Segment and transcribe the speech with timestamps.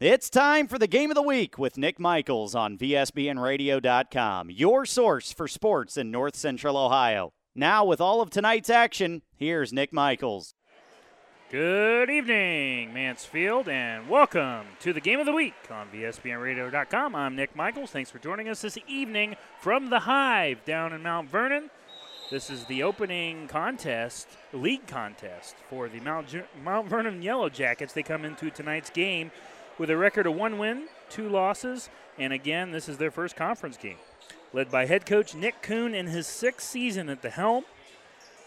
[0.00, 5.32] It's time for the game of the week with Nick Michaels on VSBNradio.com, your source
[5.32, 7.32] for sports in North Central Ohio.
[7.54, 10.56] Now, with all of tonight's action, here's Nick Michaels.
[11.48, 17.14] Good evening, Mansfield, and welcome to the game of the week on VSBNradio.com.
[17.14, 17.92] I'm Nick Michaels.
[17.92, 21.70] Thanks for joining us this evening from the Hive down in Mount Vernon.
[22.32, 26.34] This is the opening contest, league contest for the Mount,
[26.64, 27.92] Mount Vernon Yellow Jackets.
[27.92, 29.30] They come into tonight's game
[29.78, 33.76] with a record of one win, two losses, and again, this is their first conference
[33.76, 33.96] game.
[34.52, 37.64] Led by head coach Nick Kuhn in his sixth season at the helm.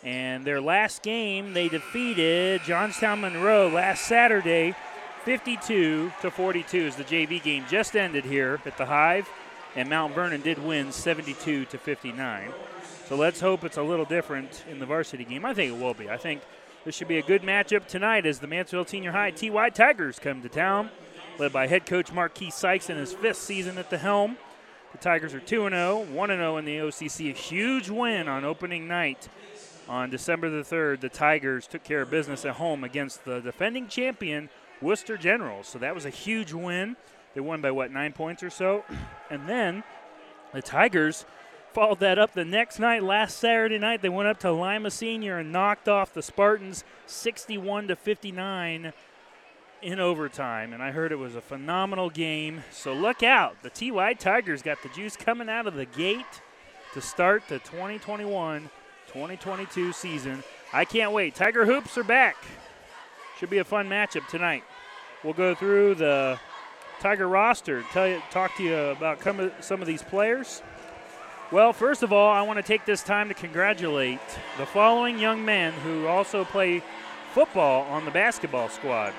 [0.04, 4.74] And their last game, they defeated Johnstown Monroe last Saturday,
[5.26, 6.86] 52 to 42.
[6.86, 9.28] As the JV game just ended here at the Hive,
[9.76, 12.54] and Mount Vernon did win 72 to 59.
[13.08, 15.44] So let's hope it's a little different in the varsity game.
[15.44, 16.10] I think it will be.
[16.10, 16.42] I think
[16.86, 20.42] this should be a good matchup tonight as the Mansfield Senior High TY Tigers come
[20.42, 20.90] to town
[21.40, 24.38] led by head coach Marquis Sykes in his fifth season at the helm.
[24.92, 27.30] The Tigers are 2 0, 1 0 in the OCC.
[27.30, 29.28] A huge win on opening night
[29.88, 31.02] on December the 3rd.
[31.02, 34.50] The Tigers took care of business at home against the defending champion,
[34.82, 35.68] Wooster Generals.
[35.68, 36.96] So that was a huge win.
[37.34, 38.84] They won by what, nine points or so?
[39.30, 39.84] And then
[40.54, 41.26] the Tigers
[41.74, 44.02] followed that up the next night, last Saturday night.
[44.02, 48.94] They went up to Lima Senior and knocked off the Spartans 61 to 59
[49.82, 52.64] in overtime, and I heard it was a phenomenal game.
[52.72, 53.62] So look out.
[53.64, 56.42] The TY Tigers got the juice coming out of the gate
[56.94, 58.70] to start the 2021
[59.08, 60.44] 2022 season.
[60.74, 61.34] I can't wait.
[61.34, 62.36] Tiger Hoops are back.
[63.40, 64.64] Should be a fun matchup tonight.
[65.24, 66.40] We'll go through the
[67.00, 69.22] Tiger roster, tell you, talk to you about
[69.64, 70.62] some of these players.
[71.52, 74.20] Well, first of all, I want to take this time to congratulate
[74.58, 76.84] the following young men who also play
[77.34, 79.14] football on the basketball squad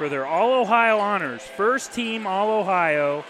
[0.00, 1.42] for their All Ohio honors.
[1.42, 3.22] First team All Ohio.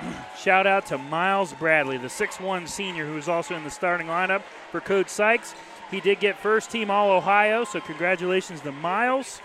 [0.38, 4.40] Shout out to Miles Bradley, the 6'1 senior who is also in the starting lineup
[4.70, 5.54] for Coach Sykes.
[5.90, 9.42] He did get first team All Ohio, so congratulations to Miles.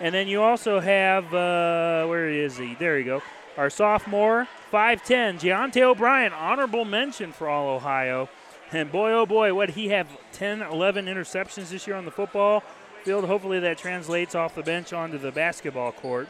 [0.00, 2.74] And then you also have, uh, where is he?
[2.74, 3.22] There you go.
[3.56, 8.28] Our sophomore, 5'10, Giante O'Brien, honorable mention for All Ohio.
[8.72, 12.64] And boy, oh boy, what he have 10, 11 interceptions this year on the football
[13.04, 13.24] field.
[13.26, 16.28] Hopefully that translates off the bench onto the basketball court.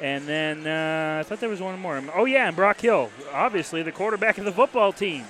[0.00, 2.00] And then uh, I thought there was one more.
[2.14, 5.24] Oh, yeah, and Brock Hill, obviously the quarterback of the football team,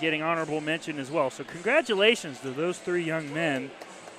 [0.00, 1.30] getting honorable mention as well.
[1.30, 3.70] So, congratulations to those three young men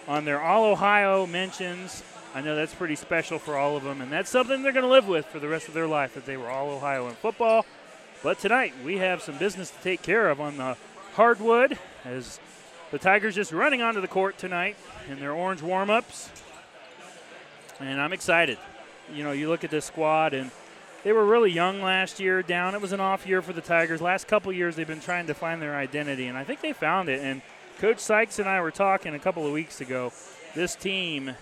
[0.07, 2.03] on their All Ohio mentions.
[2.35, 4.91] I know that's pretty special for all of them, and that's something they're going to
[4.91, 7.65] live with for the rest of their life that they were All Ohio in football.
[8.23, 10.75] But tonight, we have some business to take care of on the
[11.13, 12.39] hardwood as
[12.91, 14.77] the Tigers just running onto the court tonight
[15.09, 16.29] in their orange warm ups.
[17.79, 18.57] And I'm excited.
[19.13, 20.51] You know, you look at this squad, and
[21.03, 22.75] they were really young last year down.
[22.75, 24.01] It was an off year for the Tigers.
[24.01, 27.09] Last couple years, they've been trying to find their identity, and I think they found
[27.09, 27.21] it.
[27.21, 27.41] And
[27.79, 30.11] Coach Sykes and I were talking a couple of weeks ago.
[30.55, 31.35] This team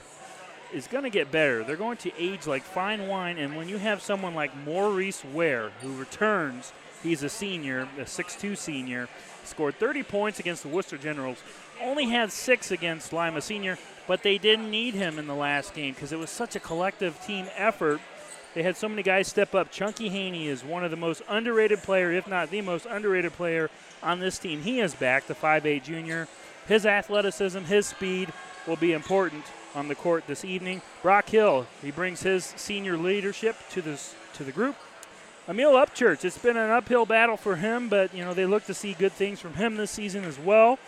[0.73, 1.63] is going to get better.
[1.63, 5.69] They're going to age like fine wine, and when you have someone like Maurice Ware,
[5.81, 9.07] who returns, he's a senior, a 6'2 senior,
[9.47, 11.41] scored 30 points against the Wooster Generals,
[11.81, 15.93] only had six against Lima Senior, but they didn't need him in the last game
[15.93, 17.99] because it was such a collective team effort.
[18.53, 19.71] They had so many guys step up.
[19.71, 23.69] Chunky Haney is one of the most underrated player, if not the most underrated player
[24.01, 24.61] on this team.
[24.61, 26.27] He is back, the 5'8 junior.
[26.67, 28.31] His athleticism, his speed
[28.65, 29.43] will be important
[29.75, 30.81] on the court this evening.
[31.01, 34.75] Brock Hill, he brings his senior leadership to this to the group.
[35.47, 38.73] Emil Upchurch, it's been an uphill battle for him, but you know they look to
[38.73, 40.79] see good things from him this season as well.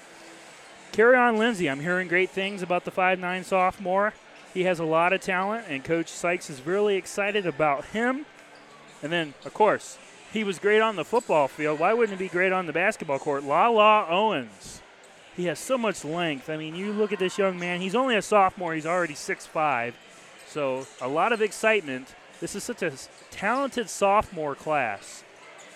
[0.92, 4.14] Carry on Lindsay, I'm hearing great things about the 5'9 sophomore.
[4.56, 8.26] He has a lot of talent, and Coach Sykes is really excited about him.
[9.04, 10.00] And then, of course,
[10.34, 11.80] he was great on the football field.
[11.80, 13.44] Why wouldn't he be great on the basketball court?
[13.44, 14.82] La La Owens.
[15.36, 16.50] He has so much length.
[16.50, 19.94] I mean, you look at this young man, he's only a sophomore, he's already 6'5.
[20.48, 22.16] So, a lot of excitement.
[22.40, 22.94] This is such a
[23.32, 25.24] talented sophomore class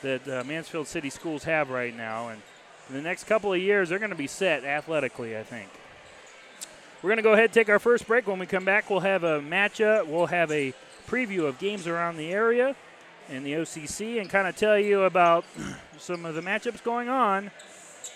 [0.04, 2.30] that uh, Mansfield City Schools have right now.
[2.30, 2.42] And
[2.90, 5.70] in the next couple of years, they're going to be set athletically, I think.
[7.02, 8.28] We're going to go ahead and take our first break.
[8.28, 10.06] When we come back, we'll have a matchup.
[10.06, 10.74] We'll have a
[11.08, 12.76] preview of games around the area
[13.28, 15.46] in the OCC and kind of tell you about
[15.98, 17.50] some of the matchups going on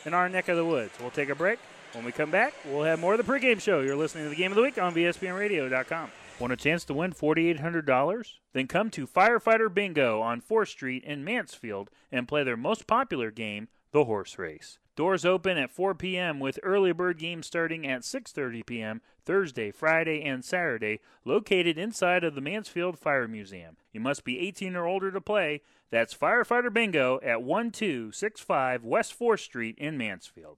[0.05, 0.93] in our neck of the woods.
[0.99, 1.57] We'll take a break.
[1.93, 3.79] When we come back, we'll have more of the pregame show.
[3.79, 6.11] You're listening to the Game of the Week on VSBNRadio.com.
[6.37, 8.33] Want a chance to win $4,800?
[8.51, 13.31] Then come to Firefighter Bingo on 4th Street in Mansfield and play their most popular
[13.31, 14.77] game, the horse race.
[14.97, 16.39] Doors open at 4 p.m.
[16.39, 19.01] with early bird games starting at 6:30 p.m.
[19.25, 23.77] Thursday, Friday, and Saturday, located inside of the Mansfield Fire Museum.
[23.93, 25.61] You must be 18 or older to play.
[25.89, 30.57] That's Firefighter Bingo at 1265 West 4th Street in Mansfield.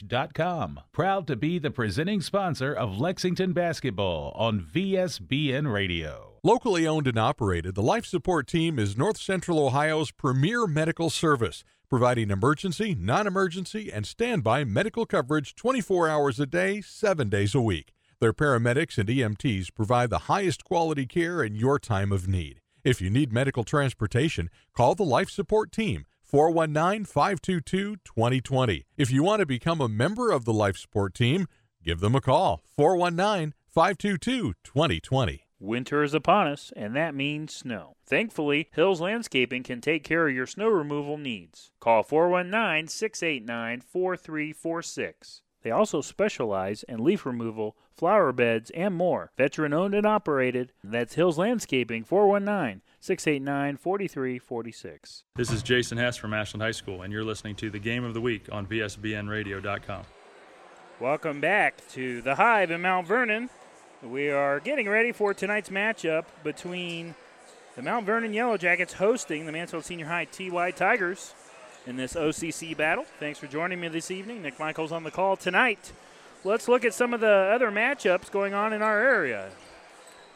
[0.91, 6.39] Proud to be the presenting sponsor of Lexington basketball on VSBN Radio.
[6.43, 11.63] Locally owned and operated, the Life Support Team is North Central Ohio's premier medical service,
[11.87, 17.61] providing emergency, non emergency, and standby medical coverage 24 hours a day, 7 days a
[17.61, 17.93] week.
[18.19, 22.59] Their paramedics and EMTs provide the highest quality care in your time of need.
[22.83, 28.85] If you need medical transportation, call the Life Support Team 419 522 2020.
[28.95, 31.45] If you want to become a member of the Life Support Team,
[31.83, 35.43] give them a call 419 522 2020.
[35.59, 37.97] Winter is upon us, and that means snow.
[38.05, 41.69] Thankfully, Hills Landscaping can take care of your snow removal needs.
[41.81, 45.41] Call 419 689 4346.
[45.63, 49.31] They also specialize in leaf removal, flower beds, and more.
[49.37, 50.71] Veteran owned and operated.
[50.81, 55.23] That's Hills Landscaping 419 689 4346.
[55.35, 58.13] This is Jason Hess from Ashland High School, and you're listening to the Game of
[58.13, 60.03] the Week on VSBNradio.com.
[60.99, 63.49] Welcome back to the Hive in Mount Vernon.
[64.03, 67.15] We are getting ready for tonight's matchup between
[67.75, 71.33] the Mount Vernon Yellow Jackets hosting the Mansfield Senior High TY Tigers
[71.87, 73.05] in this OCC battle.
[73.19, 74.43] Thanks for joining me this evening.
[74.43, 75.91] Nick Michaels on the call tonight.
[76.43, 79.49] Let's look at some of the other matchups going on in our area.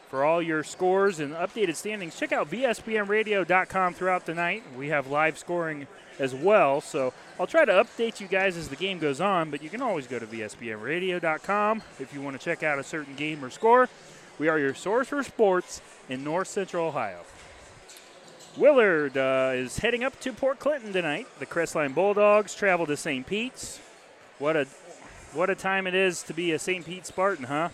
[0.08, 4.62] For all your scores and updated standings, check out VSBNradio.com throughout the night.
[4.76, 5.88] We have live scoring
[6.18, 9.62] as well, so I'll try to update you guys as the game goes on, but
[9.62, 13.44] you can always go to VSBNradio.com if you want to check out a certain game
[13.44, 13.88] or score.
[14.38, 17.20] We are your source for sports in North Central Ohio.
[18.56, 21.26] Willard uh, is heading up to Port Clinton tonight.
[21.40, 23.26] The Crestline Bulldogs travel to St.
[23.26, 23.80] Pete's.
[24.38, 24.66] What a
[25.32, 26.86] what a time it is to be a St.
[26.86, 27.68] Pete Spartan, huh?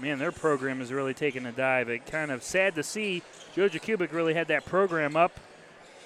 [0.00, 1.90] Man, their program is really taking a dive.
[1.90, 3.22] It kind of sad to see.
[3.54, 5.38] Joe Jakubik really had that program up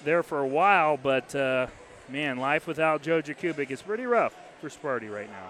[0.03, 1.67] there for a while, but uh,
[2.09, 5.49] man, life without Joe Jakubik is pretty rough for Sparty right now.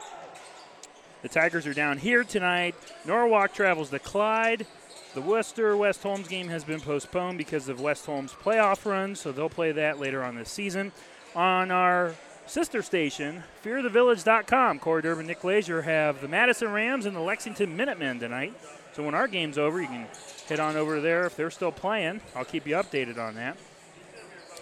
[1.23, 2.75] The Tigers are down here tonight.
[3.03, 4.67] Norwalk travels to Clyde.
[5.15, 9.31] The Wooster West Holmes game has been postponed because of West Holmes playoff run, so
[9.31, 10.91] they'll play that later on this season.
[11.35, 12.13] On our
[12.47, 18.19] sister station, fearthevillage.com, Corey Durbin, Nick Lazier have the Madison Rams and the Lexington Minutemen
[18.19, 18.53] tonight.
[18.93, 20.07] So when our game's over, you can
[20.47, 22.21] head on over there if they're still playing.
[22.35, 23.57] I'll keep you updated on that.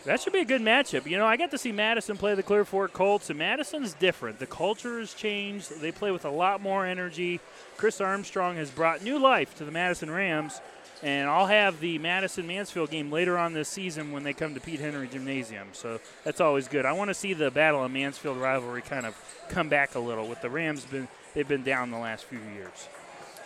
[0.06, 1.06] That should be a good matchup.
[1.06, 4.38] You know, I got to see Madison play the Clear Fork Colts, and Madison's different.
[4.38, 5.80] The culture has changed.
[5.80, 7.40] They play with a lot more energy.
[7.78, 10.60] Chris Armstrong has brought new life to the Madison Rams,
[11.04, 14.62] and I'll have the Madison Mansfield game later on this season when they come to
[14.62, 15.68] Pete Henry Gymnasium.
[15.74, 16.86] So that's always good.
[16.86, 19.16] I want to see the Battle of Mansfield rivalry kind of
[19.50, 20.28] come back a little.
[20.28, 22.88] With the Rams, been they've been down the last few years.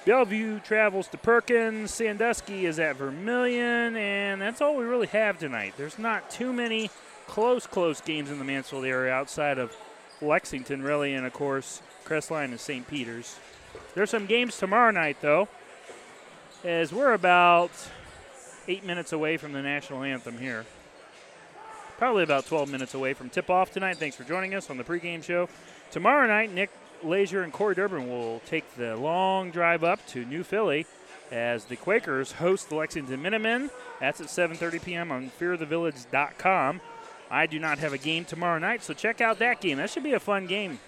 [0.06, 1.92] Bellevue travels to Perkins.
[1.92, 5.74] Sandusky is at Vermilion, and that's all we really have tonight.
[5.76, 6.90] There's not too many
[7.26, 9.76] close, close games in the Mansfield area outside of
[10.22, 12.88] Lexington, really, and of course, Crestline and St.
[12.88, 13.38] Peter's.
[13.96, 15.50] There's some games tomorrow night, though,
[16.64, 17.72] as we're about
[18.68, 20.66] eight minutes away from the national anthem here.
[21.98, 23.98] Probably about 12 minutes away from tip off tonight.
[23.98, 25.50] Thanks for joining us on the pregame show.
[25.90, 26.70] Tomorrow night, Nick
[27.04, 30.86] Lazier and Corey Durbin will take the long drive up to New Philly
[31.32, 33.70] as the Quakers host the Lexington Minutemen.
[34.00, 35.12] That's at 7:30 p.m.
[35.12, 36.82] on fearthevillage.com.
[37.30, 39.78] I do not have a game tomorrow night, so check out that game.
[39.78, 40.80] That should be a fun game.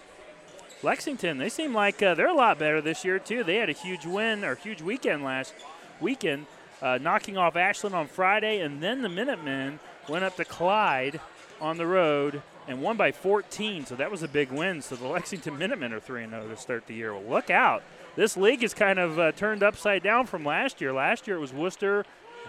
[0.82, 3.44] Lexington, they seem like uh, they're a lot better this year too.
[3.44, 5.54] They had a huge win or huge weekend last
[6.00, 6.46] weekend,
[6.82, 11.20] uh, knocking off Ashland on Friday, and then the Minutemen went up to Clyde
[11.60, 14.82] on the road and won by 14, so that was a big win.
[14.82, 17.14] So the Lexington Minutemen are 3 0 to start the year.
[17.14, 17.84] Well, look out.
[18.16, 20.94] This league is kind of uh, turned upside down from last year.
[20.94, 22.06] Last year it was Wooster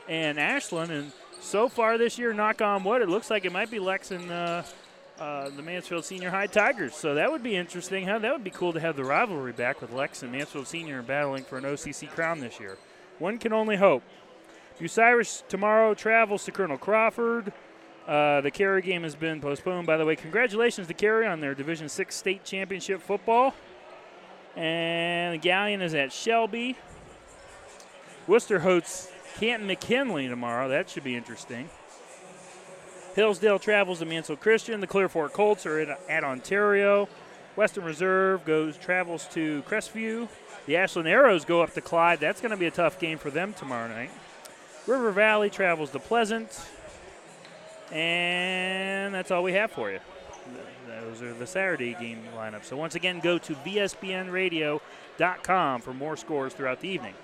[0.08, 3.70] and Ashland, and so far this year, knock on wood, it looks like it might
[3.70, 4.30] be Lex and
[5.20, 6.94] uh, the Mansfield Senior High Tigers.
[6.94, 8.06] So that would be interesting.
[8.06, 8.18] Huh?
[8.18, 11.44] That would be cool to have the rivalry back with Lex and Mansfield Senior battling
[11.44, 12.78] for an OCC crown this year.
[13.18, 14.02] One can only hope.
[14.80, 17.52] Bucyrus tomorrow travels to Colonel Crawford.
[18.08, 19.86] Uh, the Carey game has been postponed.
[19.86, 23.54] By the way, congratulations to Carey on their Division Six state championship football.
[24.56, 26.76] And the Galion is at Shelby.
[28.26, 30.68] Wooster hosts Canton McKinley tomorrow.
[30.68, 31.68] That should be interesting.
[33.14, 34.80] Hillsdale travels to Mansfield Christian.
[34.80, 37.08] The Clearfork Colts are at, at Ontario.
[37.56, 40.28] Western Reserve goes travels to Crestview.
[40.66, 42.20] The Ashland Arrows go up to Clyde.
[42.20, 44.10] That's going to be a tough game for them tomorrow night.
[44.86, 46.48] River Valley travels to Pleasant.
[47.90, 49.98] And that's all we have for you.
[50.86, 52.64] Those are the Saturday game lineup.
[52.64, 57.14] So once again, go to vsbnradio.com for more scores throughout the evening.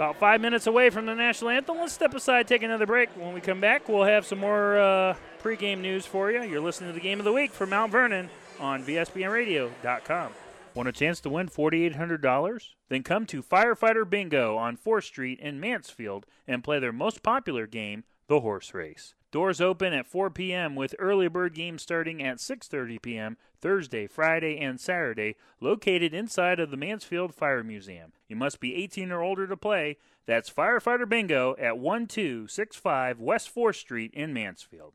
[0.00, 1.76] About five minutes away from the national anthem.
[1.76, 3.10] Let's step aside, take another break.
[3.18, 6.42] When we come back, we'll have some more uh, pregame news for you.
[6.42, 10.32] You're listening to the game of the week for Mount Vernon on VSBNRadio.com.
[10.72, 12.68] Want a chance to win $4,800?
[12.88, 17.66] Then come to Firefighter Bingo on 4th Street in Mansfield and play their most popular
[17.66, 19.12] game, the horse race.
[19.30, 20.74] Doors open at 4 p.m.
[20.74, 23.36] with early bird games starting at 6:30 p.m.
[23.60, 28.12] Thursday, Friday, and Saturday, located inside of the Mansfield Fire Museum.
[28.26, 29.98] You must be 18 or older to play.
[30.26, 34.94] That's Firefighter Bingo at 1265 West 4th Street in Mansfield.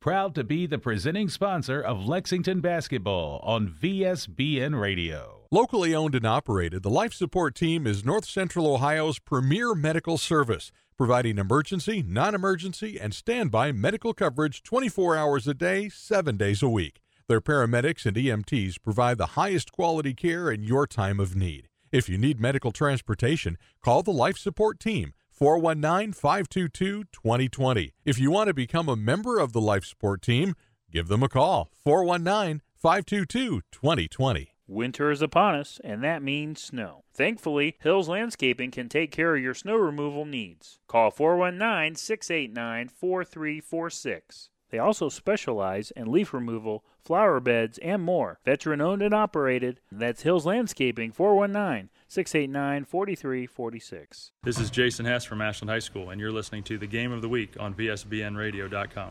[0.00, 5.46] Proud to be the presenting sponsor of Lexington basketball on VSBN Radio.
[5.50, 10.70] Locally owned and operated, the Life Support Team is North Central Ohio's premier medical service,
[10.96, 16.68] providing emergency, non emergency, and standby medical coverage 24 hours a day, 7 days a
[16.68, 17.00] week.
[17.28, 21.68] Their paramedics and EMTs provide the highest quality care in your time of need.
[21.90, 27.92] If you need medical transportation, call the Life Support Team 419 522 2020.
[28.04, 30.56] If you want to become a member of the Life Support Team,
[30.90, 34.54] give them a call 419 522 2020.
[34.66, 37.04] Winter is upon us, and that means snow.
[37.14, 40.80] Thankfully, Hills Landscaping can take care of your snow removal needs.
[40.88, 44.50] Call 419 689 4346.
[44.70, 48.40] They also specialize in leaf removal, flower beds, and more.
[48.44, 49.80] Veteran owned and operated.
[49.92, 54.32] That's Hills Landscaping 419 689 4346.
[54.42, 57.20] This is Jason Hess from Ashland High School, and you're listening to the Game of
[57.20, 59.10] the Week on VSBNRadio.com.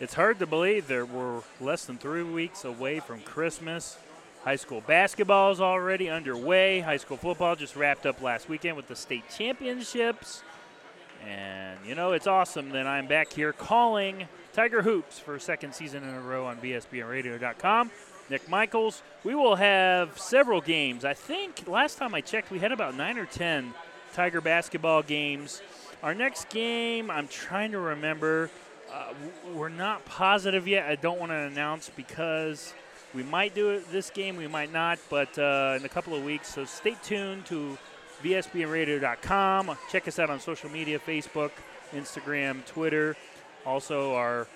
[0.00, 3.96] It's hard to believe that we're less than three weeks away from Christmas.
[4.42, 6.80] High school basketball is already underway.
[6.80, 10.42] High school football just wrapped up last weekend with the state championships.
[11.26, 15.74] And, you know, it's awesome that I'm back here calling Tiger Hoops for a second
[15.74, 17.90] season in a row on VSBNradio.com.
[18.34, 19.00] Nick Michaels.
[19.22, 21.04] We will have several games.
[21.04, 23.72] I think last time I checked, we had about nine or ten
[24.12, 25.62] Tiger basketball games.
[26.02, 28.50] Our next game, I'm trying to remember.
[28.92, 29.12] Uh,
[29.54, 30.90] we're not positive yet.
[30.90, 32.74] I don't want to announce because
[33.14, 36.24] we might do it this game, we might not, but uh, in a couple of
[36.24, 36.52] weeks.
[36.52, 37.78] So stay tuned to
[38.24, 39.78] VSBNradio.com.
[39.92, 41.52] Check us out on social media Facebook,
[41.92, 43.14] Instagram, Twitter.
[43.64, 44.48] Also, our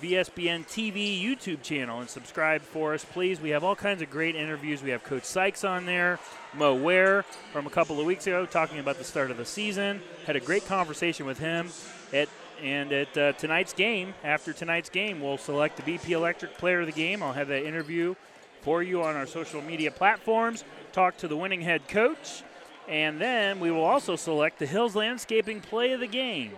[0.00, 3.40] VSBN TV YouTube channel and subscribe for us, please.
[3.40, 4.82] We have all kinds of great interviews.
[4.82, 6.18] We have Coach Sykes on there,
[6.54, 10.00] Mo Ware from a couple of weeks ago talking about the start of the season.
[10.26, 11.68] Had a great conversation with him.
[12.12, 12.28] At
[12.62, 16.86] and at uh, tonight's game, after tonight's game, we'll select the BP Electric Player of
[16.86, 17.22] the Game.
[17.22, 18.14] I'll have that interview
[18.62, 20.64] for you on our social media platforms.
[20.92, 22.42] Talk to the winning head coach,
[22.88, 26.52] and then we will also select the Hills Landscaping Play of the Game.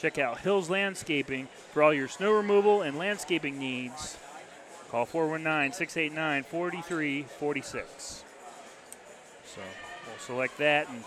[0.00, 4.16] Check out Hills Landscaping for all your snow removal and landscaping needs.
[4.90, 8.24] Call 419 689 4346.
[9.44, 9.60] So
[10.06, 10.88] we'll select that.
[10.88, 11.04] And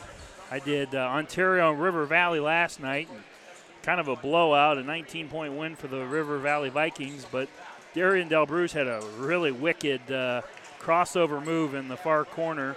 [0.52, 3.10] I did uh, Ontario and River Valley last night.
[3.12, 3.24] And
[3.82, 7.26] kind of a blowout, a 19 point win for the River Valley Vikings.
[7.32, 7.50] But
[7.96, 10.44] Darian Del Bruce had a really wicked uh,
[10.80, 12.76] crossover move in the far corner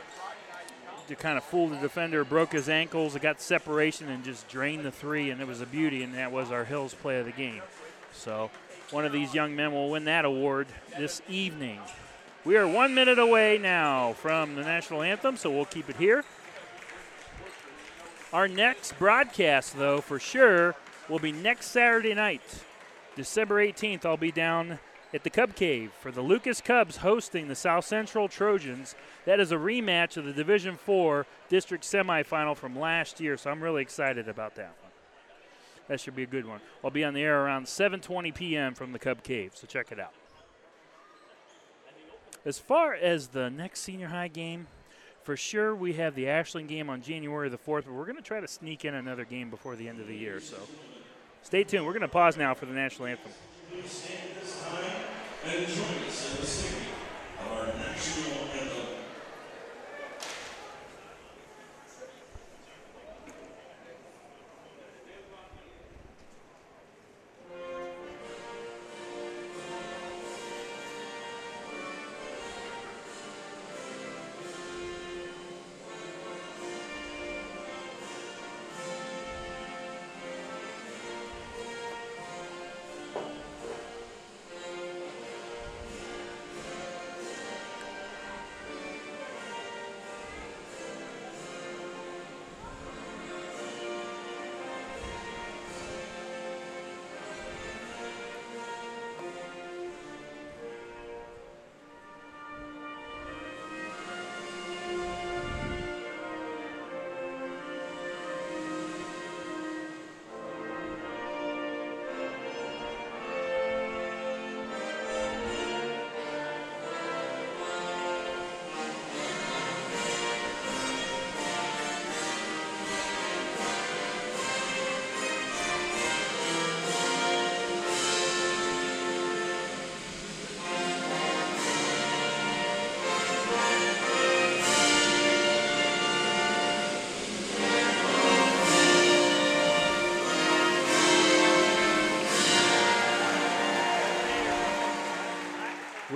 [1.08, 4.90] to kind of fool the defender, broke his ankles, got separation, and just drained the
[4.90, 7.62] three, and it was a beauty, and that was our Hills play of the game.
[8.12, 8.50] So
[8.90, 10.66] one of these young men will win that award
[10.98, 11.80] this evening.
[12.44, 16.24] We are one minute away now from the national anthem, so we'll keep it here.
[18.32, 20.74] Our next broadcast, though, for sure,
[21.08, 22.42] will be next Saturday night,
[23.14, 24.04] December 18th.
[24.04, 24.78] I'll be down
[25.16, 28.94] at the Cub Cave for the Lucas Cubs hosting the South Central Trojans.
[29.24, 33.62] That is a rematch of the Division Four district semifinal from last year, so I'm
[33.62, 34.92] really excited about that one.
[35.88, 36.60] That should be a good one.
[36.84, 38.74] I'll be on the air around 7:20 p.m.
[38.74, 40.12] from the Cub Cave, so check it out.
[42.44, 44.66] As far as the next senior high game,
[45.22, 48.22] for sure we have the Ashland game on January the 4th, but we're going to
[48.22, 50.40] try to sneak in another game before the end of the year.
[50.40, 50.58] So
[51.42, 51.86] stay tuned.
[51.86, 53.32] We're going to pause now for the national anthem.
[55.48, 56.88] And join us in the singing
[57.38, 58.65] of our national anthem.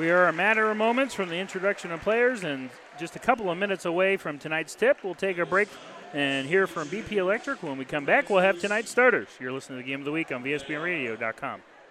[0.01, 3.51] We are a matter of moments from the introduction of players and just a couple
[3.51, 5.05] of minutes away from tonight's tip.
[5.05, 5.69] We'll take a break
[6.15, 7.63] and hear from BP Electric.
[7.63, 9.29] When we come back, we'll have tonight's starters.
[9.39, 11.61] You're listening to the Game of the Week on VSBNradio.com.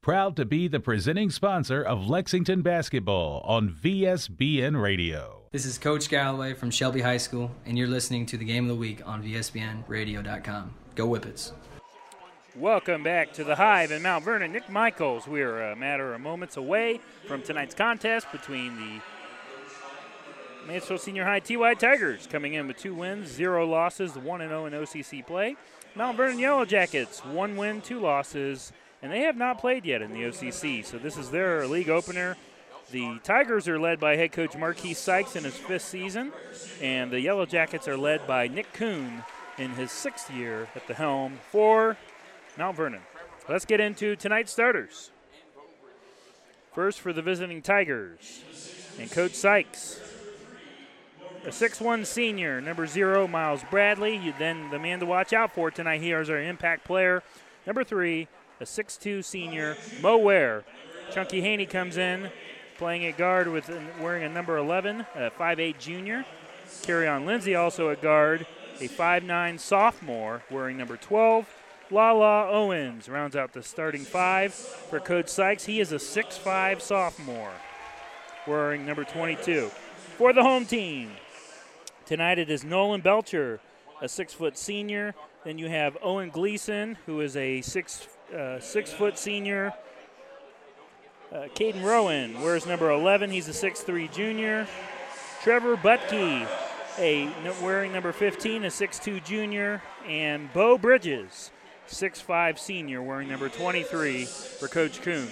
[0.00, 5.42] Proud to be the presenting sponsor of Lexington basketball on VSBN Radio.
[5.52, 8.68] This is Coach Galloway from Shelby High School, and you're listening to the Game of
[8.68, 10.74] the Week on VSBNradio.com.
[10.94, 11.52] Go Whippets.
[12.56, 14.52] Welcome back to the Hive in Mount Vernon.
[14.52, 19.00] Nick Michaels, we're a matter of moments away from tonight's contest between the
[20.66, 24.72] Mansfield Senior High TY Tigers coming in with two wins, zero losses, 1 0 in
[24.72, 25.56] OCC play.
[25.94, 30.12] Mount Vernon Yellow Jackets, one win, two losses, and they have not played yet in
[30.12, 30.84] the OCC.
[30.84, 32.36] So this is their league opener.
[32.90, 36.32] The Tigers are led by head coach Marquis Sykes in his fifth season,
[36.80, 39.22] and the Yellow Jackets are led by Nick Kuhn
[39.58, 41.96] in his sixth year at the helm for
[42.56, 43.02] Mount Vernon.
[43.48, 45.10] Let's get into tonight's starters.
[46.74, 48.42] First for the visiting Tigers
[48.98, 50.00] and Coach Sykes
[51.44, 54.16] a 6'1 senior, number zero, Miles Bradley.
[54.16, 57.22] You, then the man to watch out for tonight here is our impact player,
[57.66, 58.28] number three,
[58.60, 60.64] a 6'2 senior, Mo Ware.
[61.12, 62.30] Chunky Haney comes in,
[62.76, 66.24] playing at guard with wearing a number 11, a 5'8 junior.
[66.82, 68.46] Carry on Lindsay also at guard,
[68.80, 71.46] a 5'9 sophomore, wearing number 12.
[71.90, 75.64] Lala Owens rounds out the starting five for Coach Sykes.
[75.64, 77.52] He is a 6'5 sophomore,
[78.46, 79.70] wearing number 22.
[80.18, 81.12] For the home team,
[82.08, 83.60] Tonight it is Nolan Belcher,
[84.00, 85.14] a six foot senior.
[85.44, 89.72] Then you have Owen Gleason, who is a six uh, six foot senior.
[91.32, 93.30] Uh, Caden Rowan wears number 11.
[93.30, 94.66] He's a 6'3 junior.
[95.42, 96.48] Trevor Butke,
[96.98, 97.30] a
[97.62, 101.50] wearing number 15, a 6'2 junior, and Bo Bridges,
[101.88, 105.28] 6'5 senior, wearing number 23 for Coach Kuhn.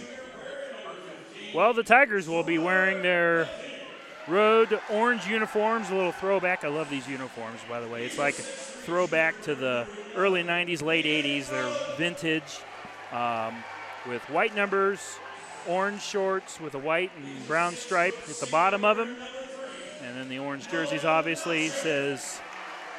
[1.54, 3.48] Well, the Tigers will be wearing their
[4.28, 6.64] road orange uniforms, a little throwback.
[6.64, 8.04] I love these uniforms, by the way.
[8.04, 11.48] It's like a throwback to the early 90s, late 80s.
[11.48, 12.60] They're vintage
[13.16, 13.54] um,
[14.06, 15.18] with white numbers,
[15.66, 19.16] orange shorts with a white and brown stripe at the bottom of them.
[20.02, 22.40] And then the orange jerseys obviously says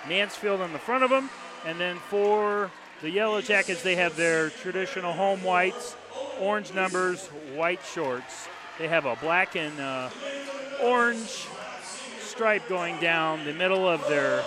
[0.10, 1.30] Mansfield on the front of them.
[1.66, 5.96] And then for the Yellow Jackets, they have their traditional home whites,
[6.40, 8.48] orange numbers, white shorts.
[8.80, 10.10] They have a black and uh,
[10.84, 11.48] orange
[12.20, 14.44] stripe going down the middle of their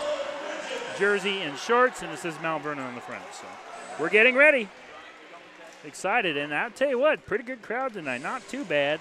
[0.98, 3.24] jersey and shorts, and it says Mount Vernon on the front.
[3.32, 3.46] So
[3.98, 4.68] we're getting ready.
[5.84, 8.22] Excited, and I'll tell you what, pretty good crowd tonight.
[8.22, 9.00] Not too bad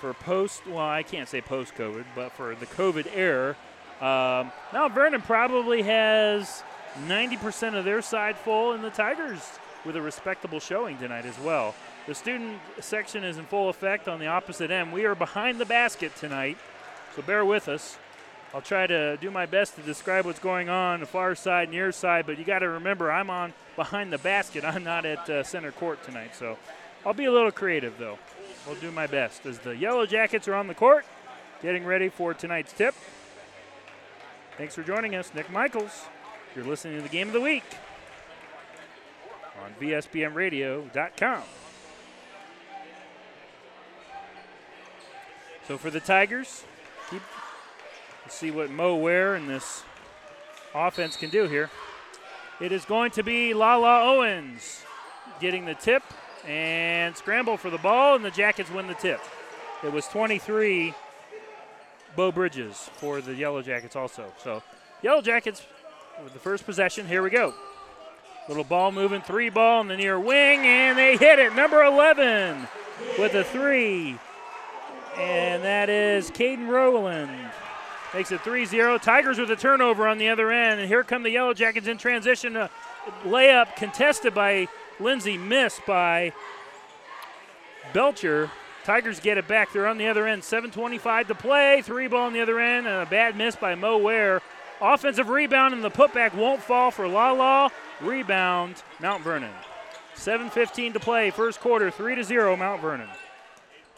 [0.00, 3.56] for post, well, I can't say post COVID, but for the COVID era.
[4.00, 6.62] Um, Mount Vernon probably has
[7.06, 9.40] 90% of their side full, and the Tigers
[9.84, 11.74] with a respectable showing tonight as well.
[12.06, 14.92] The student section is in full effect on the opposite end.
[14.92, 16.56] We are behind the basket tonight,
[17.16, 17.98] so bear with us.
[18.56, 21.92] I'll try to do my best to describe what's going on the far side, near
[21.92, 24.64] side, but you got to remember I'm on behind the basket.
[24.64, 26.56] I'm not at uh, center court tonight, so
[27.04, 28.18] I'll be a little creative though.
[28.66, 31.04] We'll do my best as the Yellow Jackets are on the court,
[31.60, 32.94] getting ready for tonight's tip.
[34.56, 36.06] Thanks for joining us, Nick Michaels.
[36.54, 37.76] You're listening to the Game of the Week
[39.62, 41.42] on VSBNRadio.com.
[45.68, 46.64] So for the Tigers,
[48.30, 49.84] see what Mo Ware and this
[50.74, 51.70] offense can do here.
[52.60, 54.82] It is going to be Lala Owens
[55.40, 56.02] getting the tip
[56.46, 59.20] and scramble for the ball, and the Jackets win the tip.
[59.84, 60.94] It was 23
[62.14, 64.32] Bo Bridges for the Yellow Jackets also.
[64.42, 64.62] So
[65.02, 65.62] Yellow Jackets
[66.22, 67.06] with the first possession.
[67.06, 67.52] Here we go.
[68.48, 71.54] Little ball moving, three ball in the near wing, and they hit it.
[71.54, 72.68] Number 11
[73.18, 74.18] with a three.
[75.16, 77.50] And that is Caden Rowland.
[78.14, 78.98] Makes it 3 0.
[78.98, 80.80] Tigers with a turnover on the other end.
[80.80, 82.56] And here come the Yellow Jackets in transition.
[82.56, 82.70] A
[83.24, 86.32] layup contested by Lindsay, missed by
[87.92, 88.50] Belcher.
[88.84, 89.72] Tigers get it back.
[89.72, 90.42] They're on the other end.
[90.42, 91.82] 7.25 to play.
[91.82, 92.86] Three ball on the other end.
[92.86, 94.40] And a bad miss by Mo Ware.
[94.80, 97.70] Offensive rebound, and the putback won't fall for La La.
[98.00, 99.52] Rebound, Mount Vernon.
[100.16, 101.30] 7.15 to play.
[101.30, 103.08] First quarter, 3 to 0, Mount Vernon.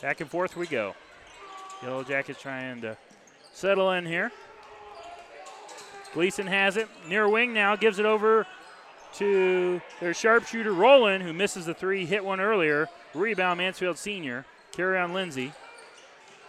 [0.00, 0.94] Back and forth we go.
[1.82, 2.96] Yellow Jackets trying to
[3.58, 4.30] settle in here.
[6.14, 6.88] Gleason has it.
[7.08, 8.46] Near wing now, gives it over
[9.14, 12.88] to their sharpshooter Roland, who misses the three, hit one earlier.
[13.14, 14.44] Rebound, Mansfield Senior.
[14.72, 15.52] Carry on Lindsay.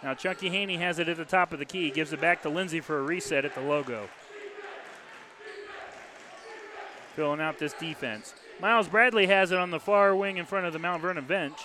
[0.02, 2.48] Now Chunky Haney has it at the top of the key, gives it back to
[2.48, 4.08] Lindsay for a reset at the logo.
[7.16, 8.34] Filling out this defense.
[8.60, 11.58] Miles Bradley has it on the far wing in front of the Mount Vernon bench.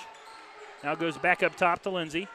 [0.83, 2.27] Now goes back up top to Lindsay.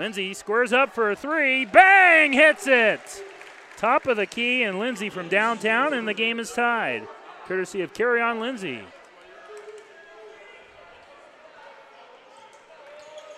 [0.00, 1.66] Lindsay squares up for a three.
[1.66, 2.32] Bang!
[2.32, 3.22] Hits it!
[3.76, 7.06] Top of the key, and Lindsay from downtown, and the game is tied.
[7.46, 8.80] Courtesy of Carry On Lindsay.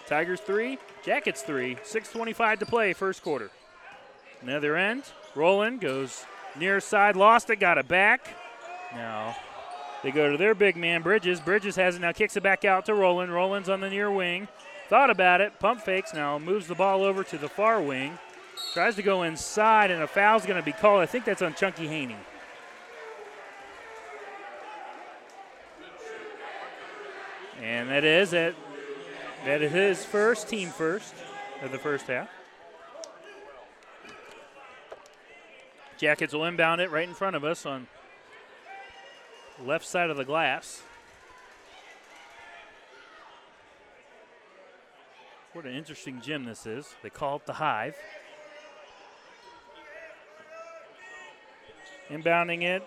[0.07, 1.75] Tigers three, Jackets three.
[1.85, 3.51] 6.25 to play, first quarter.
[4.41, 5.03] Another end.
[5.35, 8.37] Roland goes near side, lost it, got it back.
[8.95, 9.35] Now
[10.05, 11.41] they go to their big man, Bridges.
[11.41, 13.35] Bridges has it now, kicks it back out to Roland.
[13.35, 14.47] Roland's on the near wing.
[14.93, 18.19] Thought about it, pump fakes now, moves the ball over to the far wing.
[18.75, 21.01] Tries to go inside, and a foul's going to be called.
[21.01, 22.19] I think that's on Chunky Haney.
[27.63, 28.55] And that is it.
[29.47, 31.15] That is his first, team first
[31.63, 32.29] of the first half.
[35.97, 37.87] Jackets will inbound it right in front of us on
[39.65, 40.83] left side of the glass.
[45.53, 46.95] What an interesting gym this is.
[47.03, 47.95] They call it the Hive.
[52.09, 52.83] Inbounding it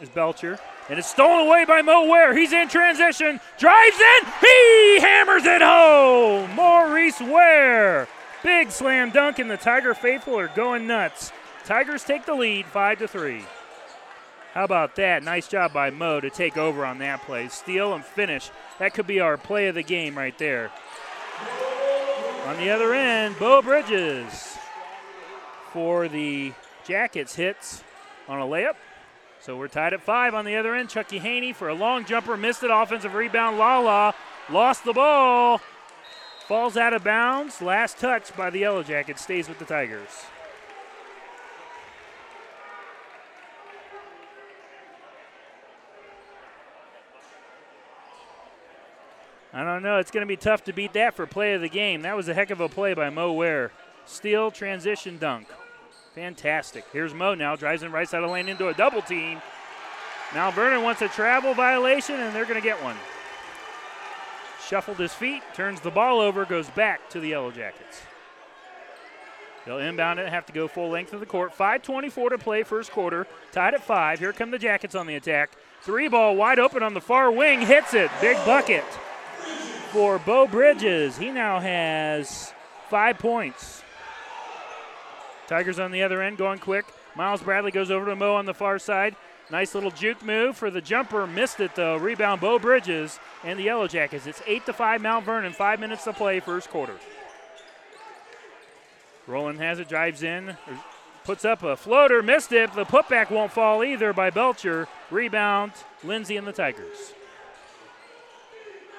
[0.00, 0.58] is Belcher.
[0.88, 2.36] And it's stolen away by Mo Ware.
[2.36, 3.40] He's in transition.
[3.58, 4.28] Drives in.
[4.40, 6.54] He hammers it home.
[6.54, 8.06] Maurice Ware.
[8.44, 11.32] Big slam dunk, and the Tiger faithful are going nuts.
[11.64, 13.42] Tigers take the lead, five to three.
[14.52, 15.24] How about that?
[15.24, 17.48] Nice job by Mo to take over on that play.
[17.48, 18.50] Steal and finish.
[18.78, 20.70] That could be our play of the game right there.
[22.46, 24.58] On the other end, Bo Bridges
[25.72, 26.52] for the
[26.86, 27.82] Jackets hits
[28.28, 28.74] on a layup.
[29.40, 30.90] So we're tied at five on the other end.
[30.90, 32.70] Chunky Haney for a long jumper, missed it.
[32.70, 33.56] Offensive rebound.
[33.56, 34.14] Lala
[34.50, 35.60] lost the ball.
[36.46, 37.62] Falls out of bounds.
[37.62, 40.26] Last touch by the Yellow Jackets stays with the Tigers.
[49.54, 49.98] I don't know.
[49.98, 52.02] It's going to be tough to beat that for play of the game.
[52.02, 53.70] That was a heck of a play by Mo Ware.
[54.04, 55.46] Steal, transition, dunk.
[56.16, 56.84] Fantastic.
[56.92, 57.54] Here's Mo now.
[57.54, 59.40] Drives in right side of the lane into a double team.
[60.34, 62.96] Now Vernon wants a travel violation, and they're going to get one.
[64.66, 68.02] Shuffled his feet, turns the ball over, goes back to the Yellow Jackets.
[69.64, 71.56] They'll inbound it, and have to go full length of the court.
[71.56, 73.28] 5.24 to play, first quarter.
[73.52, 74.18] Tied at five.
[74.18, 75.52] Here come the Jackets on the attack.
[75.82, 78.10] Three ball wide open on the far wing, hits it.
[78.20, 78.84] Big bucket
[79.94, 81.16] for Bo Bridges.
[81.16, 82.52] He now has
[82.90, 83.84] five points.
[85.46, 86.84] Tigers on the other end going quick.
[87.14, 89.14] Miles Bradley goes over to Mo on the far side.
[89.52, 91.28] Nice little juke move for the jumper.
[91.28, 91.96] Missed it though.
[91.96, 94.26] Rebound Bo Bridges and the Yellow Jackets.
[94.26, 95.52] It's 8 to 5 Mount Vernon.
[95.52, 96.96] Five minutes to play, first quarter.
[99.28, 100.58] Roland has it, drives in, er,
[101.22, 102.74] puts up a floater, missed it.
[102.74, 104.88] The putback won't fall either by Belcher.
[105.12, 105.70] Rebound,
[106.02, 107.14] Lindsay and the Tigers.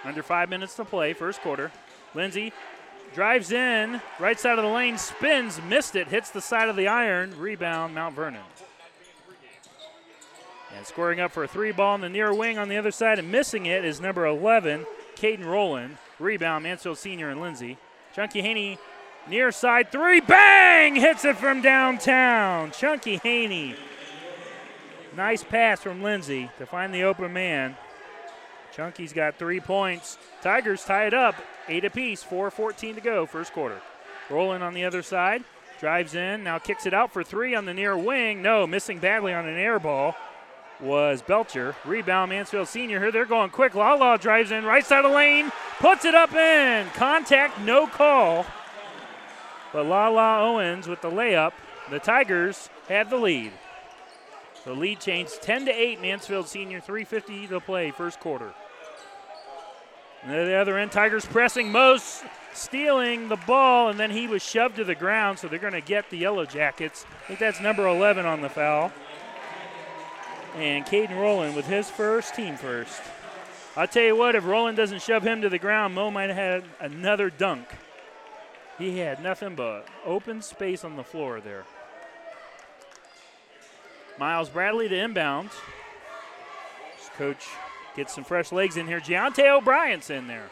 [0.06, 1.72] Under five minutes to play, first quarter.
[2.14, 2.54] Lindsay
[3.16, 6.88] drives in, right side of the lane, spins, missed it, hits the side of the
[6.88, 7.34] iron.
[7.40, 8.42] Rebound, Mount Vernon.
[10.76, 13.18] And scoring up for a three ball in the near wing on the other side
[13.18, 15.98] and missing it is number 11, Caden Rowland.
[16.20, 17.78] Rebound, Mansfield Senior and Lindsay.
[18.14, 18.78] Chunky Haney
[19.28, 20.96] near side three, bang!
[20.96, 22.72] Hits it from downtown.
[22.72, 23.76] Chunky Haney.
[25.16, 27.76] Nice pass from Lindsay to find the open man.
[28.76, 30.18] Chunky's got three points.
[30.42, 31.36] Tigers tie it up,
[31.70, 33.80] eight apiece, 4.14 to go, first quarter.
[34.30, 35.44] Rolling on the other side,
[35.80, 38.42] drives in, now kicks it out for three on the near wing.
[38.42, 40.16] No, missing badly on an air ball
[40.82, 41.74] was Belcher.
[41.86, 43.12] Rebound, Mansfield Senior here.
[43.12, 43.76] They're going quick.
[43.76, 46.88] Lala drives in, right side of the lane, puts it up in.
[46.90, 48.46] Contact, no call.
[49.72, 51.54] But Lala Owens with the layup.
[51.90, 53.54] The Tigers have the lead.
[54.66, 56.02] The lead changed 10 to 8.
[56.02, 58.54] Mansfield Senior, 350 to play, first quarter.
[60.26, 61.72] And the other end, Tigers pressing.
[61.72, 65.74] Mo's stealing the ball, and then he was shoved to the ground, so they're going
[65.74, 67.06] to get the Yellow Jackets.
[67.24, 68.92] I think that's number 11 on the foul.
[70.56, 73.02] And Caden Rowland with his first, team first.
[73.76, 76.38] I'll tell you what, if Rowland doesn't shove him to the ground, Mo might have
[76.38, 77.68] had another dunk.
[78.80, 81.66] He had nothing but open space on the floor there.
[84.18, 85.50] Miles Bradley to inbound.
[87.18, 87.48] Coach
[87.96, 89.00] gets some fresh legs in here.
[89.00, 90.50] Giante O'Brien's in there.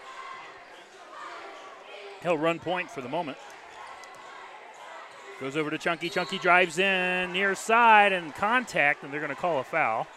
[2.22, 3.38] He'll run point for the moment.
[5.40, 6.10] Goes over to Chunky.
[6.10, 10.08] Chunky drives in near side and contact, and they're going to call a foul.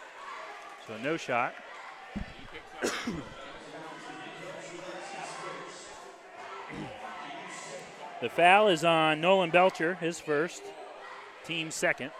[0.87, 1.53] So no shot.
[8.21, 10.61] the foul is on Nolan Belcher, his first,
[11.43, 12.11] team second.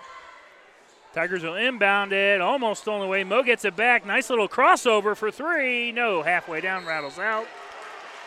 [1.13, 3.23] Tigers will inbound it, almost stolen away.
[3.23, 4.05] Mo gets it back.
[4.05, 5.91] Nice little crossover for three.
[5.91, 7.47] No, halfway down, rattles out.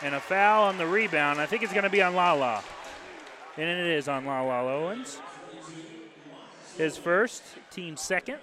[0.01, 1.39] And a foul on the rebound.
[1.39, 2.63] I think it's going to be on Lala.
[3.57, 5.19] And it is on Lala Owens.
[6.77, 8.39] His first, team second,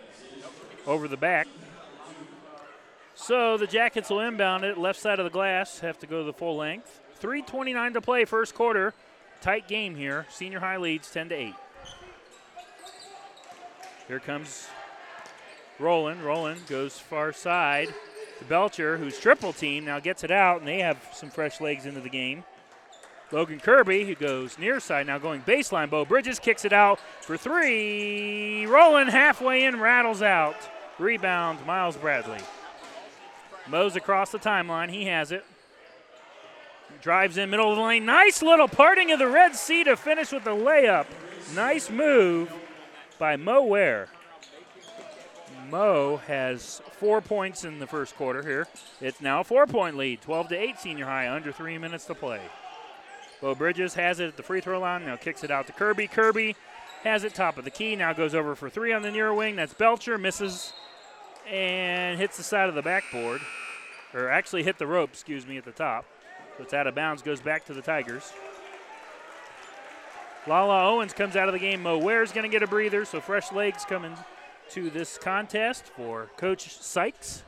[0.86, 1.48] over the back.
[3.14, 6.32] So the Jackets will inbound it, left side of the glass, have to go the
[6.32, 7.00] full length.
[7.20, 8.94] 3.29 to play, first quarter.
[9.40, 10.26] Tight game here.
[10.30, 11.54] Senior high leads 10 to 8.
[14.08, 14.66] Here comes
[15.78, 16.22] Roland.
[16.22, 17.92] Roland goes far side
[18.38, 21.84] to Belcher, who's triple team, now gets it out, and they have some fresh legs
[21.84, 22.42] into the game.
[23.30, 25.90] Logan Kirby, who goes near side, now going baseline.
[25.90, 28.64] Bo Bridges kicks it out for three.
[28.64, 30.56] Roland halfway in, rattles out.
[30.98, 32.40] Rebound, Miles Bradley.
[33.68, 34.88] Mo's across the timeline.
[34.88, 35.44] He has it.
[37.02, 38.06] Drives in middle of the lane.
[38.06, 41.06] Nice little parting of the Red Sea to finish with the layup.
[41.54, 42.50] Nice move
[43.18, 44.08] by Mo Ware.
[45.70, 48.66] Mo has four points in the first quarter here.
[49.00, 52.14] It's now a four point lead, 12 to 8 senior high, under three minutes to
[52.14, 52.40] play.
[53.40, 56.08] Bo Bridges has it at the free throw line, now kicks it out to Kirby.
[56.08, 56.56] Kirby
[57.04, 59.56] has it top of the key, now goes over for three on the near wing.
[59.56, 60.72] That's Belcher, misses
[61.48, 63.40] and hits the side of the backboard,
[64.12, 66.04] or actually hit the rope, excuse me, at the top.
[66.56, 68.32] So it's out of bounds, goes back to the Tigers.
[70.48, 71.82] Lala Owens comes out of the game.
[71.82, 74.14] Mo Ware's going to get a breather, so fresh legs coming
[74.70, 77.42] to this contest for Coach Sykes.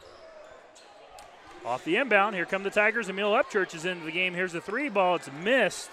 [1.64, 3.08] Off the inbound, here come the Tigers.
[3.08, 4.34] Emil Upchurch is into the game.
[4.34, 5.16] Here's the three ball.
[5.16, 5.90] It's missed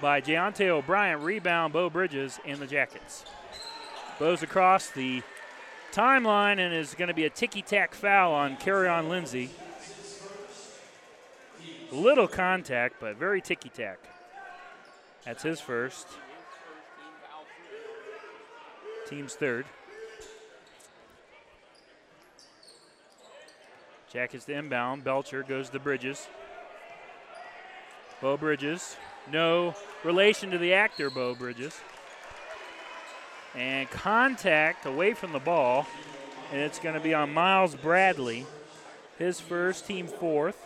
[0.00, 1.20] by Deontay O'Brien.
[1.20, 3.24] Rebound, Bo Bridges, and the Jackets.
[4.20, 5.22] Bo's across the
[5.92, 9.50] timeline and is going to be a ticky tack foul on Carry On Lindsay.
[11.90, 13.98] Little contact, but very ticky tack.
[15.24, 16.06] That's his first.
[19.08, 19.66] Team's third.
[24.12, 25.02] Jack is the inbound.
[25.02, 26.28] Belcher goes to Bridges.
[28.20, 28.96] Bo Bridges.
[29.32, 31.78] No relation to the actor, Beau Bridges.
[33.54, 35.86] And contact away from the ball.
[36.52, 38.46] And it's going to be on Miles Bradley.
[39.18, 40.63] His first, team fourth.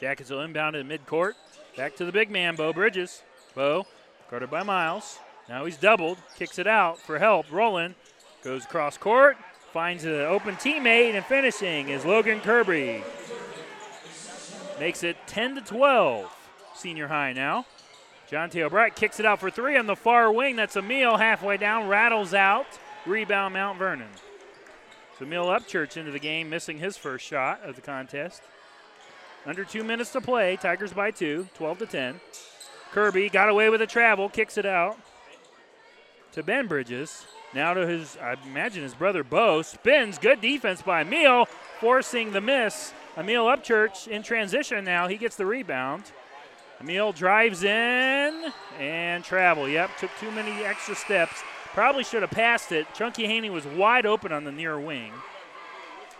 [0.00, 1.32] Jackets will inbound in midcourt.
[1.76, 3.22] Back to the big man, Beau Bridges.
[3.54, 3.86] Beau,
[4.30, 5.18] guarded by Miles.
[5.48, 7.50] Now he's doubled, kicks it out for help.
[7.50, 7.94] Rolling,
[8.42, 9.36] goes cross court,
[9.72, 13.02] finds an open teammate, and finishing is Logan Kirby.
[14.78, 16.30] Makes it 10 to 12.
[16.74, 17.64] Senior high now.
[18.28, 18.62] John T.
[18.62, 20.56] O'Brien kicks it out for three on the far wing.
[20.56, 22.66] That's Emil halfway down, rattles out.
[23.06, 24.08] Rebound Mount Vernon.
[25.18, 28.42] So Emil Upchurch into the game, missing his first shot of the contest.
[29.46, 30.56] Under two minutes to play.
[30.56, 32.20] Tigers by two, 12 to 10.
[32.92, 34.98] Kirby got away with a travel, kicks it out
[36.32, 37.26] to Ben Bridges.
[37.54, 39.62] Now to his, I imagine his brother Beau.
[39.62, 41.46] Spins, good defense by Emil,
[41.80, 42.92] forcing the miss.
[43.16, 45.08] Emil Upchurch in transition now.
[45.08, 46.04] He gets the rebound.
[46.80, 49.68] Emil drives in and travel.
[49.68, 51.42] Yep, took too many extra steps.
[51.72, 52.86] Probably should have passed it.
[52.94, 55.12] Chunky Haney was wide open on the near wing.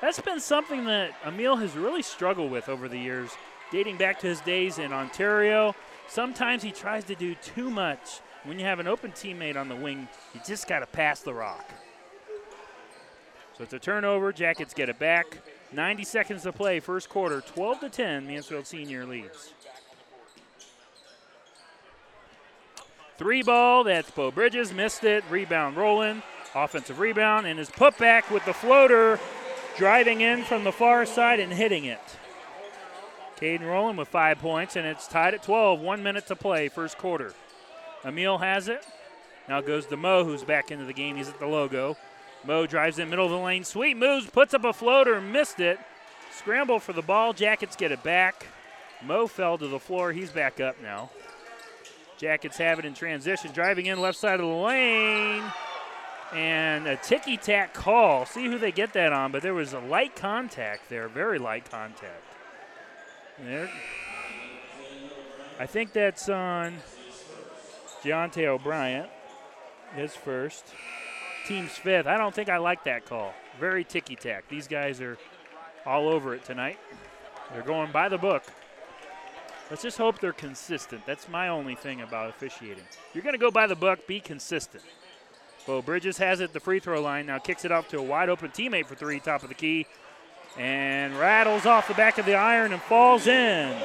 [0.00, 3.30] That's been something that Emil has really struggled with over the years,
[3.72, 5.74] dating back to his days in Ontario.
[6.06, 8.20] Sometimes he tries to do too much.
[8.44, 11.32] When you have an open teammate on the wing, you just got to pass the
[11.32, 11.68] rock.
[13.56, 14.32] So it's a turnover.
[14.32, 15.38] Jackets get it back.
[15.72, 18.26] 90 seconds to play, first quarter, 12 to 10.
[18.26, 19.54] Mansfield Senior leads.
[23.16, 25.24] Three ball, that's Beau Bridges, missed it.
[25.30, 26.22] Rebound rolling,
[26.54, 29.18] offensive rebound, and his putback with the floater
[29.76, 32.00] driving in from the far side and hitting it.
[33.40, 35.80] Caden Rowland with five points, and it's tied at 12.
[35.80, 37.34] One minute to play, first quarter.
[38.04, 38.84] Emil has it.
[39.48, 41.16] Now goes to Mo, who's back into the game.
[41.16, 41.96] He's at the logo.
[42.44, 43.64] Mo drives in middle of the lane.
[43.64, 45.78] Sweet moves, puts up a floater, missed it.
[46.32, 47.32] Scramble for the ball.
[47.32, 48.46] Jackets get it back.
[49.04, 50.12] Mo fell to the floor.
[50.12, 51.10] He's back up now.
[52.18, 53.52] Jackets have it in transition.
[53.52, 55.42] Driving in left side of the lane.
[56.32, 58.26] And a ticky tack call.
[58.26, 61.08] See who they get that on, but there was a light contact there.
[61.08, 62.24] Very light contact.
[63.38, 63.70] There.
[65.58, 66.78] I think that's on
[68.02, 69.06] Deontay O'Brien.
[69.94, 70.74] His first.
[71.46, 72.06] Team's fifth.
[72.06, 73.32] I don't think I like that call.
[73.60, 74.48] Very ticky tack.
[74.48, 75.16] These guys are
[75.86, 76.78] all over it tonight.
[77.52, 78.42] They're going by the book.
[79.70, 81.06] Let's just hope they're consistent.
[81.06, 82.84] That's my only thing about officiating.
[83.14, 84.82] You're going to go by the book, be consistent.
[85.66, 87.26] Beau Bridges has it the free throw line.
[87.26, 89.86] Now kicks it off to a wide open teammate for three, top of the key.
[90.56, 93.76] And rattles off the back of the iron and falls in.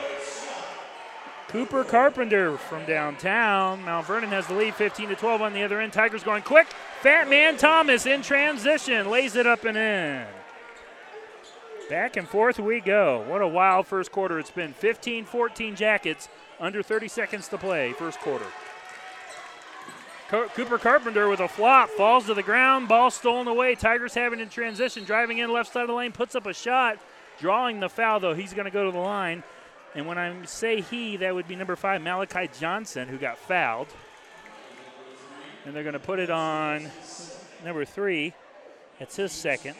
[1.48, 3.84] Cooper Carpenter from downtown.
[3.84, 5.92] Mount Vernon has the lead 15 to 12 on the other end.
[5.92, 6.68] Tigers going quick.
[7.02, 9.10] Fat Man Thomas in transition.
[9.10, 10.26] Lays it up and in.
[11.90, 13.26] Back and forth we go.
[13.28, 14.72] What a wild first quarter it's been.
[14.72, 18.46] 15 14 Jackets, under 30 seconds to play, first quarter.
[20.32, 22.88] Cooper Carpenter with a flop falls to the ground.
[22.88, 23.76] Ball stolen away.
[23.76, 27.00] Tigers having in transition, driving in left side of the lane, puts up a shot,
[27.38, 28.34] drawing the foul though.
[28.34, 29.44] He's going to go to the line.
[29.94, 33.88] And when I say he, that would be number five, Malachi Johnson, who got fouled.
[35.66, 36.90] And they're going to put it on
[37.66, 38.34] number three.
[39.02, 39.76] It's his second.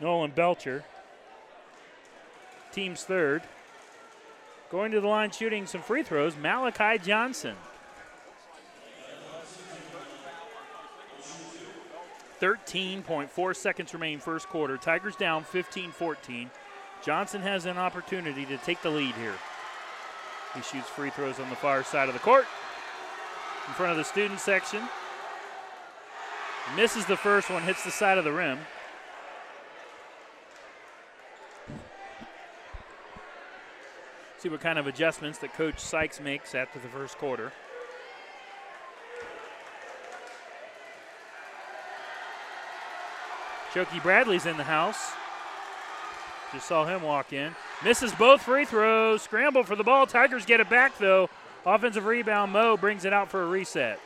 [0.00, 0.84] Nolan Belcher.
[2.72, 3.42] Team's third.
[4.72, 7.54] Going to the line shooting some free throws, Malachi Johnson.
[12.42, 14.76] 13.4 seconds remain first quarter.
[14.76, 16.50] Tigers down 15 14.
[17.04, 19.34] Johnson has an opportunity to take the lead here.
[20.56, 22.46] He shoots free throws on the far side of the court
[23.68, 24.82] in front of the student section.
[26.74, 28.58] Misses the first one, hits the side of the rim.
[34.38, 37.52] See what kind of adjustments that Coach Sykes makes after the first quarter.
[43.72, 45.12] Choky Bradley's in the house.
[46.52, 47.54] Just saw him walk in.
[47.82, 49.22] Misses both free throws.
[49.22, 50.06] Scramble for the ball.
[50.06, 51.30] Tigers get it back, though.
[51.64, 52.52] Offensive rebound.
[52.52, 53.98] Mo brings it out for a reset.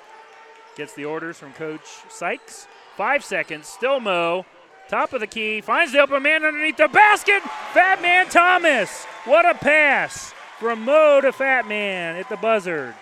[0.76, 2.68] Gets the orders from Coach Sykes.
[2.96, 3.66] Five seconds.
[3.66, 4.46] Still Mo.
[4.88, 5.60] Top of the key.
[5.60, 7.42] Finds the open man underneath the basket.
[7.72, 9.04] Fat Man Thomas.
[9.24, 12.94] What a pass from Mo to Fat Man at the buzzard.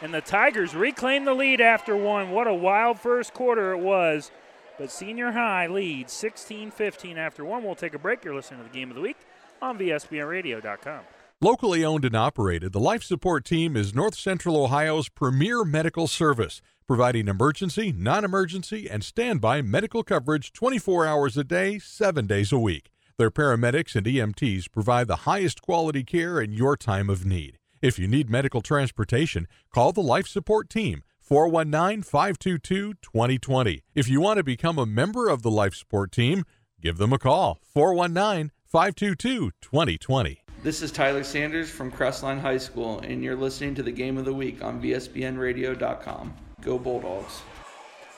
[0.00, 2.30] And the Tigers reclaim the lead after one.
[2.30, 4.30] What a wild first quarter it was.
[4.78, 7.64] But Senior High leads 16 15 after one.
[7.64, 8.24] We'll take a break.
[8.24, 9.16] You're listening to the game of the week
[9.60, 11.00] on VSBNradio.com.
[11.40, 16.60] Locally owned and operated, the Life Support Team is North Central Ohio's premier medical service,
[16.86, 22.58] providing emergency, non emergency, and standby medical coverage 24 hours a day, 7 days a
[22.58, 22.90] week.
[23.18, 27.56] Their paramedics and EMTs provide the highest quality care in your time of need.
[27.80, 33.82] If you need medical transportation, call the Life Support Team 419 522 2020.
[33.94, 36.44] If you want to become a member of the Life Support Team,
[36.80, 40.42] give them a call 419 522 2020.
[40.62, 44.24] This is Tyler Sanders from Crestline High School, and you're listening to the Game of
[44.24, 46.34] the Week on VSBNRadio.com.
[46.62, 47.42] Go Bulldogs.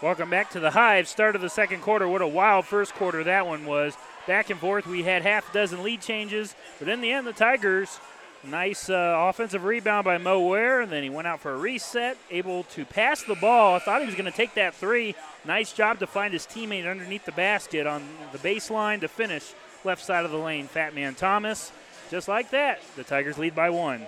[0.00, 1.08] Welcome back to the Hive.
[1.08, 2.06] Start of the second quarter.
[2.06, 3.96] What a wild first quarter that one was.
[4.28, 4.86] Back and forth.
[4.86, 7.98] We had half a dozen lead changes, but in the end, the Tigers
[8.42, 12.16] Nice uh, offensive rebound by Mo Ware, and then he went out for a reset,
[12.30, 13.74] able to pass the ball.
[13.74, 15.14] I thought he was going to take that three.
[15.44, 19.52] Nice job to find his teammate underneath the basket on the baseline to finish
[19.84, 20.68] left side of the lane.
[20.68, 21.70] Fat Man Thomas.
[22.10, 24.06] Just like that, the Tigers lead by one.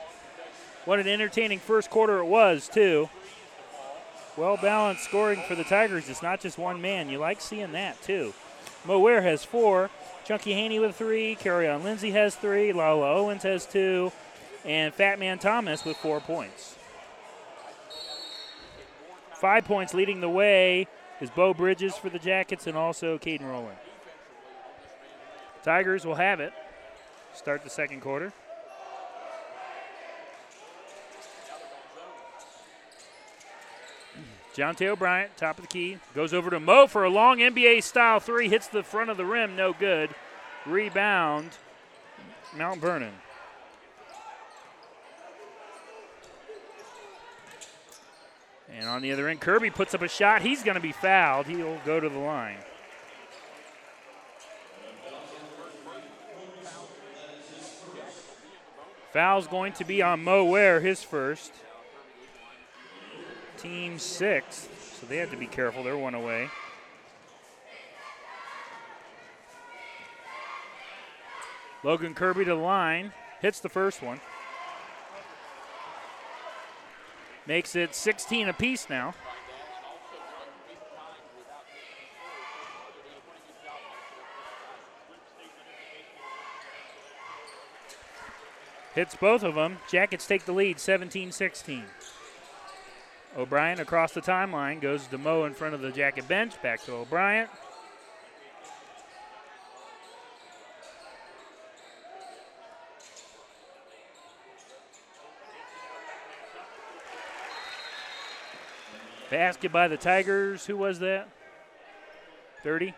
[0.86, 3.10] What an entertaining first quarter it was, too.
[4.36, 6.08] Well balanced scoring for the Tigers.
[6.08, 7.10] It's not just one man.
[7.10, 8.32] You like seeing that, too.
[8.86, 9.90] Mo Ware has four.
[10.24, 11.36] Chunky Haney with three.
[11.36, 12.72] Carion Lindsay has three.
[12.72, 14.12] Lala Owens has two.
[14.64, 16.76] And Fat Man Thomas with four points.
[19.34, 20.86] Five points leading the way
[21.20, 23.78] is Beau Bridges for the Jackets and also Caden Rowland.
[25.64, 26.52] Tigers will have it.
[27.34, 28.32] Start the second quarter.
[34.54, 38.20] Jonte O'Brien, top of the key, goes over to Mo for a long NBA style
[38.20, 40.10] three, hits the front of the rim, no good.
[40.66, 41.50] Rebound,
[42.56, 43.14] Mount Vernon.
[48.74, 50.42] And on the other end, Kirby puts up a shot.
[50.42, 51.46] He's going to be fouled.
[51.46, 52.58] He'll go to the line.
[59.12, 61.52] Foul's going to be on Mo Ware, his first
[63.62, 65.84] team sixth, so they have to be careful.
[65.84, 66.50] They're one away.
[71.84, 74.20] Logan Kirby to the line, hits the first one.
[77.46, 79.14] Makes it 16 apiece now.
[88.94, 89.78] Hits both of them.
[89.90, 91.84] Jackets take the lead 17 16.
[93.36, 96.60] O'Brien across the timeline goes to Mo in front of the jacket bench.
[96.62, 97.48] Back to O'Brien.
[109.30, 110.66] Basket by the Tigers.
[110.66, 111.26] Who was that?
[112.62, 112.92] 30.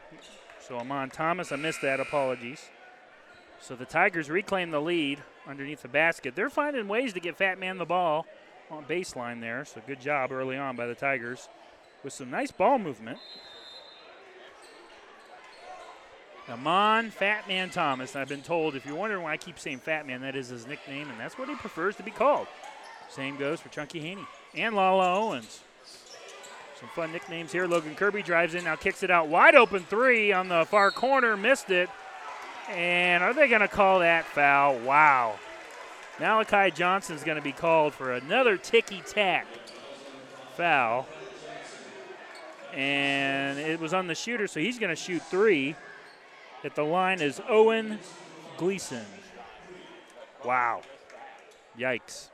[0.67, 1.53] So Amon Thomas.
[1.53, 2.01] I missed that.
[2.01, 2.71] Apologies.
[3.61, 6.35] So the Tigers reclaim the lead underneath the basket.
[6.35, 8.27] They're finding ways to get Fat Man the ball
[8.83, 9.65] baseline there.
[9.65, 11.49] So good job early on by the Tigers
[12.03, 13.19] with some nice ball movement.
[16.49, 18.15] Amon Fat Man Thomas.
[18.15, 20.67] I've been told if you're wondering why I keep saying Fat Man, that is his
[20.67, 22.47] nickname, and that's what he prefers to be called.
[23.09, 25.61] Same goes for Chunky Haney and Lala Owens.
[26.79, 27.67] Some fun nicknames here.
[27.67, 31.37] Logan Kirby drives in, now kicks it out wide open three on the far corner,
[31.37, 31.89] missed it.
[32.69, 34.79] And are they going to call that foul?
[34.81, 35.39] Wow.
[36.21, 39.47] Malachi Johnson is going to be called for another ticky tack
[40.57, 41.07] foul.
[42.73, 45.77] And it was on the shooter, so he's going to shoot three.
[46.63, 47.99] At the line is Owen
[48.57, 49.05] Gleason.
[50.45, 50.83] Wow.
[51.79, 52.31] Yikes.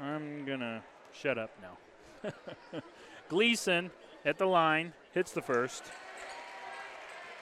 [0.00, 2.32] I'm going to shut up now.
[3.28, 3.90] Gleason
[4.24, 5.84] at the line hits the first.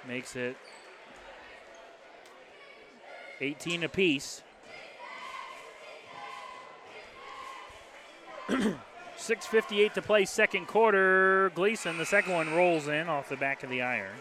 [0.08, 0.56] Makes it
[3.40, 4.42] 18 apiece.
[8.50, 11.50] 6.58 to play, second quarter.
[11.54, 14.16] Gleason, the second one rolls in off the back of the iron.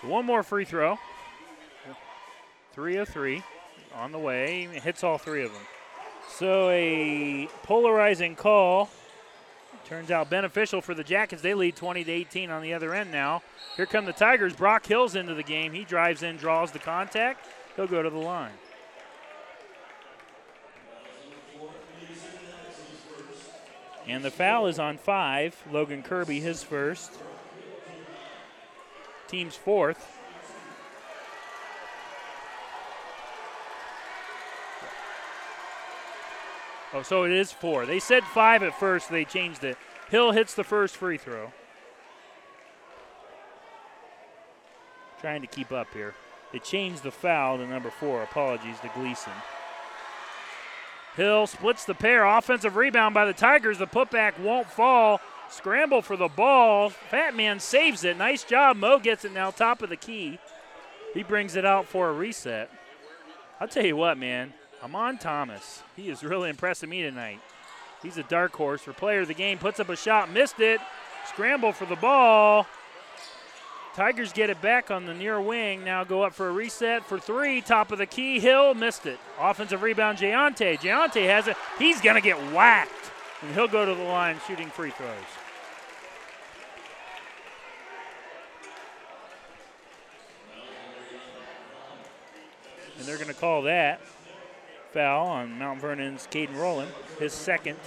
[0.00, 0.98] So one more free throw.
[2.72, 3.42] Three of three
[3.94, 4.68] on the way.
[4.82, 5.62] Hits all three of them.
[6.28, 8.90] So a polarizing call
[9.86, 11.42] Turns out beneficial for the Jackets.
[11.42, 13.42] They lead 20 to 18 on the other end now.
[13.76, 14.52] Here come the Tigers.
[14.52, 15.72] Brock Hill's into the game.
[15.72, 17.46] He drives in, draws the contact.
[17.76, 18.52] He'll go to the line.
[24.08, 25.56] And the foul is on five.
[25.70, 27.12] Logan Kirby, his first.
[29.28, 30.15] team's fourth.
[36.96, 37.84] Oh, so it is four.
[37.84, 39.10] They said five at first.
[39.10, 39.76] They changed it.
[40.08, 41.52] Hill hits the first free throw.
[45.20, 46.14] Trying to keep up here.
[46.52, 48.22] They changed the foul to number four.
[48.22, 49.32] Apologies to Gleason.
[51.16, 52.24] Hill splits the pair.
[52.24, 53.76] Offensive rebound by the Tigers.
[53.76, 55.20] The putback won't fall.
[55.50, 56.88] Scramble for the ball.
[56.88, 58.16] Fat man saves it.
[58.16, 58.78] Nice job.
[58.78, 60.38] Mo gets it now, top of the key.
[61.12, 62.70] He brings it out for a reset.
[63.60, 64.54] I'll tell you what, man.
[64.82, 65.82] Amon Thomas.
[65.96, 67.40] He is really impressing me tonight.
[68.02, 69.58] He's a dark horse for player of the game.
[69.58, 70.80] Puts up a shot, missed it.
[71.28, 72.66] Scramble for the ball.
[73.94, 75.82] Tigers get it back on the near wing.
[75.82, 77.62] Now go up for a reset for three.
[77.62, 78.38] Top of the key.
[78.38, 79.18] Hill missed it.
[79.40, 80.78] Offensive rebound, Jayante.
[80.78, 81.56] Jayante has it.
[81.78, 82.92] He's going to get whacked.
[83.40, 85.10] And he'll go to the line shooting free throws.
[92.98, 94.00] And they're going to call that
[94.96, 97.78] foul on Mount Vernon's Caden Rowland, his second,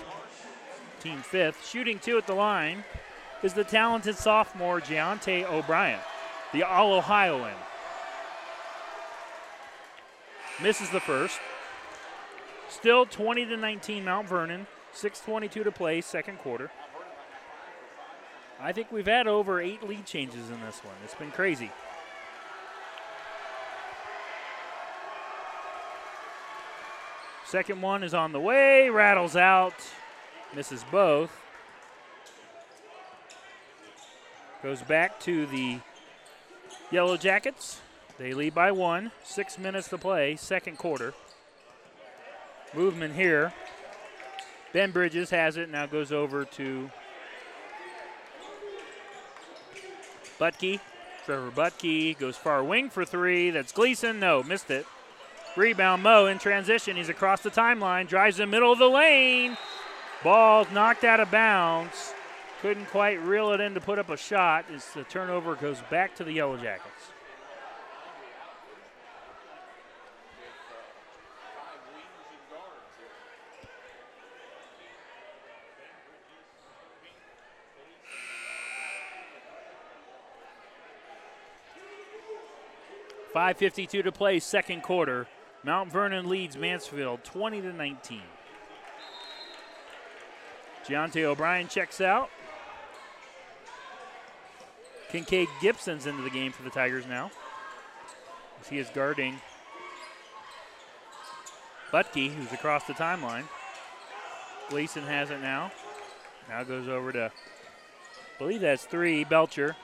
[0.99, 1.68] team fifth.
[1.68, 2.84] Shooting two at the line
[3.41, 5.99] is the talented sophomore Giante O'Brien,
[6.53, 7.55] the All Ohioan.
[10.62, 11.39] Misses the first.
[12.70, 14.68] Still 20 to 19 Mount Vernon.
[14.93, 16.70] 6:22 to play, second quarter.
[18.62, 20.95] I think we've had over eight lead changes in this one.
[21.03, 21.72] It's been crazy.
[27.50, 29.74] Second one is on the way, rattles out,
[30.56, 31.32] misses both.
[34.62, 35.80] Goes back to the
[36.91, 37.82] Yellow Jackets.
[38.20, 39.12] They lead by one.
[39.24, 41.16] Six minutes to play, second quarter.
[42.76, 43.52] Movement here.
[44.72, 46.91] Ben Bridges has it, now goes over to
[50.39, 50.80] Butke.
[51.26, 53.50] Trevor Butke goes far wing for three.
[53.50, 54.20] That's Gleason.
[54.20, 54.86] No, missed it.
[55.56, 56.95] Rebound Mo in transition.
[56.95, 59.58] He's across the timeline, drives the middle of the lane.
[60.24, 62.14] Ball knocked out of bounds.
[62.62, 66.16] Couldn't quite reel it in to put up a shot as the turnover goes back
[66.16, 67.12] to the Yellow Jackets.
[83.34, 85.28] Five fifty-two to play, second quarter.
[85.64, 88.22] Mount Vernon leads Mansfield 20 to 19.
[90.86, 92.30] Giante O'Brien checks out.
[95.10, 97.32] Kincaid Gibson's into the game for the Tigers now.
[98.62, 99.41] As he is guarding
[101.91, 103.45] Butke, who's across the timeline.
[104.70, 105.72] Gleason has it now.
[106.47, 109.76] Now goes over to, I believe that's three, Belcher.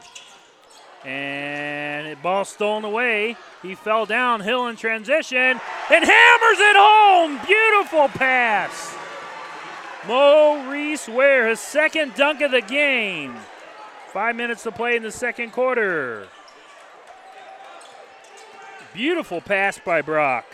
[1.06, 3.38] And ball stolen away.
[3.62, 7.40] He fell down, Hill in transition, and hammers it home.
[7.46, 8.96] Beautiful pass.
[10.70, 13.36] Reese Ware, his second dunk of the game.
[14.14, 16.28] Five minutes to play in the second quarter.
[18.94, 20.46] Beautiful pass by Brock.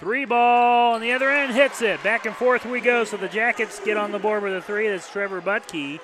[0.00, 2.02] Three ball on the other end hits it.
[2.02, 3.04] Back and forth we go.
[3.04, 4.88] So the Jackets get on the board with a three.
[4.88, 6.00] That's Trevor Butke.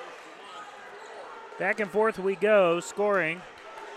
[1.58, 3.40] Back and forth we go, scoring.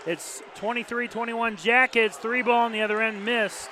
[0.06, 2.16] It's 23 21 Jackets.
[2.16, 3.68] Three ball on the other end missed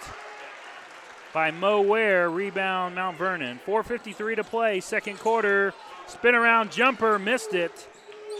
[1.32, 2.28] by Mo Ware.
[2.28, 3.58] Rebound Mount Vernon.
[3.66, 5.72] 4.53 to play, second quarter.
[6.06, 7.88] Spin around jumper, missed it.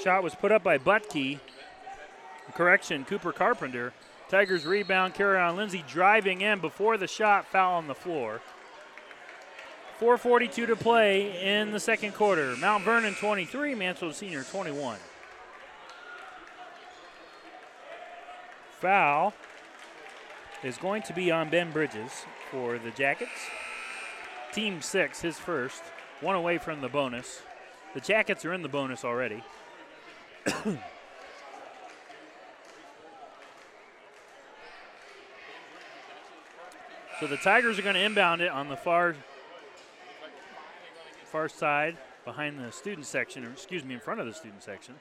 [0.05, 1.41] Shot was put up by Butke.
[2.53, 3.95] Correction, Cooper Carpenter.
[4.29, 8.41] Tigers rebound, Carion Lindsay driving in before the shot, foul on the floor.
[10.01, 12.55] 4.42 to play in the second quarter.
[12.57, 14.99] Mount Vernon 23, Mansfield Senior 21.
[18.79, 19.35] Foul
[20.63, 22.13] is going to be on Ben Bridges
[22.51, 23.31] for the Jackets.
[24.53, 25.83] Team six, his first.
[26.21, 27.43] One away from the bonus.
[27.95, 29.43] The Jackets are in the bonus already.
[37.21, 39.17] so the Tigers are going to inbound it on the far
[41.25, 44.95] far side behind the student section, or excuse me, in front of the student section.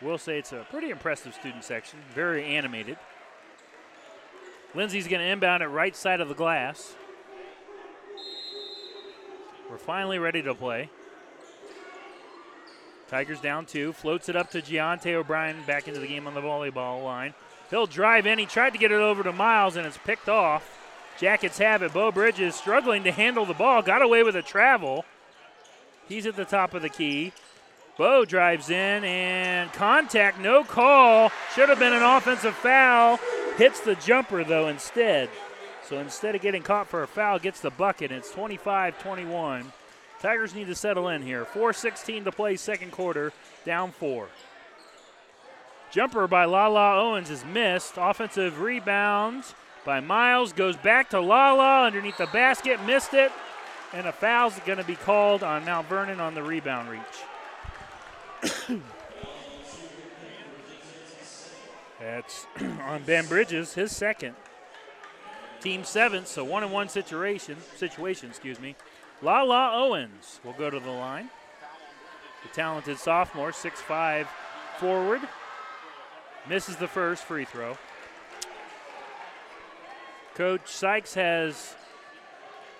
[0.00, 2.96] We'll say it's a pretty impressive student section, very animated.
[4.74, 6.94] Lindsay's going to inbound it right side of the glass.
[9.70, 10.90] We're finally ready to play.
[13.08, 13.92] Tigers down two.
[13.92, 17.34] Floats it up to Giante O'Brien back into the game on the volleyball line.
[17.70, 18.38] He'll drive in.
[18.38, 20.77] He tried to get it over to Miles, and it's picked off.
[21.18, 21.92] Jackets have it.
[21.92, 23.82] Beau Bridges struggling to handle the ball.
[23.82, 25.04] Got away with a travel.
[26.08, 27.32] He's at the top of the key.
[27.96, 31.32] Beau drives in and contact, no call.
[31.54, 33.18] Should have been an offensive foul.
[33.56, 35.28] Hits the jumper though instead.
[35.88, 38.12] So instead of getting caught for a foul, gets the bucket.
[38.12, 39.72] It's 25 21.
[40.20, 41.44] Tigers need to settle in here.
[41.44, 43.32] 4.16 to play, second quarter,
[43.64, 44.28] down four.
[45.90, 47.94] Jumper by Lala Owens is missed.
[47.96, 49.44] Offensive rebound
[49.88, 53.32] by Miles goes back to Lala underneath the basket, missed it,
[53.94, 57.00] and a foul's going to be called on Mount Vernon on the rebound reach.
[61.98, 62.46] That's
[62.82, 64.34] on Ben Bridges, his second.
[65.62, 67.56] Team seventh, so one and one situation.
[67.76, 68.76] Situation, excuse me.
[69.22, 71.30] Lala Owens will go to the line.
[72.42, 74.26] The talented sophomore, 6'5
[74.76, 75.22] forward,
[76.46, 77.78] misses the first free throw.
[80.38, 81.74] Coach Sykes has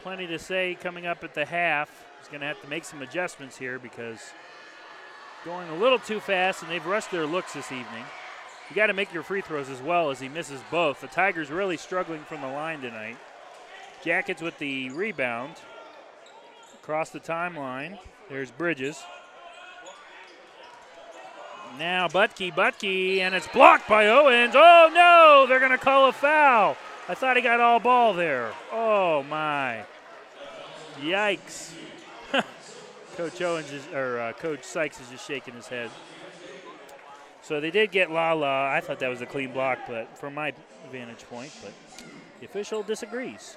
[0.01, 1.91] plenty to say coming up at the half.
[2.21, 4.21] He's going to have to make some adjustments here because
[5.45, 8.05] going a little too fast, and they've rushed their looks this evening.
[8.71, 11.01] You got to make your free throws as well as he misses both.
[11.01, 13.17] The Tigers really struggling from the line tonight.
[14.05, 15.57] Jackets with the rebound.
[16.75, 17.99] Across the timeline,
[18.29, 19.03] there's Bridges.
[21.77, 24.55] Now Butke, Butke, and it's blocked by Owens.
[24.57, 26.77] Oh no, they're going to call a foul.
[27.09, 28.53] I thought he got all ball there.
[28.71, 29.85] Oh my.
[31.01, 31.73] Yikes.
[33.17, 35.91] Coach Owens is, or uh, Coach Sykes is just shaking his head.
[37.41, 38.69] So they did get Lala.
[38.69, 40.53] I thought that was a clean block, but from my
[40.93, 41.73] vantage point, but
[42.41, 43.57] the official disagrees.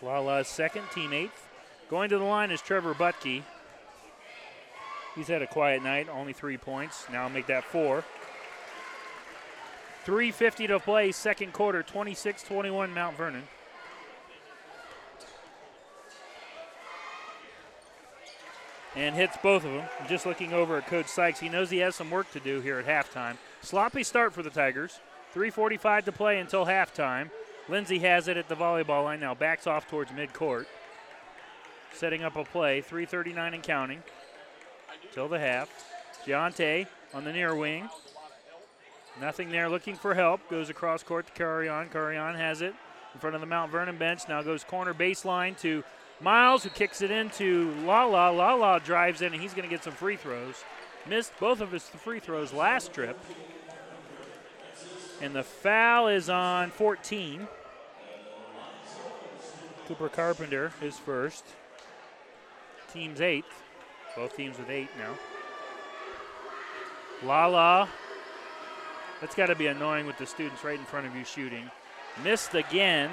[0.00, 1.48] Lala's second, team eighth.
[1.90, 3.42] Going to the line is Trevor Butke.
[5.16, 7.06] He's had a quiet night, only three points.
[7.12, 8.04] Now make that four.
[10.06, 13.42] 3.50 to play, second quarter, 26 21 Mount Vernon.
[18.96, 19.88] And hits both of them.
[20.08, 22.78] Just looking over at Coach Sykes, he knows he has some work to do here
[22.78, 23.36] at halftime.
[23.62, 24.98] Sloppy start for the Tigers.
[25.34, 27.30] 3.45 to play until halftime.
[27.68, 30.66] Lindsay has it at the volleyball line now, backs off towards midcourt.
[31.92, 34.02] Setting up a play, 3.39 and counting
[35.12, 35.68] till the half.
[36.26, 37.88] Giante on the near wing.
[39.18, 40.48] Nothing there, looking for help.
[40.50, 41.90] Goes across court to Carion.
[41.90, 42.74] Carion has it
[43.14, 44.22] in front of the Mount Vernon bench.
[44.28, 45.82] Now goes corner baseline to
[46.20, 48.30] Miles, who kicks it into Lala.
[48.30, 50.64] Lala drives in, and he's going to get some free throws.
[51.08, 53.18] Missed both of his free throws last trip.
[55.22, 57.48] And the foul is on 14.
[59.86, 61.44] Cooper Carpenter is first.
[62.92, 63.62] Team's eighth.
[64.14, 65.14] Both teams with eight now.
[67.22, 67.88] Lala.
[69.20, 71.70] That's got to be annoying with the students right in front of you shooting.
[72.24, 73.10] Missed again.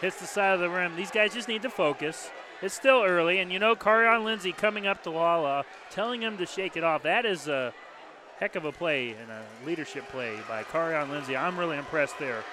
[0.00, 0.96] Hits the side of the rim.
[0.96, 2.30] These guys just need to focus.
[2.60, 6.46] It's still early, and you know, Carion Lindsay coming up to Lala, telling him to
[6.46, 7.02] shake it off.
[7.02, 7.72] That is a
[8.38, 11.36] heck of a play and a leadership play by Carion Lindsay.
[11.36, 12.44] I'm really impressed there.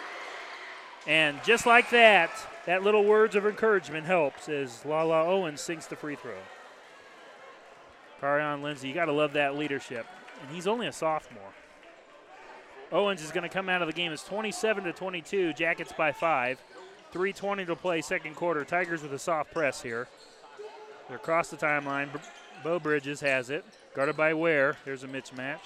[1.07, 2.29] And just like that,
[2.65, 6.37] that little words of encouragement helps as Lala Owens sinks the free throw.
[8.21, 10.05] Carion Lindsay, you got to love that leadership.
[10.41, 11.53] And he's only a sophomore.
[12.91, 14.11] Owens is going to come out of the game.
[14.11, 15.53] It's 27 to 22.
[15.53, 16.61] Jackets by five.
[17.13, 18.63] 3:20 to play, second quarter.
[18.63, 20.07] Tigers with a soft press here.
[21.07, 22.09] They're across the timeline.
[22.63, 23.65] Beau Bridges has it,
[23.95, 24.77] guarded by Ware.
[24.85, 25.59] There's a mismatch.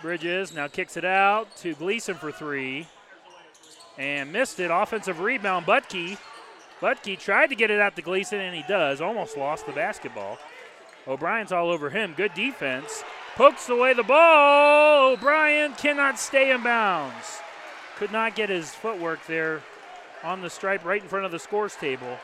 [0.00, 2.86] Bridges now kicks it out to Gleason for three,
[3.98, 4.70] and missed it.
[4.70, 5.66] Offensive rebound.
[5.66, 6.16] Butke.
[6.80, 9.00] Butke tried to get it out to Gleason, and he does.
[9.00, 10.38] Almost lost the basketball.
[11.06, 12.14] O'Brien's all over him.
[12.16, 13.04] Good defense.
[13.36, 15.12] Pokes away the ball.
[15.12, 17.40] O'Brien cannot stay in bounds.
[17.96, 19.62] Could not get his footwork there
[20.22, 22.18] on the stripe right in front of the scores table.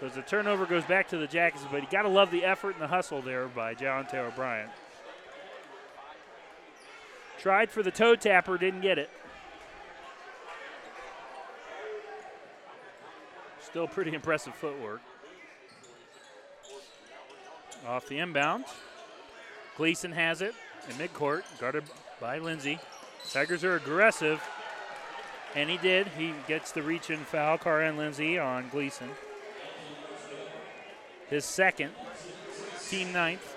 [0.00, 2.44] So as the turnover goes back to the Jackets, but you got to love the
[2.44, 4.68] effort and the hustle there by John Taylor O'Brien.
[7.38, 9.10] Tried for the toe tapper, didn't get it.
[13.60, 15.00] Still pretty impressive footwork.
[17.86, 18.64] Off the inbound.
[19.78, 20.56] Gleason has it
[20.88, 21.84] in midcourt, guarded
[22.20, 22.80] by Lindsay.
[23.32, 24.42] Tigers are aggressive,
[25.54, 26.08] and he did.
[26.18, 27.58] He gets the reach and foul.
[27.58, 29.08] Carion Lindsay on Gleason.
[31.30, 31.92] His second,
[32.88, 33.54] team ninth.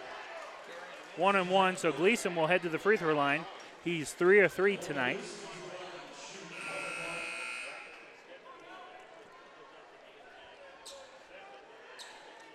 [1.17, 3.43] One and one, so Gleason will head to the free throw line.
[3.83, 5.19] He's three or three tonight.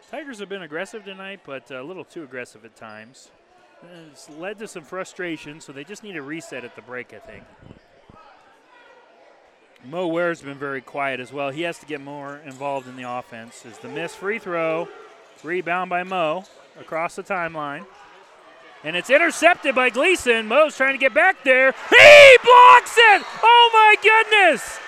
[0.09, 3.31] Tigers have been aggressive tonight, but a little too aggressive at times.
[4.11, 7.19] It's led to some frustration, so they just need a reset at the break, I
[7.19, 7.45] think.
[9.85, 11.51] Mo Ware's been very quiet as well.
[11.51, 13.65] He has to get more involved in the offense.
[13.65, 14.89] Is the missed free throw
[15.43, 16.45] Rebound by Mo
[16.81, 17.87] across the timeline.
[18.83, 20.49] And it's intercepted by Gleason.
[20.49, 21.73] Mo's trying to get back there.
[21.89, 23.23] He blocks it!
[23.43, 24.79] Oh my goodness!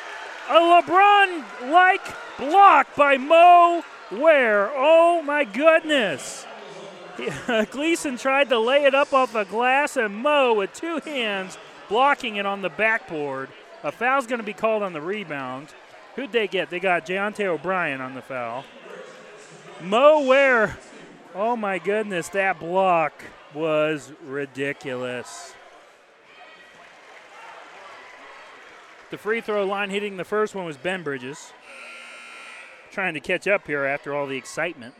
[0.48, 2.00] A LeBron like
[2.38, 4.70] block by Mo Ware.
[4.74, 6.46] Oh my goodness.
[7.70, 11.58] Gleason tried to lay it up off the glass, and Mo with two hands
[11.88, 13.48] blocking it on the backboard.
[13.82, 15.68] A foul's going to be called on the rebound.
[16.16, 16.70] Who'd they get?
[16.70, 18.64] They got Deontay O'Brien on the foul.
[19.80, 20.76] Mo Ware.
[21.34, 23.22] Oh my goodness, that block
[23.54, 25.54] was ridiculous.
[29.10, 31.52] The free throw line hitting the first one was Ben Bridges.
[32.90, 34.94] Trying to catch up here after all the excitement.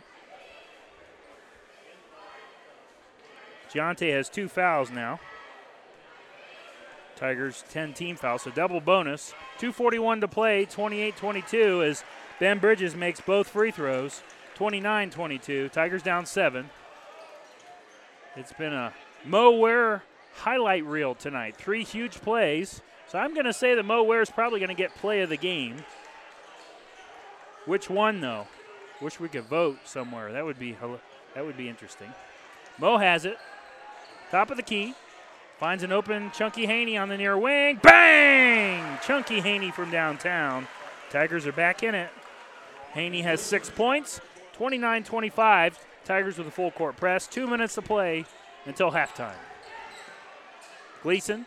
[3.73, 5.21] Giante has two fouls now.
[7.17, 9.31] Tigers 10 team fouls, so double bonus.
[9.59, 12.05] 241 to play, 28 22 as
[12.39, 14.23] Ben Bridges makes both free throws.
[14.55, 15.69] 29 22.
[15.69, 16.71] Tigers down seven.
[18.37, 18.93] It's been a
[19.25, 20.03] Mo Ware
[20.37, 21.57] highlight reel tonight.
[21.57, 22.81] Three huge plays.
[23.09, 25.29] So I'm going to say that Mo Ware is probably going to get play of
[25.29, 25.77] the game.
[27.67, 28.47] Which one, though?
[29.01, 30.33] Wish we could vote somewhere.
[30.33, 30.77] That would be
[31.35, 32.13] that would be interesting.
[32.79, 33.39] Mo has it.
[34.31, 34.95] Top of the key.
[35.59, 37.81] Finds an open Chunky Haney on the near wing.
[37.83, 38.99] Bang!
[39.05, 40.69] Chunky Haney from downtown.
[41.11, 42.11] Tigers are back in it.
[42.93, 44.21] Haney has six points.
[44.53, 45.79] 29 25.
[46.05, 47.27] Tigers with a full court press.
[47.27, 48.25] Two minutes to play
[48.67, 49.35] until halftime.
[51.03, 51.47] Gleason,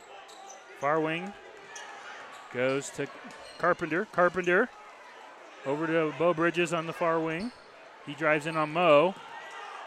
[0.79, 1.33] far wing,
[2.53, 3.07] goes to
[3.57, 4.05] Carpenter.
[4.11, 4.69] Carpenter
[5.65, 7.51] over to Beau Bridges on the far wing.
[8.05, 9.13] He drives in on Mo,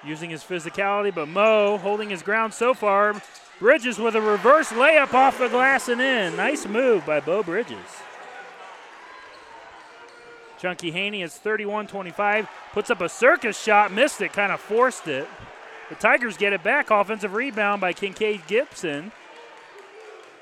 [0.07, 3.20] using his physicality, but Mo holding his ground so far.
[3.59, 6.36] Bridges with a reverse layup off the glass and in.
[6.36, 7.76] Nice move by Beau Bridges.
[10.59, 15.07] Chunky Haney is 31 25, puts up a circus shot, missed it, kind of forced
[15.09, 15.28] it.
[15.88, 16.90] The Tigers get it back.
[16.90, 19.12] Offensive rebound by Kincaid Gibson.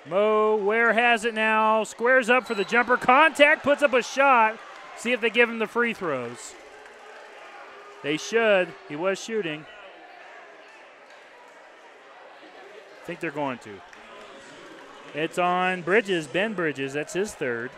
[0.09, 2.97] Mo Ware has it now, squares up for the jumper.
[2.97, 4.59] Contact, puts up a shot.
[4.97, 6.55] See if they give him the free throws.
[8.03, 8.69] They should.
[8.89, 9.65] He was shooting.
[13.01, 13.81] I think they're going to.
[15.15, 16.93] It's on Bridges, Ben Bridges.
[16.93, 17.71] That's his third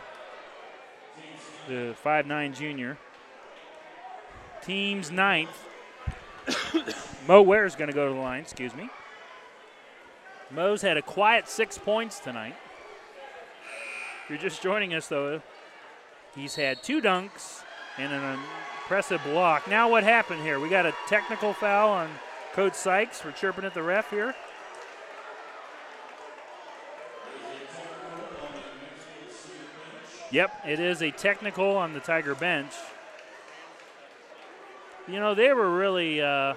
[1.69, 2.99] the five-nine junior.
[4.63, 5.67] Team's ninth.
[7.29, 8.89] Mo Ware is going to go to the line, excuse me.
[10.51, 12.55] Mo's had a quiet six points tonight.
[14.25, 15.43] If you're just joining us, though,
[16.35, 17.63] he's had two dunks
[17.99, 18.39] and an
[18.85, 19.67] impressive block.
[19.67, 20.61] Now, what happened here?
[20.61, 22.11] We got a technical foul on
[22.53, 24.35] Coach Sykes for chirping at the ref here.
[30.31, 32.73] Yep, it is a technical on the Tiger bench.
[35.09, 36.53] You know, they were really uh,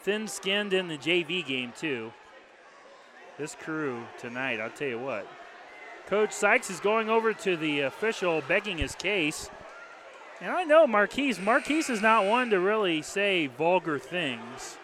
[0.00, 2.10] thin skinned in the JV game, too.
[3.36, 5.26] This crew tonight, I'll tell you what.
[6.06, 9.50] Coach Sykes is going over to the official begging his case.
[10.40, 11.40] And I know Marquise.
[11.40, 14.76] Marquise is not one to really say vulgar things.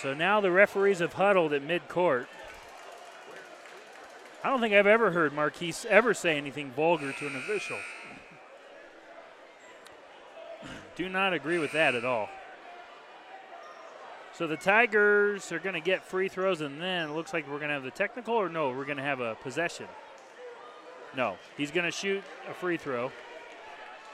[0.00, 2.26] So now the referees have huddled at midcourt.
[4.42, 7.78] I don't think I've ever heard Marquise ever say anything vulgar to an official.
[10.94, 12.28] Do not agree with that at all.
[14.32, 17.58] So the Tigers are going to get free throws, and then it looks like we're
[17.58, 19.86] going to have the technical, or no, we're going to have a possession.
[21.16, 23.10] No, he's going to shoot a free throw.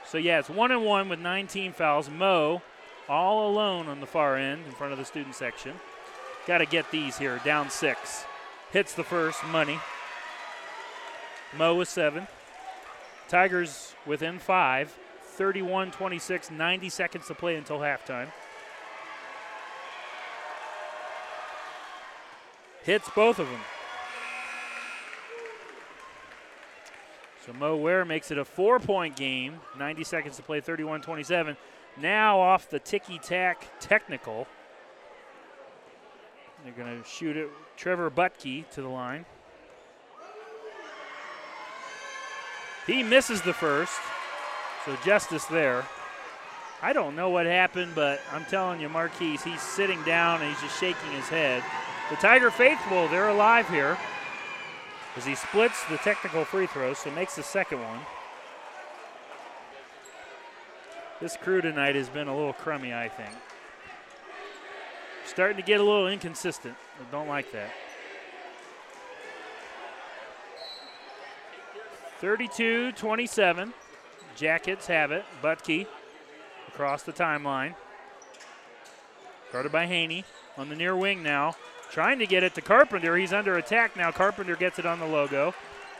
[0.05, 2.09] So yeah, it's one and one with 19 fouls.
[2.09, 2.61] Mo
[3.09, 5.73] all alone on the far end in front of the student section.
[6.47, 7.39] Got to get these here.
[7.43, 8.25] Down six.
[8.71, 9.43] Hits the first.
[9.45, 9.79] Money.
[11.57, 12.27] Mo with seven.
[13.27, 14.95] Tigers within five.
[15.23, 18.27] 31 26, 90 seconds to play until halftime.
[22.83, 23.61] Hits both of them.
[27.45, 29.59] So Mo Ware makes it a four point game.
[29.77, 31.57] 90 seconds to play, 31 27.
[32.01, 34.47] Now off the ticky tack technical.
[36.63, 37.49] They're going to shoot it.
[37.75, 39.25] Trevor Butke to the line.
[42.87, 43.99] He misses the first,
[44.85, 45.85] so justice there.
[46.81, 50.61] I don't know what happened, but I'm telling you, Marquise, he's sitting down and he's
[50.61, 51.63] just shaking his head.
[52.09, 53.97] The Tiger faithful, they're alive here
[55.15, 57.99] as he splits the technical free throws, so makes the second one.
[61.21, 63.31] This crew tonight has been a little crummy, I think.
[65.25, 66.75] Starting to get a little inconsistent.
[66.99, 67.69] I don't like that.
[72.19, 73.73] 32 27.
[74.35, 75.25] Jackets have it.
[75.41, 75.87] Butke
[76.67, 77.75] across the timeline.
[79.51, 80.25] Guarded by Haney
[80.57, 81.55] on the near wing now.
[81.93, 83.15] Trying to get it to Carpenter.
[83.15, 84.11] He's under attack now.
[84.11, 85.53] Carpenter gets it on the logo.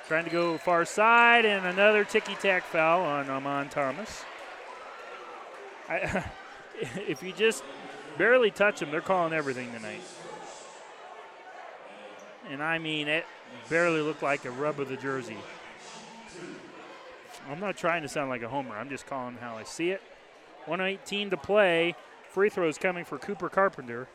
[0.08, 4.26] Trying to go far side, and another ticky tack foul on Amon Thomas.
[5.88, 6.26] I,
[7.08, 7.64] if you just
[8.18, 10.02] barely touch them, they're calling everything tonight.
[12.50, 13.28] And I mean, it
[13.70, 15.38] barely looked like a rub of the jersey.
[17.48, 18.76] I'm not trying to sound like a homer.
[18.76, 20.02] I'm just calling how I see it.
[20.66, 21.96] 118 to play.
[22.32, 24.08] Free throws coming for Cooper Carpenter.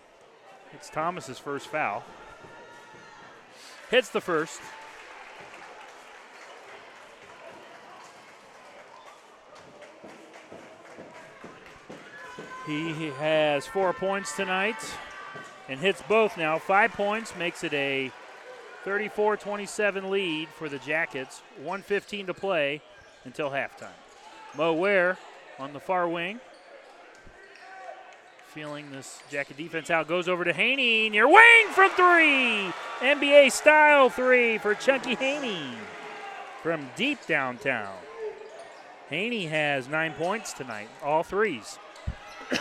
[0.74, 2.04] It's Thomas's first foul.
[3.90, 4.60] Hits the first.
[12.66, 14.76] He has four points tonight
[15.70, 16.58] and hits both now.
[16.58, 18.12] Five points makes it a
[18.84, 21.40] 34 27 lead for the Jackets.
[21.56, 22.82] 115 to play
[23.24, 23.88] until halftime.
[24.54, 25.16] Mo Ware
[25.58, 26.40] on the far wing.
[28.54, 30.08] Feeling this Jacket defense out.
[30.08, 32.72] Goes over to Haney near wing from three.
[33.00, 35.74] NBA style three for Chunky Haney
[36.62, 37.94] from deep downtown.
[39.10, 41.78] Haney has nine points tonight, all threes.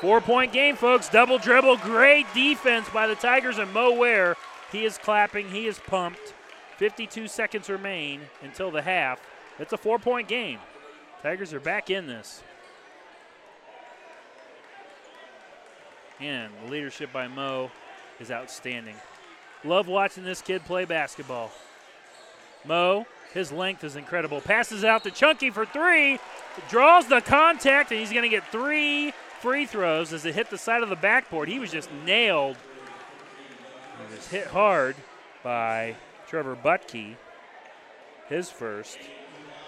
[0.00, 1.08] Four point game, folks.
[1.08, 1.78] Double dribble.
[1.78, 4.36] Great defense by the Tigers and Mo Ware.
[4.70, 5.48] He is clapping.
[5.48, 6.34] He is pumped.
[6.76, 9.20] 52 seconds remain until the half.
[9.58, 10.58] It's a four point game.
[11.22, 12.42] Tigers are back in this.
[16.20, 17.70] And the leadership by Mo
[18.20, 18.94] is outstanding.
[19.64, 21.50] Love watching this kid play basketball.
[22.64, 24.40] Mo, his length is incredible.
[24.40, 26.18] Passes out to Chunky for three.
[26.70, 30.58] Draws the contact, and he's going to get three free throws as it hit the
[30.58, 31.48] side of the backboard.
[31.48, 32.56] He was just nailed.
[34.08, 34.96] He was hit hard
[35.42, 35.96] by
[36.26, 37.16] Trevor Butke,
[38.28, 38.98] his first.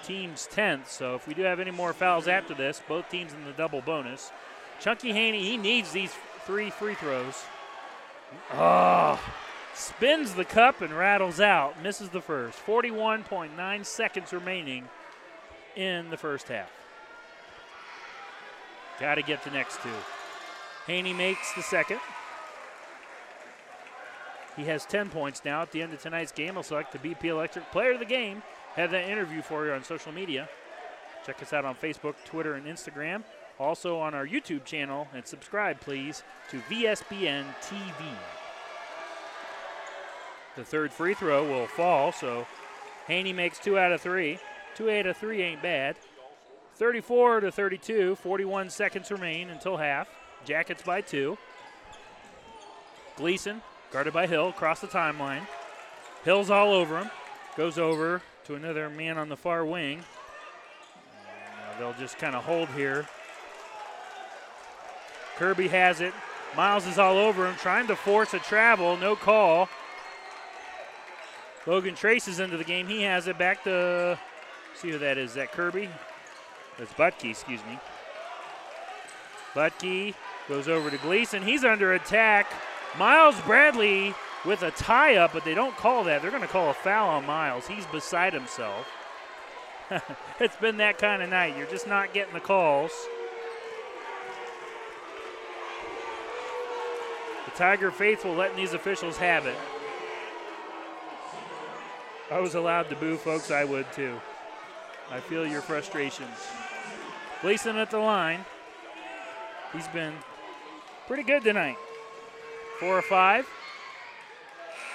[0.03, 3.45] Team's 10th, so if we do have any more fouls after this, both teams in
[3.45, 4.33] the double bonus.
[4.81, 6.15] Chunky Haney, he needs these
[6.49, 7.45] three free throws.
[8.55, 9.21] Oh,
[9.75, 11.81] spins the cup and rattles out.
[11.83, 12.59] Misses the first.
[12.67, 14.89] 41.9 seconds remaining
[15.77, 16.71] in the first half.
[18.99, 19.91] Got to get the next two.
[20.87, 22.01] Haney makes the second.
[24.57, 25.61] He has 10 points now.
[25.61, 28.43] At the end of tonight's game, I'll select the BP Electric Player of the Game.
[28.75, 30.49] Have that interview for you on social media.
[31.27, 33.23] Check us out on Facebook, Twitter, and Instagram.
[33.59, 37.93] Also on our YouTube channel, and subscribe, please, to VSBN TV.
[40.57, 42.47] The third free throw will fall, so
[43.07, 44.39] Haney makes two out of three.
[44.75, 45.97] Two out of three ain't bad.
[46.75, 50.09] 34 to 32, 41 seconds remain until half.
[50.45, 51.37] Jackets by two.
[53.17, 55.47] Gleason, guarded by Hill, across the timeline.
[56.25, 57.11] Hill's all over him.
[57.57, 60.05] Goes over to another man on the far wing.
[61.25, 63.09] Now they'll just kind of hold here.
[65.39, 66.13] Kirby has it.
[66.57, 68.97] Miles is all over him, trying to force a travel.
[68.97, 69.69] No call.
[71.67, 72.89] Logan traces into the game.
[72.89, 74.19] He has it back to,
[74.75, 75.31] see who that is.
[75.31, 75.89] Is that Kirby?
[76.79, 77.79] That's Butke, excuse me.
[79.55, 80.15] Butke
[80.49, 81.43] goes over to Gleason.
[81.43, 82.51] He's under attack.
[82.99, 84.15] Miles Bradley
[84.45, 86.23] with a tie up, but they don't call that.
[86.23, 87.67] They're going to call a foul on Miles.
[87.69, 88.89] He's beside himself.
[90.41, 91.57] it's been that kind of night.
[91.57, 92.93] You're just not getting the calls.
[97.49, 99.57] The Tiger faithful letting these officials have it.
[102.31, 103.51] I was allowed to boo, folks.
[103.51, 104.21] I would too.
[105.11, 106.37] I feel your frustrations.
[107.41, 108.45] Gleason at the line.
[109.73, 110.13] He's been
[111.07, 111.79] pretty good tonight.
[112.81, 113.49] Four or five.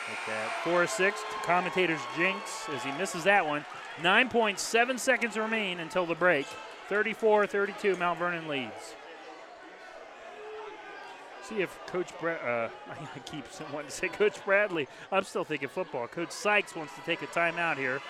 [0.08, 0.52] Like that.
[0.64, 1.22] Four or six.
[1.42, 3.66] Commentators jinx as he misses that one.
[4.02, 6.46] 9.7 seconds remain until the break.
[6.88, 8.94] 34 32, Mount Vernon leads.
[11.44, 12.70] See if Coach Brad, uh,
[13.16, 14.88] I keep wanting to say Coach Bradley.
[15.12, 16.08] I'm still thinking football.
[16.08, 18.02] Coach Sykes wants to take a timeout here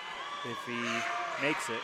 [0.44, 1.80] if he makes it.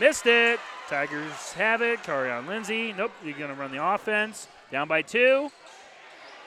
[0.00, 0.60] Missed it.
[0.88, 2.02] Tigers have it.
[2.02, 2.92] Carion Lindsay.
[2.92, 4.48] Nope, you're going to run the offense.
[4.70, 5.50] Down by two.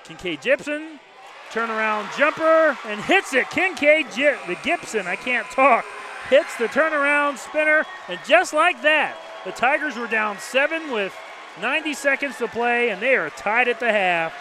[0.03, 0.99] Kincaid Gibson.
[1.51, 3.49] Turnaround jumper and hits it.
[3.49, 5.84] Kincaid J- the Gibson, I can't talk,
[6.30, 7.86] hits the turnaround spinner.
[8.07, 11.11] And just like that, the Tigers were down seven with
[11.62, 14.34] 90 seconds to play, and they are tied at the half.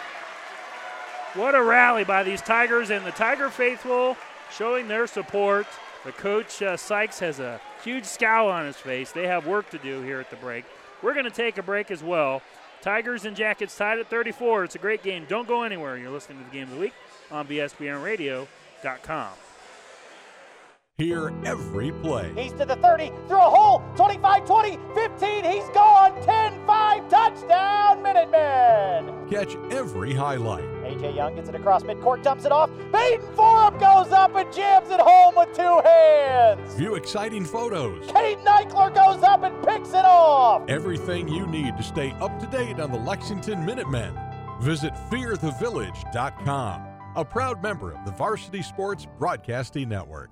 [1.35, 4.17] What a rally by these Tigers and the Tiger faithful
[4.51, 5.67] showing their support.
[6.05, 9.11] The coach uh, Sykes has a huge scowl on his face.
[9.11, 10.65] They have work to do here at the break.
[11.01, 12.41] We're going to take a break as well.
[12.81, 14.63] Tigers and Jackets tied at 34.
[14.63, 15.25] It's a great game.
[15.27, 15.97] Don't go anywhere.
[15.97, 16.93] You're listening to the game of the week
[17.31, 19.48] on VSBNradio.com.
[20.99, 22.29] Hear every play.
[22.35, 28.03] He's to the 30, through a hole, 25 20, 15, he's gone, 10 5, touchdown,
[28.03, 29.29] Minutemen!
[29.29, 30.65] Catch every highlight.
[30.83, 32.69] AJ Young gets it across midcourt, dumps it off.
[32.91, 36.75] Baden Forum goes up and jams it home with two hands.
[36.75, 38.11] View exciting photos.
[38.11, 40.67] Kate Eichler goes up and picks it off.
[40.67, 44.19] Everything you need to stay up to date on the Lexington Minutemen.
[44.59, 46.81] Visit fearthevillage.com,
[47.15, 50.31] a proud member of the Varsity Sports Broadcasting Network.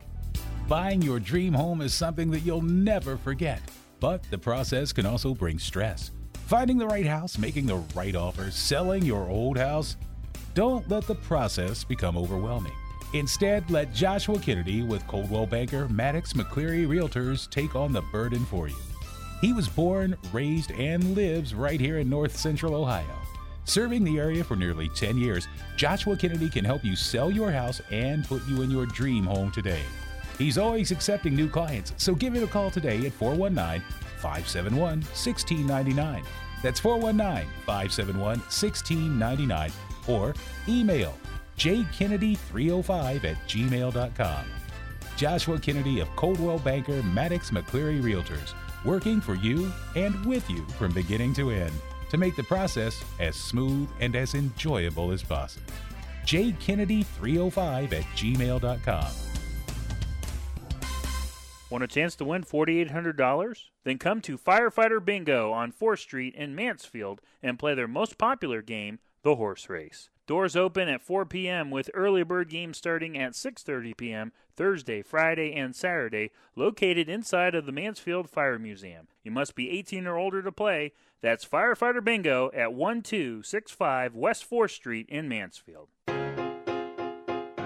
[0.67, 3.61] Buying your dream home is something that you'll never forget,
[4.01, 6.11] but the process can also bring stress.
[6.47, 9.95] Finding the right house, making the right offer, selling your old house.
[10.55, 12.73] Don't let the process become overwhelming.
[13.13, 18.67] Instead, let Joshua Kennedy with Coldwell Banker Maddox McCleary Realtors take on the burden for
[18.67, 18.75] you.
[19.39, 23.05] He was born, raised, and lives right here in north central Ohio.
[23.63, 25.47] Serving the area for nearly 10 years,
[25.77, 29.49] Joshua Kennedy can help you sell your house and put you in your dream home
[29.51, 29.83] today.
[30.37, 33.81] He's always accepting new clients, so give him a call today at 419
[34.17, 36.23] 571 1699.
[36.61, 39.71] That's 419 571 1699
[40.07, 40.33] or
[40.67, 41.17] email
[41.57, 44.45] jkennedy305 at gmail.com.
[45.15, 48.53] Joshua Kennedy of Coldwell Banker Maddox McCleary Realtors,
[48.85, 51.73] working for you and with you from beginning to end
[52.11, 55.73] to make the process as smooth and as enjoyable as possible.
[56.25, 59.26] jkennedy305 at gmail.com.
[61.69, 63.65] Want a chance to win $4,800?
[63.83, 68.61] Then come to Firefighter Bingo on 4th Street in Mansfield and play their most popular
[68.61, 70.09] game, the horse race.
[70.27, 71.69] Doors open at 4 p.m.
[71.69, 74.31] with early bird games starting at 6:30 p.m.
[74.55, 79.07] Thursday, Friday, and Saturday, located inside of the Mansfield Fire Museum.
[79.23, 80.93] You must be 18 or older to play.
[81.21, 85.89] That's Firefighter Bingo at 1265 West 4th Street in Mansfield.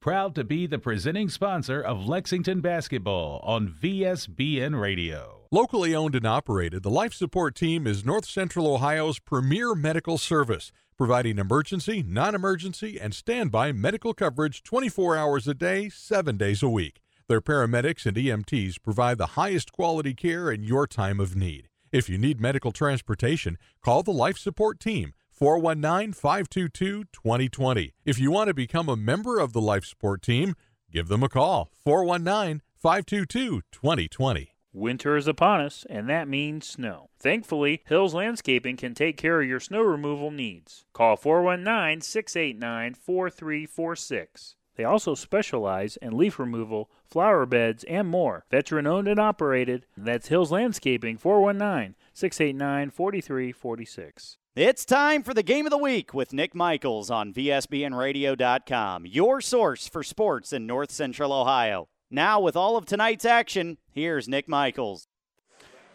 [0.00, 5.46] Proud to be the presenting sponsor of Lexington basketball on VSBN Radio.
[5.50, 10.70] Locally owned and operated, the Life Support Team is North Central Ohio's premier medical service,
[10.96, 16.68] providing emergency, non emergency, and standby medical coverage 24 hours a day, 7 days a
[16.68, 17.00] week.
[17.26, 21.68] Their paramedics and EMTs provide the highest quality care in your time of need.
[21.92, 27.94] If you need medical transportation, call the Life Support Team 419 522 2020.
[28.04, 30.54] If you want to become a member of the Life Support Team,
[30.92, 34.54] give them a call 419 522 2020.
[34.74, 37.08] Winter is upon us, and that means snow.
[37.18, 40.84] Thankfully, Hills Landscaping can take care of your snow removal needs.
[40.92, 44.56] Call 419 689 4346.
[44.76, 48.44] They also specialize in leaf removal, flower beds, and more.
[48.50, 49.86] Veteran owned and operated.
[49.96, 54.36] That's Hills Landscaping 419 689 4346.
[54.60, 59.88] It's time for the game of the week with Nick Michaels on VSBNradio.com, your source
[59.88, 61.88] for sports in North Central Ohio.
[62.10, 65.08] Now, with all of tonight's action, here's Nick Michaels.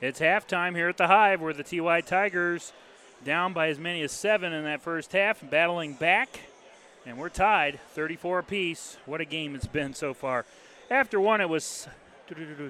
[0.02, 2.74] It's halftime here at the Hive where the TY Tigers
[3.24, 6.40] down by as many as seven in that first half, battling back,
[7.06, 8.98] and we're tied 34 apiece.
[9.06, 10.44] What a game it's been so far.
[10.90, 11.88] After one, it was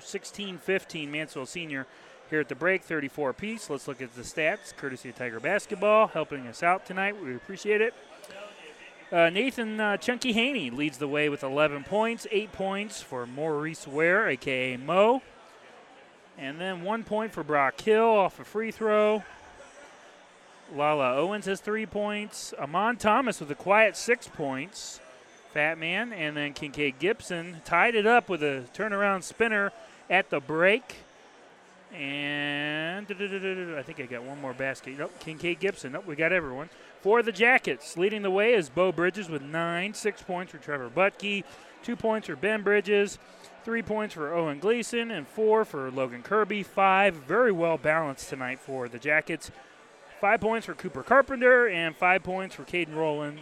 [0.02, 1.88] 16 15 Mansfield Senior
[2.36, 3.70] here at the break, 34 apiece.
[3.70, 7.16] Let's look at the stats, courtesy of Tiger Basketball, helping us out tonight.
[7.24, 7.94] We appreciate it.
[9.10, 13.88] Uh, Nathan uh, Chunky Haney leads the way with 11 points, 8 points for Maurice
[13.88, 15.22] Ware, aka Mo.
[16.38, 19.24] And then one point for Brock Hill off a free throw.
[20.74, 22.54] Lala Owens has three points.
[22.60, 25.00] Amon Thomas with a quiet six points.
[25.54, 26.12] Fat Man.
[26.12, 29.72] And then Kincaid Gibson tied it up with a turnaround spinner
[30.10, 31.05] at the break.
[31.96, 34.98] And I think I got one more basket.
[34.98, 35.94] Nope, Kincaid Gibson.
[35.94, 36.70] Nope, we got everyone.
[37.02, 39.94] For the Jackets, leading the way is Beau Bridges with nine.
[39.94, 41.44] Six points for Trevor Butke.
[41.84, 43.18] Two points for Ben Bridges.
[43.64, 46.64] Three points for Owen Gleason and four for Logan Kirby.
[46.64, 49.52] Five, very well balanced tonight for the Jackets.
[50.20, 53.42] Five points for Cooper Carpenter and five points for Caden Rowland.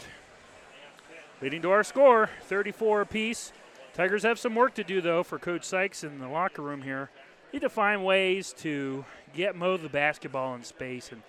[1.42, 3.52] Leading to our score, 34 apiece.
[3.94, 7.10] Tigers have some work to do, though, for Coach Sykes in the locker room here.
[7.54, 11.22] Need to find ways to get Mo the basketball in space, and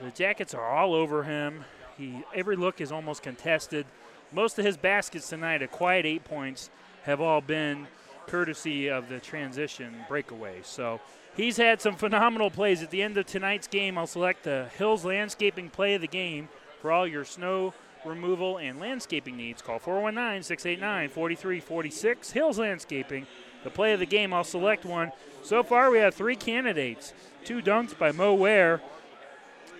[0.00, 1.64] the Jackets are all over him.
[1.98, 3.84] He every look is almost contested.
[4.32, 6.70] Most of his baskets tonight, a quiet eight points,
[7.02, 7.88] have all been
[8.28, 10.60] courtesy of the transition breakaway.
[10.62, 11.00] So
[11.36, 12.80] he's had some phenomenal plays.
[12.80, 16.48] At the end of tonight's game, I'll select the Hills Landscaping play of the game
[16.80, 17.74] for all your snow
[18.04, 19.62] removal and landscaping needs.
[19.62, 22.30] Call 419 689 4346.
[22.30, 23.26] Hills Landscaping,
[23.66, 24.32] the play of the game.
[24.32, 25.10] I'll select one.
[25.42, 27.12] So far, we have three candidates
[27.44, 28.80] two dunks by Mo Ware.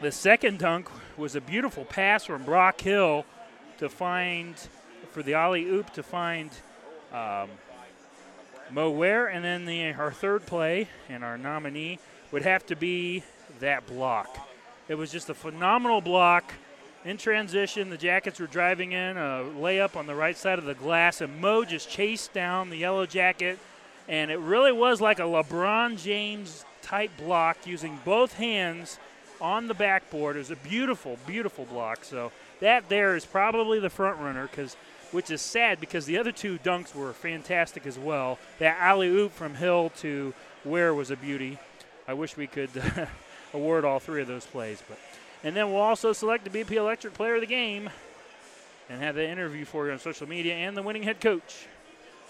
[0.03, 3.25] The second dunk was a beautiful pass from Brock Hill
[3.79, 4.57] to find,
[5.13, 6.51] for the alley oop, to find
[7.13, 7.49] um,
[8.73, 9.29] Mo Ware.
[9.29, 12.01] And then the, our third play and our nominee
[12.33, 13.23] would have to be
[13.61, 14.49] that block.
[14.89, 16.55] It was just a phenomenal block.
[17.05, 20.75] In transition, the Jackets were driving in a layup on the right side of the
[20.75, 23.61] glass, and Mo just chased down the yellow jacket.
[24.09, 28.99] And it really was like a LeBron James type block using both hands
[29.41, 30.37] on the backboard.
[30.37, 32.05] It was a beautiful, beautiful block.
[32.05, 34.77] So that there is probably the front runner because
[35.13, 38.39] which is sad because the other two dunks were fantastic as well.
[38.59, 40.35] That alley oop from Hill to
[40.65, 41.59] Ware was a beauty.
[42.09, 42.71] I wish we could
[43.55, 44.99] award all three of those plays, but
[45.45, 47.89] and then we'll also select the BP Electric Player of the Game
[48.89, 51.67] and have the interview for you on social media and the winning head coach.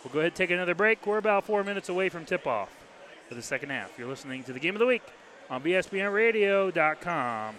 [0.06, 1.04] We'll go ahead and take another break.
[1.04, 2.72] We're about four minutes away from tip off
[3.28, 3.90] for the second half.
[3.98, 5.02] You're listening to the Game of the Week
[5.50, 7.56] on VSBNRadio.com.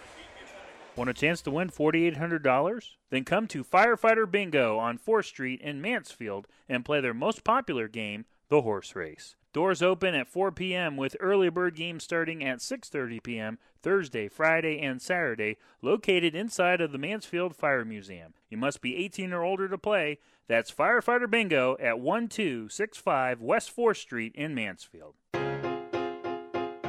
[0.95, 2.91] Want a chance to win $4,800?
[3.10, 7.89] Then come to Firefighter Bingo on 4th Street in Mansfield and play their most popular
[7.89, 9.36] game, the horse race.
[9.58, 10.97] Doors open at 4 p.m.
[10.97, 13.58] with early bird games starting at 6:30 p.m.
[13.82, 18.36] Thursday, Friday, and Saturday, located inside of the Mansfield Fire Museum.
[18.51, 20.20] You must be 18 or older to play.
[20.47, 25.16] That's Firefighter Bingo at 1265 West 4th Street in Mansfield.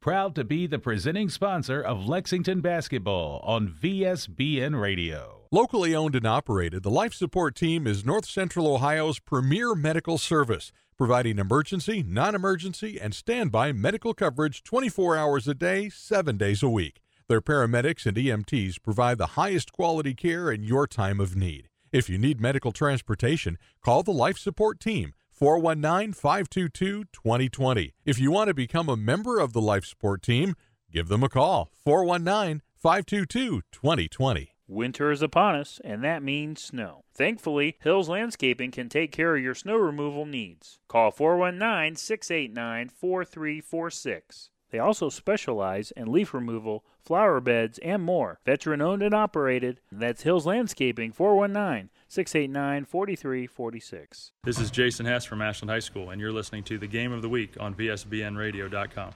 [0.00, 5.42] Proud to be the presenting sponsor of Lexington basketball on VSBN Radio.
[5.50, 10.72] Locally owned and operated, the Life Support Team is North Central Ohio's premier medical service,
[10.96, 16.68] providing emergency, non emergency, and standby medical coverage 24 hours a day, 7 days a
[16.68, 17.00] week.
[17.28, 21.68] Their paramedics and EMTs provide the highest quality care in your time of need.
[21.92, 27.92] If you need medical transportation, call the Life Support Team 419 522 2020.
[28.04, 30.54] If you want to become a member of the Life Support Team,
[30.92, 34.54] give them a call 419 522 2020.
[34.68, 37.02] Winter is upon us, and that means snow.
[37.12, 40.78] Thankfully, Hills Landscaping can take care of your snow removal needs.
[40.86, 44.50] Call 419 689 4346.
[44.74, 48.40] They also specialize in leaf removal, flower beds, and more.
[48.44, 49.80] Veteran owned and operated.
[49.92, 54.32] That's Hills Landscaping 419 689 4346.
[54.42, 57.22] This is Jason Hess from Ashland High School, and you're listening to the Game of
[57.22, 59.12] the Week on VSBNRadio.com.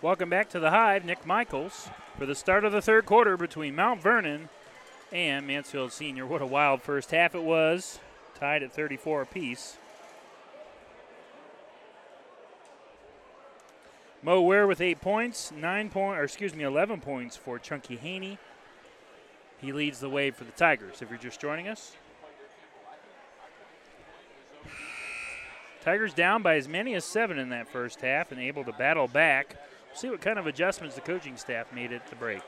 [0.00, 1.04] Welcome back to the Hive.
[1.04, 4.48] Nick Michaels for the start of the third quarter between Mount Vernon
[5.10, 6.24] and Mansfield Senior.
[6.24, 7.98] What a wild first half it was.
[8.36, 9.78] Tied at 34 apiece.
[14.22, 18.38] Mo Ware with eight points, nine point, or excuse me, 11 points for Chunky Haney.
[19.58, 21.00] He leads the way for the Tigers.
[21.00, 21.92] If you're just joining us,
[25.86, 29.06] Tigers down by as many as seven in that first half and able to battle
[29.06, 29.54] back.
[29.94, 32.42] See what kind of adjustments the coaching staff made at the break.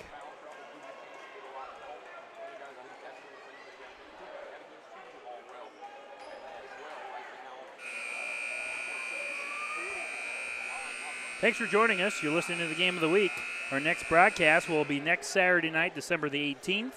[11.40, 12.20] Thanks for joining us.
[12.20, 13.30] You're listening to the game of the week.
[13.70, 16.94] Our next broadcast will be next Saturday night, December the 18th.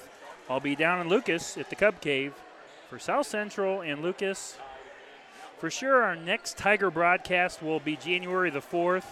[0.50, 2.34] I'll be down in Lucas at the Cub Cave
[2.90, 4.58] for South Central and Lucas.
[5.60, 9.06] For sure, our next Tiger broadcast will be January the 4th.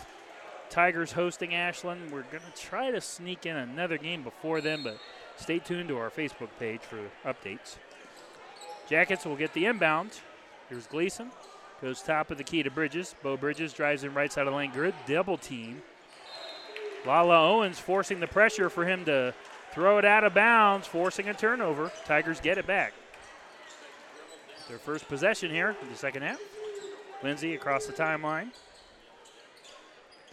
[0.71, 2.11] Tigers hosting Ashland.
[2.11, 4.97] We're going to try to sneak in another game before then, but
[5.37, 7.75] stay tuned to our Facebook page for updates.
[8.89, 10.21] Jackets will get the inbound.
[10.69, 11.29] Here's Gleason.
[11.81, 13.15] Goes top of the key to Bridges.
[13.23, 14.71] Beau Bridges drives in right side of the lane.
[14.73, 15.81] Good double team.
[17.05, 19.33] Lala Owens forcing the pressure for him to
[19.71, 21.91] throw it out of bounds, forcing a turnover.
[22.05, 22.93] Tigers get it back.
[24.67, 26.39] Their first possession here in the second half.
[27.23, 28.49] Lindsay across the timeline.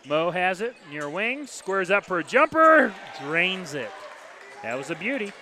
[0.06, 2.92] Mo has it near wing, squares up for a jumper,
[3.22, 3.90] drains it.
[4.62, 5.32] That was a beauty.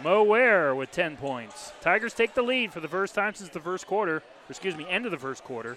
[0.00, 1.72] Mo Ware with 10 points.
[1.80, 5.04] Tigers take the lead for the first time since the first quarter, excuse me, end
[5.04, 5.76] of the first quarter.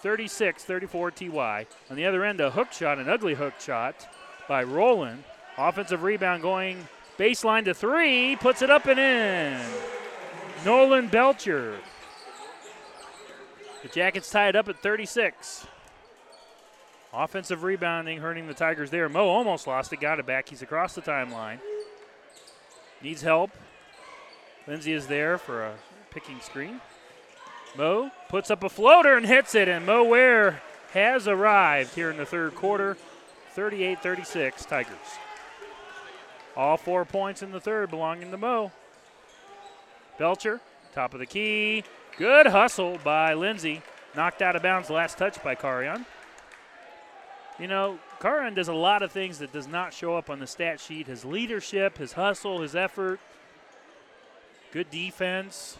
[0.00, 1.66] 36 34 TY.
[1.90, 4.08] On the other end, a hook shot, an ugly hook shot
[4.48, 5.24] by Roland.
[5.56, 6.86] Offensive rebound going
[7.18, 9.60] baseline to three, puts it up and in.
[10.64, 11.78] Nolan Belcher.
[13.82, 15.66] The Jackets tie it up at 36.
[17.12, 19.08] Offensive rebounding hurting the Tigers there.
[19.08, 20.48] Mo almost lost it, got it back.
[20.48, 21.58] He's across the timeline.
[23.02, 23.50] Needs help.
[24.66, 25.74] Lindsay is there for a
[26.10, 26.80] picking screen.
[27.76, 30.62] Mo puts up a floater and hits it, and Mo Ware
[30.92, 32.96] has arrived here in the third quarter.
[33.52, 34.96] 38 36 Tigers.
[36.56, 38.72] All four points in the third belonging to Mo.
[40.18, 40.60] Belcher,
[40.94, 41.84] top of the key.
[42.16, 43.82] Good hustle by Lindsay.
[44.16, 46.04] Knocked out of bounds, last touch by Carion.
[47.58, 50.46] You know, Carion does a lot of things that does not show up on the
[50.46, 51.06] stat sheet.
[51.06, 53.20] His leadership, his hustle, his effort,
[54.72, 55.78] good defense.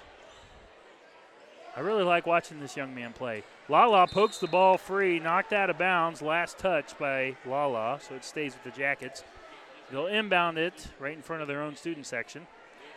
[1.77, 3.43] I really like watching this young man play.
[3.69, 8.25] Lala pokes the ball free, knocked out of bounds, last touch by Lala, so it
[8.25, 9.25] stays with the Jackets.
[9.91, 12.47] They'll inbound it right in front of their own student section,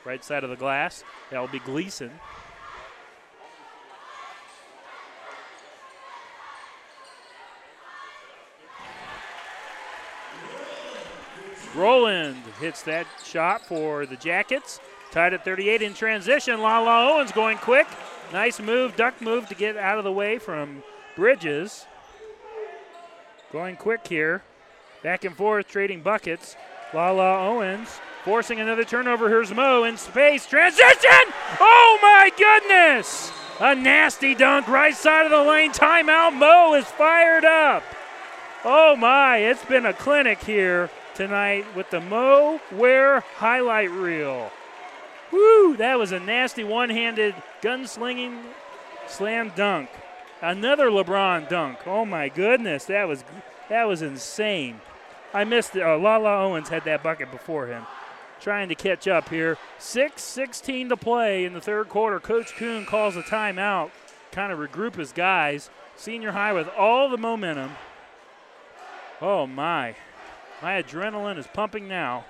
[0.06, 1.04] right side of the glass.
[1.30, 2.12] That'll be Gleason.
[11.82, 14.80] Roland hits that shot for the Jackets.
[15.10, 16.62] Tied at 38 in transition.
[16.62, 17.88] Lala Owens going quick.
[18.32, 20.84] Nice move, duck move to get out of the way from
[21.16, 21.88] Bridges.
[23.52, 24.44] Going quick here.
[25.02, 26.56] Back and forth, trading buckets.
[26.94, 29.28] Lala Owens forcing another turnover.
[29.28, 30.46] Here's Mo in space.
[30.46, 31.34] Transition!
[31.60, 33.32] Oh my goodness!
[33.60, 35.72] A nasty dunk right side of the lane.
[35.72, 36.36] Timeout.
[36.36, 37.82] Mo is fired up.
[38.64, 40.92] Oh my, it's been a clinic here
[41.22, 44.50] tonight with the Mo Ware highlight reel.
[45.32, 48.42] Woo, that was a nasty one handed gunslinging
[49.08, 49.92] slam dunk.
[50.42, 51.86] Another LeBron dunk.
[51.86, 53.24] Oh my goodness, that was
[53.70, 54.82] that was insane.
[55.32, 55.84] I missed it.
[55.84, 57.86] Uh, Lala Owens had that bucket before him.
[58.40, 59.60] Trying to catch up here.
[59.78, 62.20] 6 16 to play in the third quarter.
[62.20, 63.92] Coach Kuhn calls a timeout,
[64.32, 65.70] kind of regroup his guys.
[65.96, 67.74] Senior high with all the momentum.
[69.22, 69.96] Oh my.
[70.62, 72.26] My adrenaline is pumping now.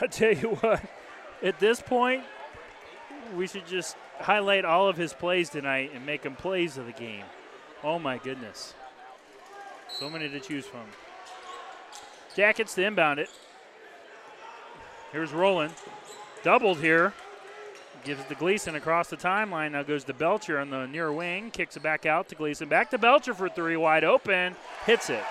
[0.00, 0.82] I tell you what,
[1.42, 2.24] at this point,
[3.36, 6.92] we should just highlight all of his plays tonight and make him plays of the
[6.92, 7.24] game.
[7.84, 8.72] Oh my goodness.
[9.90, 10.86] So many to choose from.
[12.34, 13.28] Jackets to inbound it.
[15.12, 15.74] Here's Roland.
[16.42, 17.12] Doubled here.
[18.04, 19.72] Gives it to Gleason across the timeline.
[19.72, 21.50] Now goes to Belcher on the near wing.
[21.50, 22.68] Kicks it back out to Gleason.
[22.68, 23.76] Back to Belcher for three.
[23.76, 24.56] Wide open.
[24.86, 25.22] Hits it.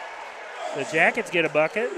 [0.75, 1.89] The Jackets get a bucket.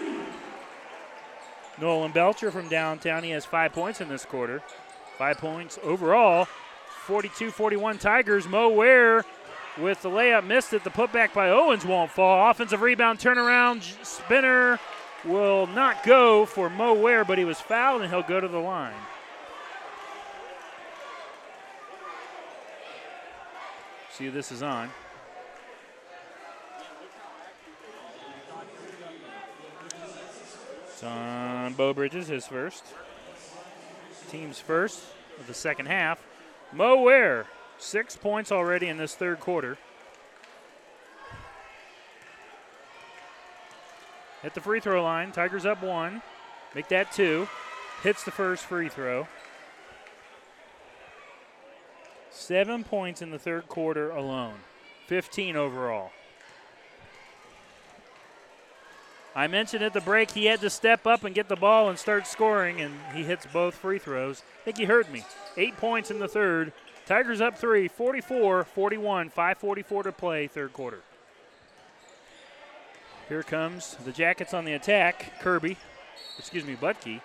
[1.80, 3.24] Nolan Belcher from downtown.
[3.24, 4.62] He has five points in this quarter.
[5.18, 6.48] Five points overall.
[7.06, 8.48] 42 41 Tigers.
[8.48, 9.26] Mo Ware
[9.78, 10.86] with the layup missed it.
[10.86, 12.50] The putback by Owens won't fall.
[12.50, 14.80] Offensive rebound, turnaround, spinner
[15.26, 18.58] will not go for Mo Ware, but he was fouled and he'll go to the
[18.58, 18.94] line.
[24.12, 24.90] See this is on.
[30.88, 32.84] It's on Beau Bridges, his first.
[34.30, 35.04] Team's first
[35.40, 36.24] of the second half.
[36.72, 39.78] Mo Ware, six points already in this third quarter.
[44.44, 46.22] At the free throw line, Tigers up one.
[46.74, 47.48] Make that two.
[48.04, 49.28] Hits the first free throw.
[52.32, 54.56] Seven points in the third quarter alone,
[55.08, 56.12] 15 overall.
[59.36, 62.00] I mentioned at the break he had to step up and get the ball and
[62.00, 64.44] start scoring, and he hits both free throws.
[64.62, 65.24] I think he heard me.
[65.56, 66.74] Eight points in the third.
[67.06, 71.02] Tigers up three, 44 41, 5.44 to play, third quarter.
[73.32, 75.40] Here comes the Jackets on the attack.
[75.40, 75.78] Kirby,
[76.38, 77.22] excuse me, Butke.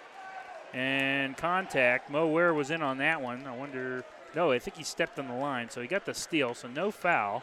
[0.72, 2.10] And contact.
[2.10, 3.44] Mo Ware was in on that one.
[3.44, 4.04] I wonder.
[4.32, 6.92] No, I think he stepped on the line, so he got the steal, so no
[6.92, 7.42] foul.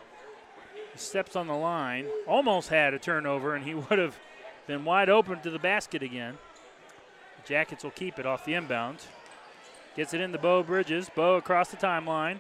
[0.93, 4.17] He steps on the line, almost had a turnover, and he would have
[4.65, 6.37] been wide open to the basket again.
[7.41, 8.99] The Jackets will keep it off the inbound.
[9.97, 11.09] Gets it into Beau Bridges.
[11.13, 12.39] Beau across the timeline.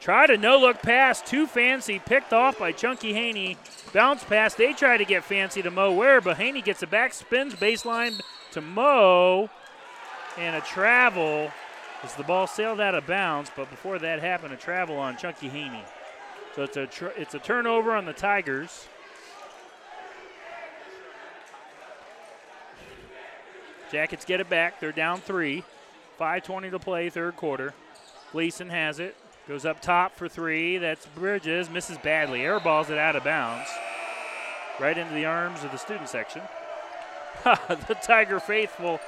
[0.00, 3.58] Tried a no look pass, too fancy, picked off by Chunky Haney.
[3.92, 4.54] Bounce pass.
[4.54, 8.18] They try to get fancy to Mo Ware, but Haney gets it back, spins baseline
[8.52, 9.50] to Mo,
[10.38, 11.50] and a travel
[12.02, 13.50] as the ball sailed out of bounds.
[13.54, 15.84] But before that happened, a travel on Chunky Haney.
[16.56, 18.88] So it's a tr- it's a turnover on the Tigers.
[23.92, 24.80] Jackets get it back.
[24.80, 25.64] They're down three.
[26.18, 27.74] 5.20 to play, third quarter.
[28.30, 29.16] Gleason has it.
[29.50, 30.78] Goes up top for three.
[30.78, 31.68] That's Bridges.
[31.68, 32.42] Misses badly.
[32.42, 33.68] Airballs it out of bounds.
[34.78, 36.42] Right into the arms of the student section.
[37.44, 39.00] the Tiger faithful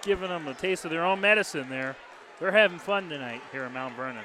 [0.00, 1.96] giving them a taste of their own medicine there.
[2.38, 4.24] They're having fun tonight here in Mount Vernon.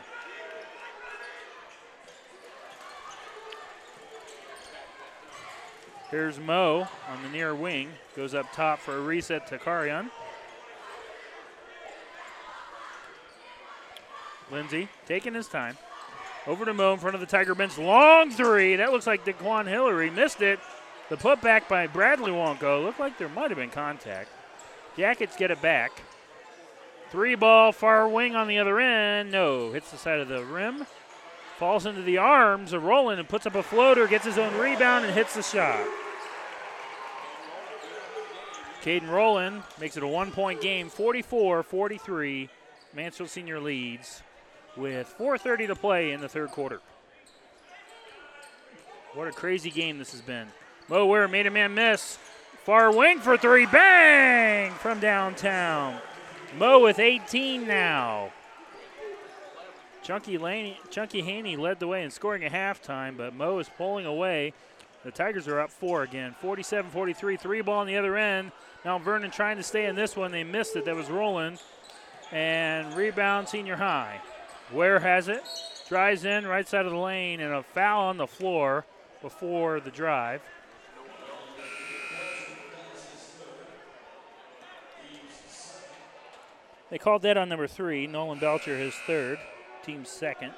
[6.10, 7.90] Here's Mo on the near wing.
[8.16, 10.10] Goes up top for a reset to Carion.
[14.52, 15.78] Lindsay taking his time.
[16.48, 17.78] Over to Mo in front of the Tiger bench.
[17.78, 18.76] Long three.
[18.76, 20.10] That looks like DeQuan Hillary.
[20.10, 20.60] Missed it.
[21.10, 22.82] The putback by Bradley won't go.
[22.82, 24.30] Looked like there might have been contact.
[24.96, 25.92] Jackets get it back.
[27.12, 29.32] Three ball, far wing on the other end.
[29.32, 29.72] No.
[29.72, 30.86] Hits the side of the rim.
[31.58, 35.06] Falls into the arms of Roland and puts up a floater, gets his own rebound,
[35.06, 35.80] and hits the shot.
[38.84, 42.50] Caden Roland makes it a one point game, 44 43.
[42.94, 44.22] Mansfield Senior leads
[44.78, 46.82] with 4.30 to play in the third quarter.
[49.14, 50.48] What a crazy game this has been.
[50.90, 52.18] Mo Ware made a man miss.
[52.66, 53.66] Far wing for three.
[53.66, 54.72] Bang!
[54.72, 56.00] From downtown.
[56.58, 58.32] Mo with 18 now.
[60.04, 64.06] Chunky, Laney, Chunky Haney led the way in scoring at halftime, but Mo is pulling
[64.06, 64.54] away.
[65.04, 66.36] The Tigers are up four again.
[66.42, 67.38] 47 43.
[67.38, 68.52] Three ball on the other end.
[68.84, 70.32] Now Vernon trying to stay in this one.
[70.32, 70.86] They missed it.
[70.86, 71.58] That was rolling.
[72.32, 74.20] And rebound, senior high.
[74.76, 75.42] Ware has it.
[75.88, 78.86] Drives in, right side of the lane, and a foul on the floor
[79.22, 80.42] before the drive.
[86.90, 88.06] They called that on number three.
[88.06, 89.40] Nolan Belcher, his third,
[89.84, 90.52] team's second.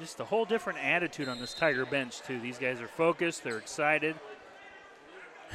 [0.00, 2.40] Just a whole different attitude on this Tiger bench, too.
[2.40, 4.16] These guys are focused, they're excited.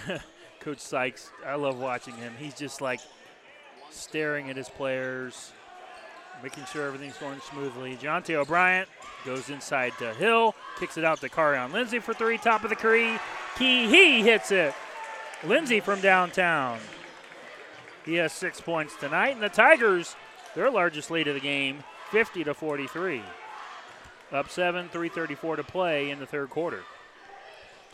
[0.60, 2.34] Coach Sykes, I love watching him.
[2.38, 3.00] He's just like
[3.90, 5.52] staring at his players,
[6.44, 7.96] making sure everything's going smoothly.
[7.96, 8.86] Jonte O'Brien
[9.26, 12.76] goes inside to Hill, kicks it out to Carion Lindsay for three, top of the
[12.76, 13.18] key.
[13.58, 14.74] He hits it.
[15.44, 16.80] Lindsay from downtown.
[18.06, 20.16] He has six points tonight, and the Tigers,
[20.56, 23.22] their largest lead of the game, 50 to 43.
[24.32, 26.84] Up seven, 3:34 to play in the third quarter.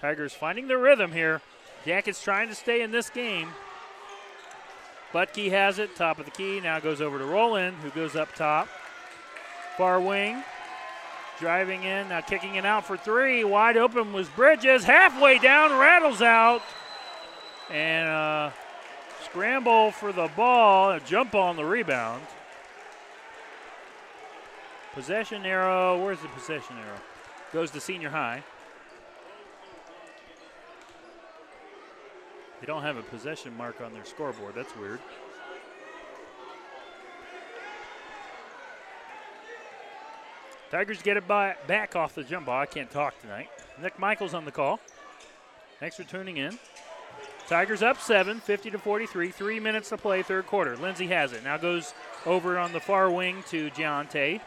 [0.02, 1.42] Tigers finding their rhythm here.
[1.86, 3.50] Jackets trying to stay in this game.
[5.14, 6.60] Butke has it, top of the key.
[6.60, 8.68] Now goes over to Roland, who goes up top.
[9.78, 10.44] Far wing.
[11.40, 13.44] Driving in, now kicking it out for three.
[13.44, 14.84] Wide open was Bridges.
[14.84, 16.62] Halfway down, rattles out.
[17.70, 18.52] And uh,
[19.24, 22.24] scramble for the ball, a jump on the rebound.
[24.94, 27.00] Possession arrow, where's the possession arrow?
[27.52, 28.44] Goes to senior high.
[32.66, 34.56] They don't have a possession mark on their scoreboard.
[34.56, 35.00] That's weird.
[40.72, 42.60] Tigers get it by, back off the jump ball.
[42.60, 43.50] I can't talk tonight.
[43.80, 44.80] Nick Michaels on the call.
[45.80, 46.58] Thanks for tuning in.
[47.48, 49.30] Tigers up seven, 50 to 43.
[49.30, 50.76] Three minutes to play, third quarter.
[50.76, 51.44] Lindsay has it.
[51.44, 51.94] Now goes
[52.26, 54.42] over on the far wing to Giante.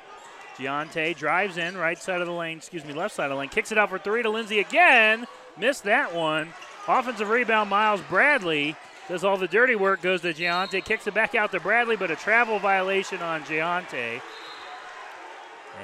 [0.56, 3.48] Giante drives in, right side of the lane, excuse me, left side of the lane,
[3.48, 5.24] kicks it out for three to Lindsay again.
[5.56, 6.48] Missed that one.
[6.88, 8.74] Offensive rebound, Miles Bradley
[9.08, 12.10] does all the dirty work, goes to Giante, kicks it back out to Bradley, but
[12.10, 14.22] a travel violation on Giante.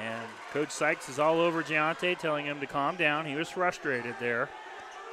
[0.02, 3.26] And Coach Sykes is all over Giante, telling him to calm down.
[3.26, 4.48] He was frustrated there.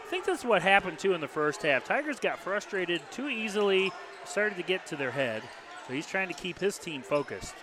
[0.06, 1.86] I think that's what happened too in the first half.
[1.86, 3.92] Tigers got frustrated too easily,
[4.26, 5.44] started to get to their head.
[5.88, 7.56] So he's trying to keep his team focused.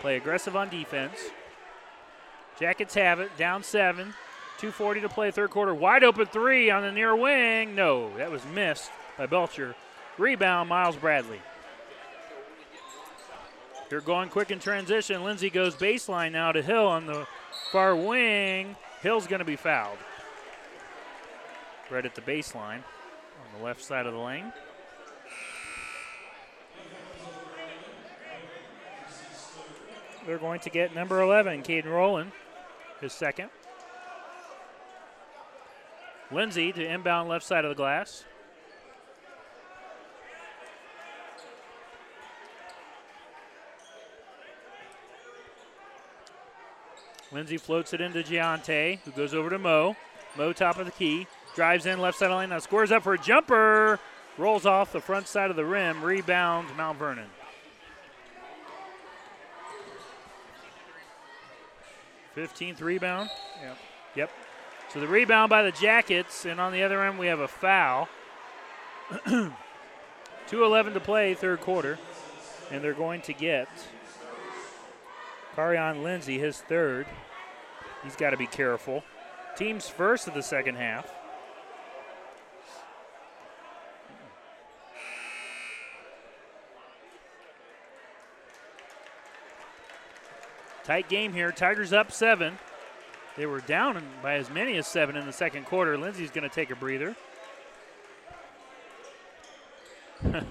[0.00, 1.18] Play aggressive on defense.
[2.58, 4.14] Jackets have it, down seven.
[4.62, 5.74] 2.40 to play, third quarter.
[5.74, 7.74] Wide open three on the near wing.
[7.74, 9.74] No, that was missed by Belcher.
[10.18, 11.40] Rebound, Miles Bradley.
[13.90, 15.24] They're going quick in transition.
[15.24, 17.26] Lindsay goes baseline now to Hill on the
[17.72, 18.76] far wing.
[19.02, 19.98] Hill's going to be fouled.
[21.90, 24.52] Right at the baseline on the left side of the lane.
[30.24, 32.30] They're going to get number 11, Caden Rowland,
[33.00, 33.50] his second.
[36.32, 38.24] Lindsay to inbound left side of the glass.
[47.30, 49.96] Lindsay floats it into Giante, who goes over to Mo.
[50.36, 53.02] Mo top of the key, drives in left side of the lane, now scores up
[53.02, 53.98] for a jumper,
[54.38, 57.28] rolls off the front side of the rim, rebound Mount Vernon.
[62.34, 63.28] Fifteenth rebound.
[63.62, 63.78] Yep.
[64.16, 64.30] Yep.
[64.92, 68.10] So the rebound by the Jackets, and on the other end we have a foul.
[69.26, 71.98] 2:11 to play, third quarter,
[72.70, 73.68] and they're going to get
[75.56, 77.06] Carion Lindsay his third.
[78.04, 79.02] He's got to be careful.
[79.56, 81.10] Team's first of the second half.
[90.84, 91.50] Tight game here.
[91.50, 92.58] Tigers up seven.
[93.36, 95.96] They were down by as many as seven in the second quarter.
[95.96, 97.16] Lindsay's going to take a breather.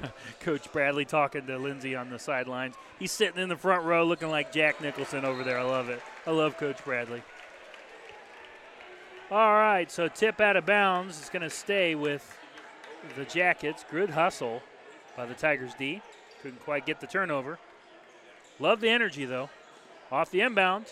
[0.41, 2.75] Coach Bradley talking to Lindsay on the sidelines.
[2.99, 5.59] He's sitting in the front row looking like Jack Nicholson over there.
[5.59, 6.01] I love it.
[6.25, 7.21] I love Coach Bradley.
[9.29, 12.37] All right, so tip out of bounds is going to stay with
[13.15, 13.85] the Jackets.
[13.89, 14.61] Good hustle
[15.15, 16.01] by the Tigers D.
[16.41, 17.57] Couldn't quite get the turnover.
[18.59, 19.49] Love the energy, though.
[20.11, 20.87] Off the inbound.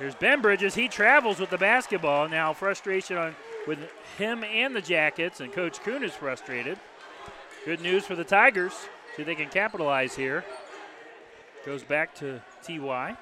[0.00, 0.74] Here's Ben Bridges.
[0.74, 2.26] He travels with the basketball.
[2.26, 3.36] Now frustration on
[3.66, 3.78] with
[4.16, 6.78] him and the Jackets, and Coach Kuhn is frustrated.
[7.66, 8.72] Good news for the Tigers.
[9.14, 10.42] See if they can capitalize here.
[11.66, 13.14] Goes back to TY.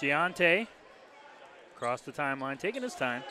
[0.00, 0.66] Giante
[1.76, 3.22] across the timeline, taking his time.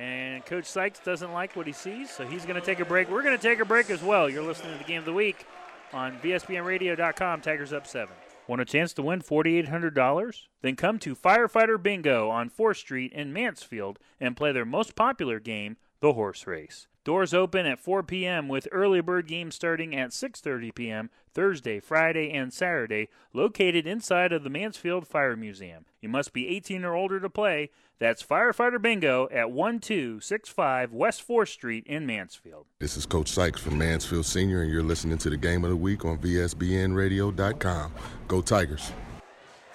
[0.00, 3.10] And Coach Sykes doesn't like what he sees, so he's going to take a break.
[3.10, 4.30] We're going to take a break as well.
[4.30, 5.44] You're listening to the game of the week
[5.92, 7.42] on VSBNradio.com.
[7.42, 8.14] Tigers up seven.
[8.46, 10.46] Want a chance to win $4,800?
[10.62, 15.38] Then come to Firefighter Bingo on 4th Street in Mansfield and play their most popular
[15.38, 16.86] game, the horse race.
[17.10, 18.46] Doors open at 4 p.m.
[18.46, 21.10] with early bird games starting at 6:30 p.m.
[21.34, 25.86] Thursday, Friday, and Saturday, located inside of the Mansfield Fire Museum.
[26.00, 27.70] You must be 18 or older to play.
[27.98, 32.66] That's Firefighter Bingo at 1265 West 4th Street in Mansfield.
[32.78, 35.76] This is Coach Sykes from Mansfield Senior, and you're listening to the Game of the
[35.76, 37.92] Week on VSBNRadio.com.
[38.28, 38.92] Go Tigers!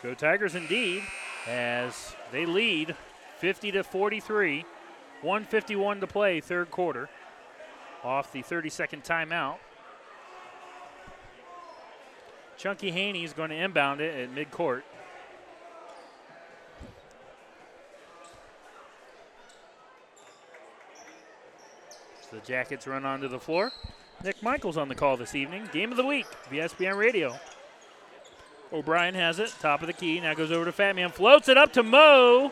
[0.01, 1.03] Go Tigers indeed,
[1.49, 2.95] as they lead
[3.39, 4.63] 50 to 43.
[5.21, 7.09] 151 to play, third quarter.
[8.05, 9.55] Off the 30 second timeout.
[12.55, 14.83] Chunky Haney is going to inbound it at midcourt.
[22.21, 23.71] So the Jackets run onto the floor.
[24.23, 25.67] Nick Michaels on the call this evening.
[25.73, 27.35] Game of the week, VSBN Radio.
[28.71, 30.19] O'Brien has it, top of the key.
[30.19, 32.51] Now goes over to Fat Man, floats it up to Mo.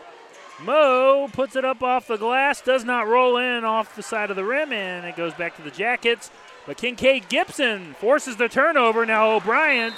[0.60, 4.36] Mo puts it up off the glass, does not roll in off the side of
[4.36, 6.30] the rim, and it goes back to the Jackets.
[6.66, 9.04] But Kincaid Gibson forces the turnover.
[9.04, 9.92] Now O'Brien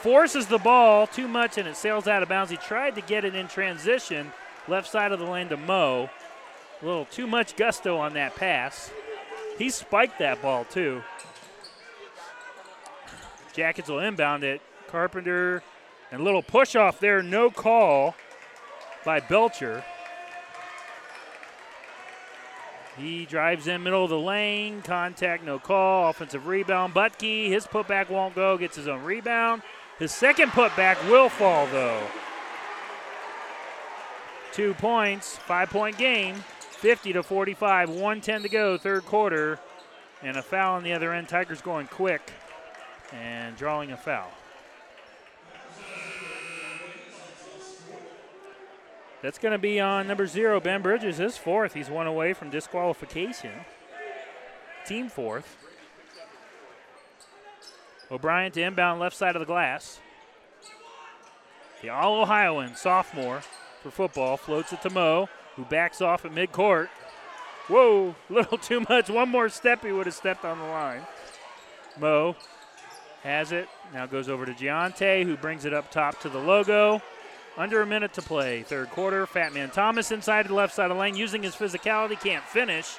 [0.00, 2.50] forces the ball too much, and it sails out of bounds.
[2.50, 4.32] He tried to get it in transition,
[4.66, 6.08] left side of the lane to Mo.
[6.80, 8.90] A little too much gusto on that pass.
[9.58, 11.02] He spiked that ball too.
[13.52, 14.62] Jackets will inbound it.
[14.86, 15.62] Carpenter
[16.10, 18.14] and a little push off there, no call
[19.04, 19.84] by Belcher.
[22.98, 26.94] He drives in middle of the lane, contact, no call, offensive rebound.
[26.94, 29.62] Butke, his putback won't go, gets his own rebound.
[29.98, 32.02] His second putback will fall though.
[34.52, 39.60] Two points, five point game, 50 to 45, 110 to go, third quarter,
[40.22, 41.28] and a foul on the other end.
[41.28, 42.32] Tigers going quick
[43.12, 44.30] and drawing a foul.
[49.22, 51.74] That's going to be on number zero, Ben Bridges, his fourth.
[51.74, 53.52] He's one away from disqualification.
[54.86, 55.56] Team fourth.
[58.10, 60.00] O'Brien to inbound left side of the glass.
[61.82, 63.42] The All Ohioan sophomore
[63.82, 66.88] for football floats it to Mo, who backs off at midcourt.
[67.68, 69.10] Whoa, a little too much.
[69.10, 71.02] One more step, he would have stepped on the line.
[71.98, 72.36] Mo
[73.22, 73.68] has it.
[73.92, 77.02] Now goes over to Giante, who brings it up top to the logo.
[77.58, 79.26] Under a minute to play, third quarter.
[79.26, 82.98] Fat Man Thomas inside the left side of the lane, using his physicality, can't finish.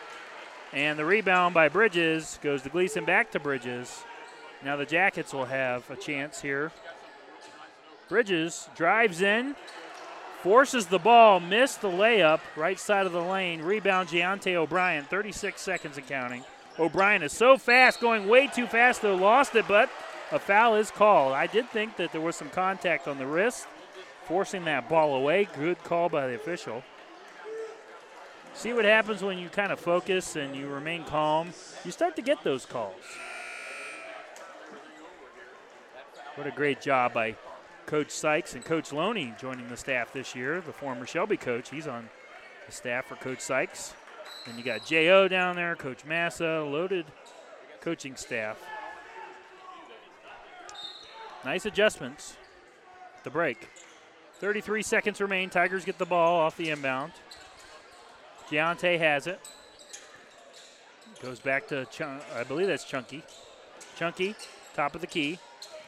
[0.73, 4.03] And the rebound by Bridges goes to Gleason, back to Bridges.
[4.61, 6.73] Now the Jackets will have a chance here.
[8.10, 9.56] Bridges drives in,
[10.44, 13.61] forces the ball, missed the layup, right side of the lane.
[13.61, 16.44] Rebound, Giante O'Brien, 36 seconds and counting.
[16.77, 19.90] O'Brien is so fast, going way too fast, though, lost it, but
[20.34, 21.31] a foul is called.
[21.31, 23.65] I did think that there was some contact on the wrist,
[24.30, 25.49] forcing that ball away.
[25.57, 26.84] Good call by the official.
[28.53, 31.49] See what happens when you kind of focus and you remain calm.
[31.84, 32.93] You start to get those calls.
[36.35, 37.35] What a great job by
[37.88, 40.61] Coach Sykes and Coach Loney joining the staff this year.
[40.61, 42.07] The former Shelby coach, he's on
[42.68, 43.93] the staff for Coach Sykes.
[44.45, 45.27] And you got J.O.
[45.27, 47.07] down there, Coach Massa, loaded
[47.81, 48.61] coaching staff.
[51.43, 52.38] Nice adjustments.
[53.23, 53.68] The break.
[54.40, 55.49] 33 seconds remain.
[55.49, 57.11] Tigers get the ball off the inbound.
[58.49, 59.40] Giante has it.
[61.22, 63.24] Goes back to, Chun- I believe that's Chunky.
[63.98, 64.36] Chunky,
[64.74, 65.38] top of the key.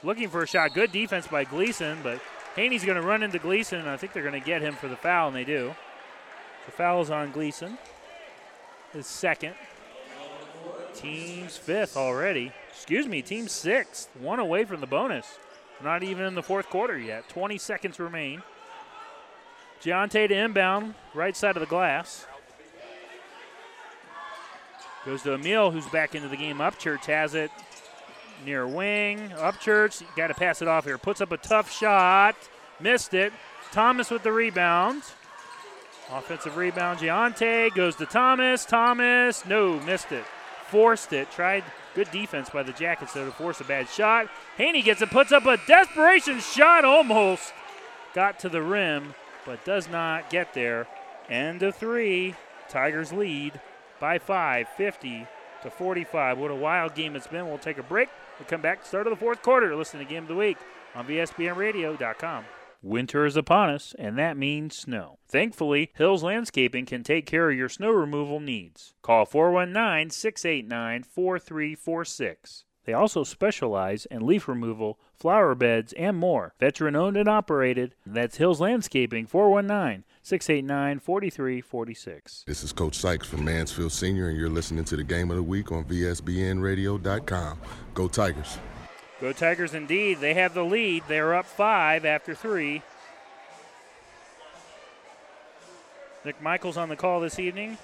[0.03, 0.73] Looking for a shot.
[0.73, 2.19] Good defense by Gleason, but
[2.55, 4.89] Haney's going to run into Gleason, and I think they're going to get him for
[4.89, 5.73] the foul, and they do.
[6.65, 7.77] The foul's on Gleason.
[8.91, 9.55] His second.
[10.93, 12.51] Team's fifth already.
[12.69, 14.09] Excuse me, team sixth.
[14.19, 15.37] One away from the bonus.
[15.83, 17.27] Not even in the fourth quarter yet.
[17.29, 18.43] 20 seconds remain.
[19.81, 22.27] Giante to inbound, right side of the glass.
[25.05, 26.57] Goes to Emil, who's back into the game.
[26.57, 27.49] Upchurch has it
[28.45, 29.29] near wing.
[29.29, 30.99] Upchurch, got to pass it off here.
[30.99, 32.35] Puts up a tough shot.
[32.79, 33.33] Missed it.
[33.71, 35.01] Thomas with the rebound.
[36.11, 36.99] Offensive rebound.
[36.99, 38.65] Giante goes to Thomas.
[38.65, 40.25] Thomas, no, missed it.
[40.67, 41.31] Forced it.
[41.31, 41.63] Tried
[41.95, 44.27] good defense by the Jackets, though, to force a bad shot.
[44.57, 47.53] Haney gets it, puts up a desperation shot almost.
[48.13, 49.13] Got to the rim,
[49.45, 50.87] but does not get there.
[51.29, 52.35] End of three.
[52.69, 53.59] Tigers lead
[53.99, 55.27] by five, 50
[55.63, 56.37] to 45.
[56.37, 57.47] What a wild game it's been.
[57.47, 58.09] We'll take a break.
[58.39, 59.75] We'll come back, start of the fourth quarter.
[59.75, 60.57] Listen to Game of the Week
[60.95, 62.45] on VSBNRadio.com.
[62.83, 65.19] Winter is upon us, and that means snow.
[65.27, 68.95] Thankfully, Hills Landscaping can take care of your snow removal needs.
[69.03, 72.65] Call 419 689 4346.
[72.83, 76.55] They also specialize in leaf removal, flower beds, and more.
[76.59, 77.93] Veteran owned and operated.
[78.03, 82.43] That's Hills Landscaping 419 689 4346.
[82.47, 85.43] This is Coach Sykes from Mansfield Senior, and you're listening to the Game of the
[85.43, 87.59] Week on VSBNRadio.com.
[87.93, 88.57] Go Tigers.
[89.21, 90.19] Go Tigers indeed.
[90.19, 91.03] They have the lead.
[91.07, 92.81] They're up five after three.
[96.25, 97.77] Nick Michaels on the call this evening.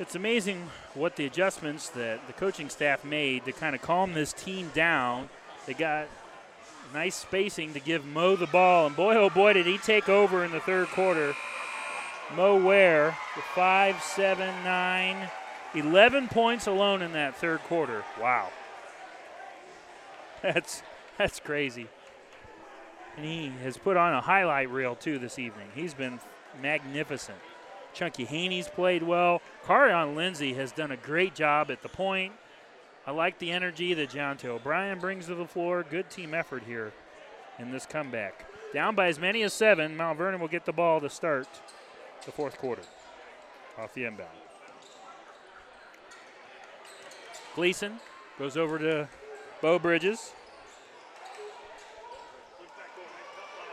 [0.00, 4.32] It's amazing what the adjustments that the coaching staff made to kind of calm this
[4.32, 5.28] team down.
[5.66, 6.08] They got
[6.92, 10.44] nice spacing to give Mo the ball, and boy, oh boy, did he take over
[10.44, 11.34] in the third quarter.
[12.36, 15.28] Mo Ware with five, seven, nine,
[15.74, 18.04] 11 points alone in that third quarter.
[18.20, 18.48] Wow.
[20.42, 20.82] That's
[21.18, 21.86] that's crazy.
[23.16, 25.68] And he has put on a highlight reel too this evening.
[25.74, 26.18] He's been
[26.62, 27.36] magnificent.
[27.92, 29.42] Chunky Haney's played well.
[29.66, 32.32] Carion Lindsay has done a great job at the point.
[33.06, 35.84] I like the energy that Giante O'Brien brings to the floor.
[35.88, 36.92] Good team effort here
[37.58, 38.46] in this comeback.
[38.72, 41.48] Down by as many as seven, Mount Vernon will get the ball to start
[42.24, 42.82] the fourth quarter
[43.78, 44.28] off the inbound.
[47.54, 47.98] Gleason
[48.38, 49.08] goes over to
[49.60, 50.32] Beau Bridges.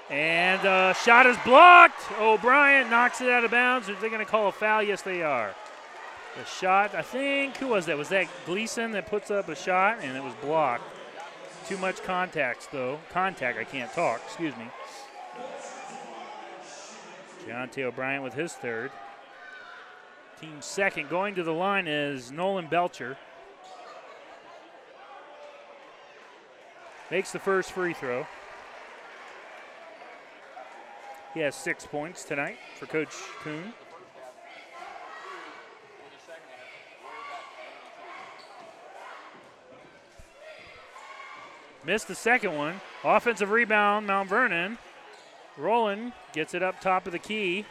[0.09, 2.01] And uh, shot is blocked.
[2.19, 3.89] O'Brien knocks it out of bounds.
[3.89, 4.81] Are they going to call a foul?
[4.81, 5.53] Yes, they are.
[6.35, 7.97] The shot, I think, who was that?
[7.97, 10.83] Was that Gleason that puts up a shot and it was blocked?
[11.67, 12.99] Too much contact, though.
[13.11, 14.65] Contact, I can't talk, excuse me.
[17.45, 18.91] Giante O'Brien with his third.
[20.39, 23.17] Team second going to the line is Nolan Belcher.
[27.09, 28.27] Makes the first free throw.
[31.33, 33.13] He has six points tonight for Coach
[33.43, 33.73] Kuhn.
[41.87, 42.81] Missed the second one.
[43.01, 44.77] Offensive rebound, Mount Vernon.
[45.55, 47.65] Roland gets it up top of the key.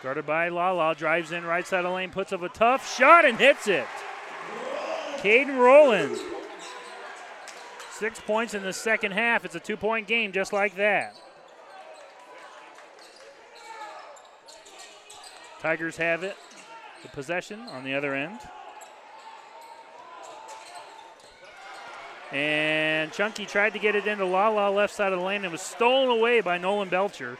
[0.00, 3.24] Guarded by Lala, drives in right side of the lane, puts up a tough shot
[3.24, 3.84] and hits it.
[5.16, 6.16] Caden Rowland.
[7.90, 9.44] Six points in the second half.
[9.44, 11.16] It's a two point game just like that.
[15.58, 16.36] Tigers have it,
[17.02, 18.38] the possession on the other end.
[22.32, 25.52] And Chunky tried to get it into La La left side of the lane and
[25.52, 27.38] was stolen away by Nolan Belcher.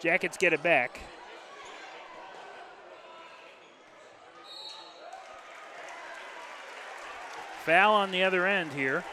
[0.00, 1.00] Jackets get it back.
[7.64, 9.04] Foul on the other end here.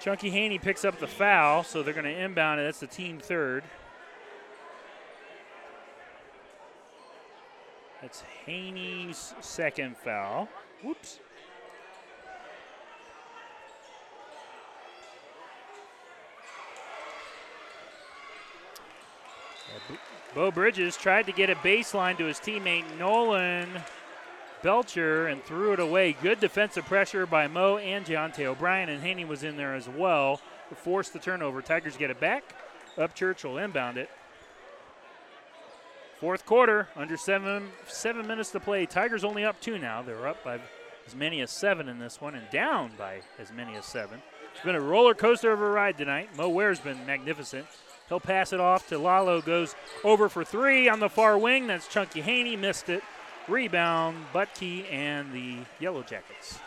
[0.00, 2.64] Chunky Haney picks up the foul, so they're going to inbound it.
[2.64, 3.62] That's the team third.
[8.00, 10.48] That's Haney's second foul.
[10.82, 11.20] Whoops.
[20.34, 23.68] Beau Bridges tried to get a baseline to his teammate Nolan
[24.62, 26.12] Belcher and threw it away.
[26.12, 30.40] Good defensive pressure by Mo and Deontay O'Brien, and Haney was in there as well
[30.68, 31.62] to force the turnover.
[31.62, 32.54] Tigers get it back.
[32.96, 34.08] Upchurch will inbound it.
[36.20, 38.86] Fourth quarter, under seven seven minutes to play.
[38.86, 40.02] Tigers only up two now.
[40.02, 40.60] They're up by
[41.06, 44.22] as many as seven in this one, and down by as many as seven.
[44.54, 46.36] It's been a roller coaster of a ride tonight.
[46.36, 47.66] Mo Ware's been magnificent.
[48.10, 49.40] He'll pass it off to Lalo.
[49.40, 51.68] Goes over for three on the far wing.
[51.68, 52.56] That's Chunky Haney.
[52.56, 53.02] Missed it.
[53.48, 56.58] Rebound, Butkey and the Yellow Jackets.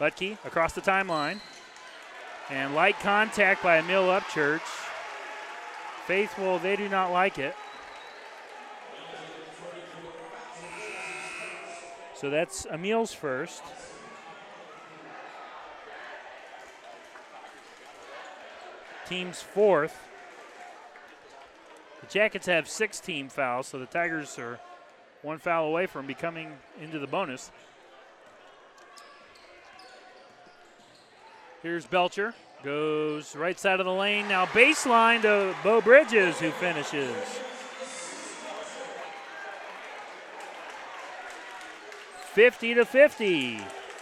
[0.00, 1.40] Butkey across the timeline.
[2.48, 4.62] And light contact by Emil Upchurch.
[6.06, 7.54] Faithful, they do not like it.
[12.14, 13.62] So that's Emil's first.
[19.06, 20.09] Team's fourth.
[22.10, 24.58] Jackets have six team fouls, so the Tigers are
[25.22, 27.52] one foul away from becoming into the bonus.
[31.62, 32.34] Here's Belcher.
[32.64, 34.28] Goes right side of the lane.
[34.28, 37.14] Now baseline to Beau Bridges, who finishes.
[42.32, 43.60] Fifty to fifty.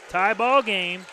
[0.09, 1.05] Tie ball game.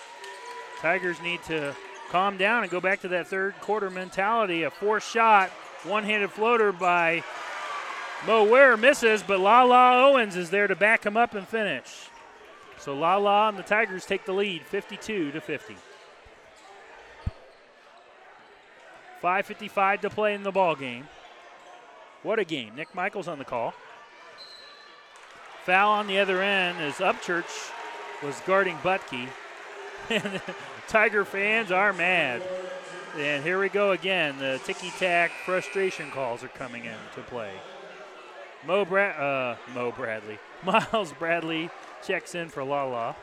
[0.80, 1.76] Tigers need to
[2.10, 4.64] calm down and go back to that third quarter mentality.
[4.64, 5.52] A four shot,
[5.86, 7.24] one handed floater by
[8.26, 12.10] Mo Ware misses, but La La Owens is there to back him up and finish.
[12.78, 15.76] So La La and the Tigers take the lead 52 to 50.
[19.24, 21.08] 5.55 to play in the ball game.
[22.22, 22.76] What a game.
[22.76, 23.74] Nick Michaels on the call.
[25.64, 27.72] Foul on the other end as Upchurch
[28.24, 29.28] was guarding Butkey.
[30.08, 30.40] And
[30.88, 32.44] Tiger fans are mad.
[33.18, 34.38] And here we go again.
[34.40, 37.54] The ticky tack frustration calls are coming in to play.
[38.66, 40.38] Mo, Bra- uh, Mo Bradley.
[40.66, 41.70] Miles Bradley
[42.06, 43.16] checks in for Lala.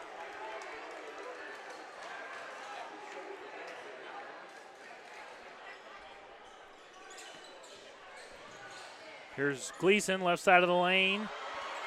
[9.36, 11.28] Here's Gleason, left side of the lane.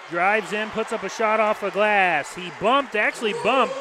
[0.09, 2.35] Drives in, puts up a shot off the glass.
[2.35, 3.75] He bumped, actually bumped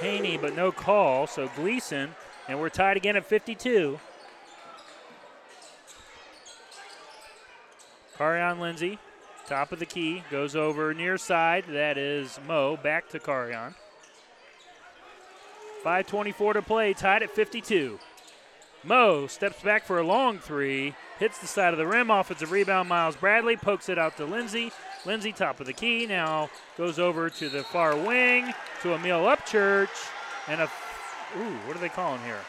[0.00, 1.26] Haney, but no call.
[1.26, 2.14] So Gleason,
[2.50, 4.00] and we're tied again at 52.
[8.18, 8.98] Carion Lindsay,
[9.46, 11.64] top of the key, goes over near side.
[11.68, 12.76] That is Mo.
[12.76, 13.74] Back to Carion.
[15.84, 18.00] 5.24 to play, tied at 52.
[18.82, 22.88] Mo steps back for a long three, hits the side of the rim, offensive rebound.
[22.88, 24.72] Miles Bradley pokes it out to Lindsay.
[25.06, 28.52] Lindsay, top of the key, now goes over to the far wing
[28.82, 30.10] to Emil Upchurch.
[30.48, 30.70] And a,
[31.38, 32.40] ooh, what are they calling here?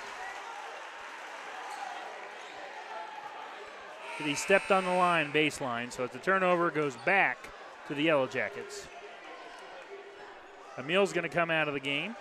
[4.24, 7.50] He stepped on the line, baseline, so it's a turnover, goes back
[7.88, 8.86] to the Yellow Jackets.
[10.78, 12.16] Emil's going to come out of the game.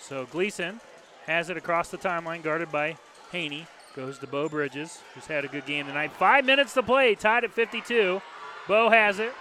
[0.00, 0.80] So Gleason
[1.26, 2.96] has it across the timeline, guarded by
[3.30, 3.66] Haney.
[3.94, 6.12] Goes to Beau Bridges, who's had a good game tonight.
[6.12, 8.20] Five minutes to play, tied at 52.
[8.68, 9.32] Beau has it.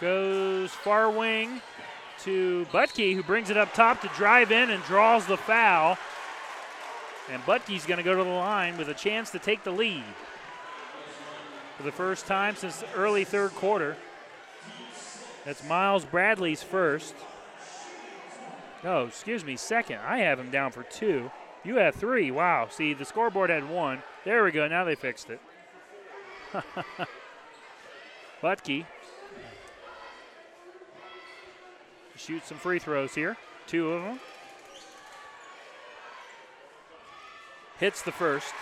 [0.00, 1.62] Goes far wing
[2.20, 5.98] to Butkey, who brings it up top to drive in and draws the foul.
[7.30, 10.04] And Butkey's going to go to the line with a chance to take the lead
[11.76, 13.96] for the first time since the early third quarter.
[15.44, 17.14] That's Miles Bradley's first.
[18.84, 19.98] No, excuse me, second.
[20.04, 21.30] I have him down for two.
[21.64, 22.30] You have three.
[22.30, 22.68] Wow.
[22.70, 24.02] See, the scoreboard had one.
[24.24, 24.66] There we go.
[24.66, 25.40] Now they fixed it.
[28.42, 28.84] Butkey
[32.16, 33.36] shoots some free throws here.
[33.66, 34.20] Two of them.
[37.78, 38.52] Hits the first.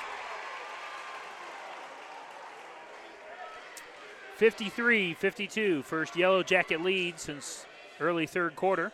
[4.36, 5.82] 53 52.
[5.82, 7.66] First Yellow Jacket lead since
[8.01, 8.93] early third quarter.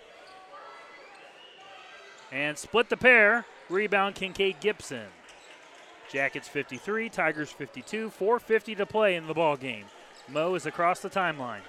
[2.32, 3.44] And split the pair.
[3.68, 5.06] Rebound Kincaid Gibson.
[6.10, 9.86] Jackets 53, Tigers 52, 450 to play in the ball game.
[10.28, 11.60] Mo is across the timeline.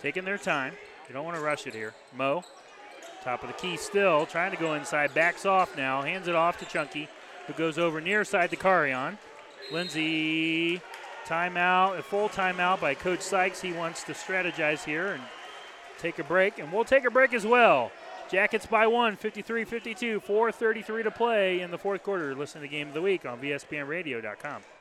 [0.00, 0.74] Taking their time.
[1.08, 1.94] You don't want to rush it here.
[2.16, 2.42] Mo,
[3.22, 5.14] top of the key still, trying to go inside.
[5.14, 6.02] Backs off now.
[6.02, 7.08] Hands it off to Chunky,
[7.46, 9.18] who goes over near side to Carion.
[9.70, 10.80] Lindsay,
[11.26, 13.60] timeout, a full timeout by Coach Sykes.
[13.60, 15.22] He wants to strategize here and
[15.98, 17.90] take a break, and we'll take a break as well.
[18.30, 22.34] Jackets by one, 53 52, 4.33 to play in the fourth quarter.
[22.34, 24.62] Listen to Game of the Week on VSBNRadio.com.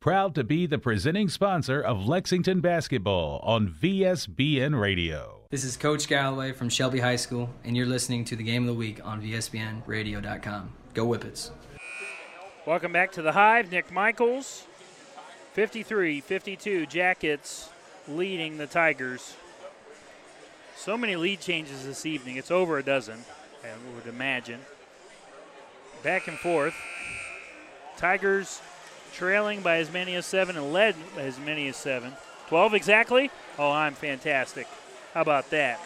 [0.00, 5.42] Proud to be the presenting sponsor of Lexington basketball on VSBN Radio.
[5.50, 8.68] This is Coach Galloway from Shelby High School, and you're listening to the Game of
[8.68, 10.72] the Week on VSBNRadio.com.
[10.94, 11.50] Go Whippets.
[12.66, 13.70] Welcome back to the Hive.
[13.70, 14.66] Nick Michaels,
[15.52, 16.86] 53 52.
[16.86, 17.70] Jackets
[18.08, 19.34] leading the Tigers.
[20.76, 22.36] So many lead changes this evening.
[22.36, 23.24] It's over a dozen,
[23.62, 24.60] I would imagine.
[26.02, 26.74] Back and forth.
[27.96, 28.60] Tigers
[29.10, 32.12] trailing by as many as seven and led as many as seven.
[32.48, 33.30] 12 exactly?
[33.58, 34.66] Oh, I'm fantastic.
[35.14, 35.80] How about that?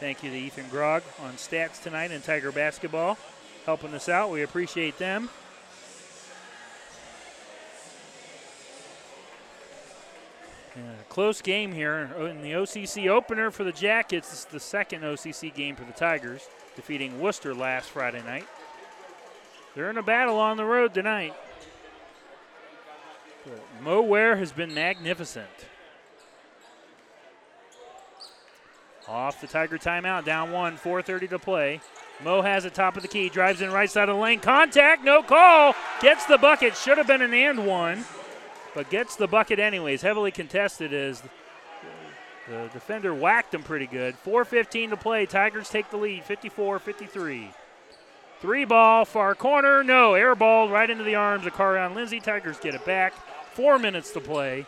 [0.00, 3.18] Thank you to Ethan Grog on stats tonight in Tiger basketball,
[3.66, 4.30] helping us out.
[4.30, 5.28] We appreciate them.
[11.08, 14.32] Close game here in the OCC opener for the Jackets.
[14.32, 16.46] Is the second OCC game for the Tigers,
[16.76, 18.46] defeating Wooster last Friday night.
[19.74, 21.34] They're in a battle on the road tonight.
[23.82, 25.48] Mo Ware has been magnificent.
[29.06, 31.80] Off the Tiger timeout, down one, 4.30 to play.
[32.22, 34.40] Mo has it top of the key, drives in right side of the lane.
[34.40, 35.74] Contact, no call.
[36.02, 36.76] Gets the bucket.
[36.76, 38.04] Should have been an and one,
[38.74, 40.02] but gets the bucket anyways.
[40.02, 41.22] Heavily contested as
[42.48, 44.16] the defender whacked him pretty good.
[44.24, 45.26] 4.15 to play.
[45.26, 47.50] Tigers take the lead, 54 53.
[48.40, 49.82] Three ball, far corner.
[49.82, 52.20] No, air ball right into the arms of Carion Lindsay.
[52.20, 53.14] Tigers get it back.
[53.58, 54.66] Four minutes to play.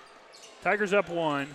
[0.64, 1.54] Tigers up one.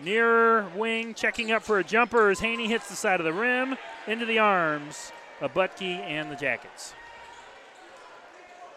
[0.00, 3.76] Near wing, checking up for a jumper as Haney hits the side of the rim
[4.08, 6.92] into the arms of Butke and the Jackets.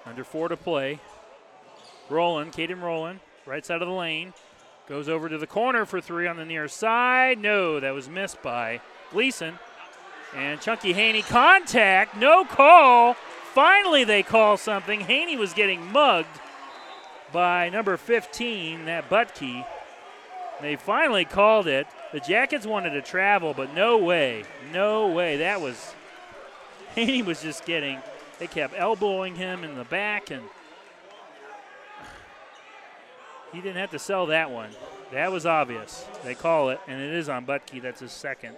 [0.06, 1.00] Under four to play.
[2.08, 4.34] Roland, Caden Roland, right side of the lane.
[4.88, 7.40] Goes over to the corner for three on the near side.
[7.40, 9.58] No, that was missed by Gleason.
[10.36, 13.16] And Chunky Haney contact, no call.
[13.56, 15.00] Finally, they call something.
[15.00, 16.40] Haney was getting mugged
[17.36, 19.66] by number 15, that Butke.
[20.62, 21.86] They finally called it.
[22.14, 25.36] The Jackets wanted to travel, but no way, no way.
[25.36, 25.94] That was
[26.96, 28.00] Haney was just getting.
[28.40, 30.44] They kept elbowing him in the back, and
[33.52, 34.70] he didn't have to sell that one.
[35.12, 36.06] That was obvious.
[36.24, 37.82] They call it, and it is on Butke.
[37.82, 38.56] That's his second.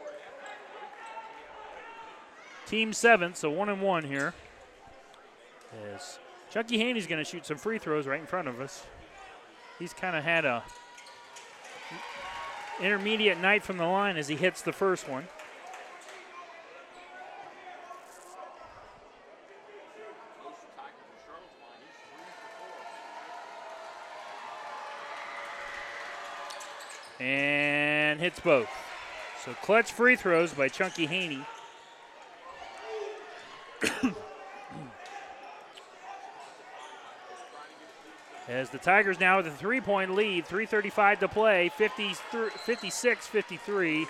[2.68, 4.36] Team seventh, so one and one here.
[5.96, 8.86] As Chunky Haney's going to shoot some free throws right in front of us.
[9.80, 10.64] He's kind of had a
[12.82, 15.28] intermediate night from the line as he hits the first one.
[27.20, 28.70] And hits both.
[29.44, 31.46] So clutch free throws by Chunky Haney.
[38.48, 44.08] As the Tigers now with a three point lead, 3.35 to play, 56 53.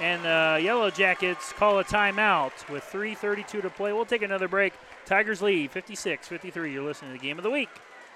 [0.00, 3.92] And the Yellow Jackets call a timeout with 3.32 to play.
[3.92, 4.74] We'll take another break.
[5.06, 6.72] Tigers lead 56 53.
[6.72, 7.70] You're listening to the game of the week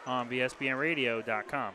[0.06, 1.74] on VSBNradio.com.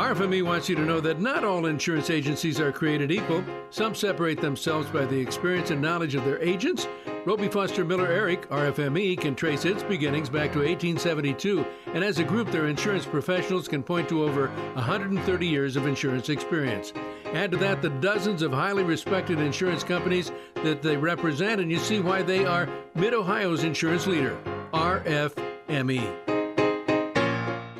[0.00, 3.44] RFME wants you to know that not all insurance agencies are created equal.
[3.70, 6.86] Some separate themselves by the experience and knowledge of their agents.
[7.26, 12.24] Robey Foster Miller Eric, RFME, can trace its beginnings back to 1872, and as a
[12.24, 16.94] group, their insurance professionals can point to over 130 years of insurance experience.
[17.26, 20.32] Add to that the dozens of highly respected insurance companies
[20.64, 24.38] that they represent, and you see why they are Mid Ohio's insurance leader,
[24.72, 26.16] RFME.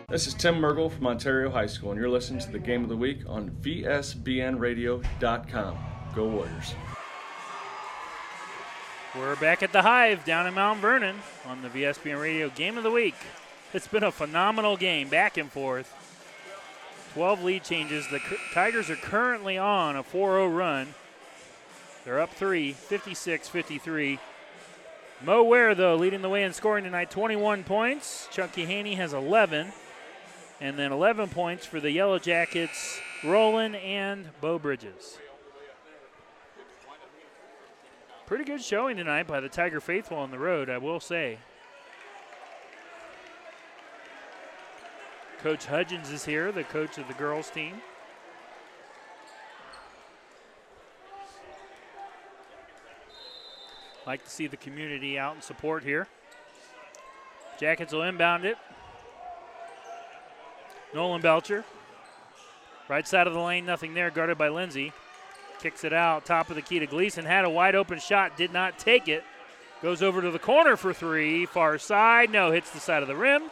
[0.07, 2.91] This is Tim Mergel from Ontario High School, and you're listening to the Game of
[2.91, 5.79] the Week on VSBNradio.com.
[6.15, 6.75] Go Warriors.
[9.19, 12.85] We're back at the Hive down in Mount Vernon on the VSBN Radio Game of
[12.85, 13.17] the Week.
[13.75, 15.93] It's been a phenomenal game, back and forth.
[17.15, 18.07] 12 lead changes.
[18.09, 18.21] The
[18.55, 20.95] Tigers are currently on a 4 0 run.
[22.05, 24.21] They're up 3, 56 53.
[25.25, 28.29] Mo Ware, though, leading the way in scoring tonight, 21 points.
[28.31, 29.73] Chunky Haney has 11.
[30.61, 35.19] And then 11 points for the Yellow Jackets, Roland and Beau Bridges.
[38.31, 41.39] Pretty good showing tonight by the Tiger Faithful on the road, I will say.
[45.43, 47.81] Coach Hudgens is here, the coach of the girls team.
[54.07, 56.07] Like to see the community out in support here.
[57.59, 58.59] Jackets will inbound it.
[60.95, 61.65] Nolan Belcher.
[62.89, 64.93] Right side of the lane, nothing there, guarded by Lindsay.
[65.61, 67.25] Kicks it out, top of the key to Gleason.
[67.25, 69.23] Had a wide open shot, did not take it.
[69.83, 71.45] Goes over to the corner for three.
[71.45, 73.43] Far side, no, hits the side of the rim.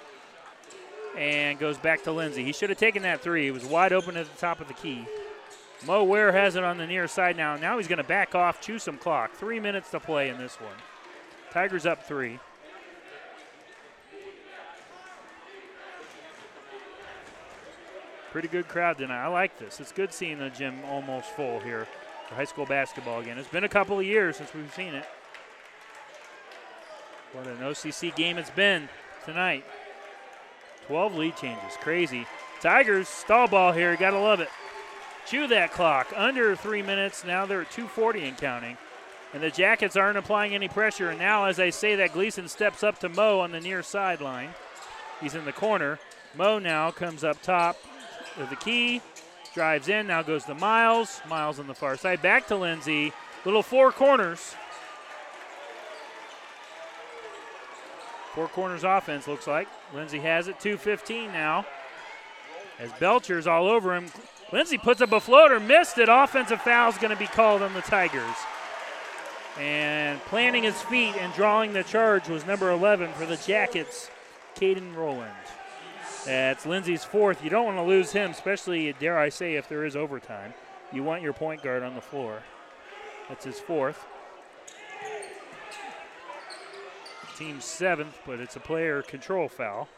[1.16, 2.44] And goes back to Lindsay.
[2.44, 3.48] He should have taken that three.
[3.48, 5.06] It was wide open at the top of the key.
[5.86, 7.56] Mo Ware has it on the near side now.
[7.56, 9.32] Now he's going to back off, chew some clock.
[9.34, 10.74] Three minutes to play in this one.
[11.52, 12.38] Tigers up three.
[18.32, 19.24] Pretty good crowd tonight.
[19.24, 19.80] I like this.
[19.80, 21.86] It's good seeing the gym almost full here
[22.28, 23.38] for high school basketball again.
[23.38, 25.04] It's been a couple of years since we've seen it.
[27.32, 28.88] What an OCC game it's been
[29.24, 29.64] tonight.
[30.86, 31.74] 12 lead changes.
[31.80, 32.26] Crazy.
[32.60, 33.96] Tigers, stall ball here.
[33.96, 34.48] Got to love it.
[35.26, 36.12] Chew that clock.
[36.16, 37.24] Under three minutes.
[37.24, 38.76] Now they're at 240 and counting.
[39.34, 41.10] And the Jackets aren't applying any pressure.
[41.10, 44.50] And now, as I say that, Gleason steps up to Mo on the near sideline.
[45.20, 45.98] He's in the corner.
[46.34, 47.76] Mo now comes up top,
[48.46, 49.00] the key.
[49.54, 51.20] Drives in, now goes to Miles.
[51.28, 52.22] Miles on the far side.
[52.22, 53.12] Back to Lindsay.
[53.44, 54.54] Little four corners.
[58.34, 59.68] Four corners offense looks like.
[59.94, 60.58] Lindsay has it.
[60.60, 61.66] 2.15 now.
[62.78, 64.06] As Belcher's all over him.
[64.52, 66.08] Lindsay puts up a floater, missed it.
[66.08, 68.36] Offensive foul is going to be called on the Tigers.
[69.58, 74.08] And planting his feet and drawing the charge was number 11 for the Jackets,
[74.54, 75.32] Caden Rowland.
[76.28, 77.42] That's Lindsay's fourth.
[77.42, 80.52] You don't want to lose him, especially, dare I say, if there is overtime.
[80.92, 82.42] You want your point guard on the floor.
[83.30, 84.04] That's his fourth.
[87.38, 89.88] Team seventh, but it's a player control foul.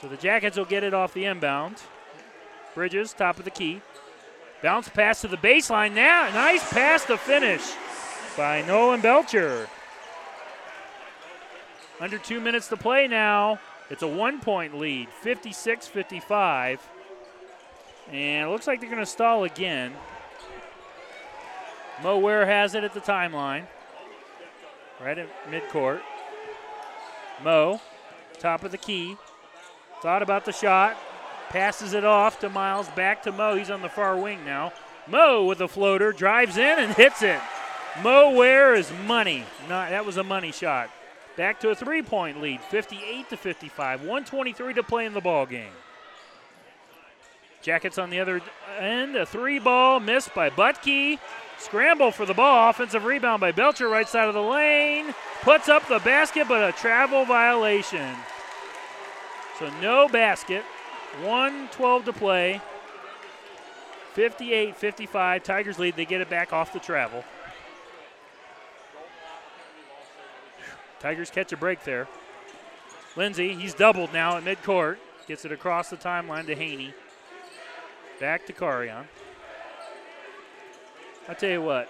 [0.00, 1.76] So the Jackets will get it off the inbound.
[2.74, 3.82] Bridges, top of the key.
[4.60, 6.30] Bounce pass to the baseline now.
[6.34, 7.62] Nice pass to finish
[8.36, 9.68] by Nolan Belcher.
[12.00, 13.60] Under two minutes to play now.
[13.90, 16.88] It's a one point lead, 56 55.
[18.12, 19.92] And it looks like they're going to stall again.
[22.02, 23.66] Mo Ware has it at the timeline,
[25.00, 26.00] right at midcourt.
[27.44, 27.80] Mo,
[28.38, 29.16] top of the key,
[30.00, 30.96] thought about the shot,
[31.50, 33.54] passes it off to Miles, back to Mo.
[33.54, 34.72] He's on the far wing now.
[35.06, 37.40] Mo with a floater, drives in and hits it.
[38.02, 39.44] Mo Ware is money.
[39.68, 40.90] Not, that was a money shot.
[41.36, 44.00] Back to a three-point lead, 58 to 55.
[44.00, 45.72] 123 to play in the ball game.
[47.62, 48.40] Jackets on the other
[48.78, 51.18] end, a three ball missed by Butke.
[51.58, 55.14] Scramble for the ball, offensive rebound by Belcher, right side of the lane.
[55.42, 58.16] Puts up the basket, but a travel violation.
[59.58, 60.64] So no basket.
[61.22, 62.62] 112 to play.
[64.14, 65.42] 58 55.
[65.42, 65.96] Tigers lead.
[65.96, 67.24] They get it back off the travel.
[71.00, 72.06] Tigers catch a break there.
[73.16, 74.96] Lindsay, he's doubled now at midcourt.
[75.26, 76.94] Gets it across the timeline to Haney.
[78.20, 79.04] Back to Carion.
[81.28, 81.88] I'll tell you what,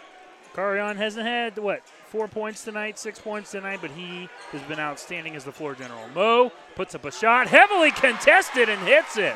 [0.54, 5.34] Carion hasn't had, what, four points tonight, six points tonight, but he has been outstanding
[5.34, 6.06] as the floor general.
[6.14, 9.34] Mo puts up a shot, heavily contested, and hits it.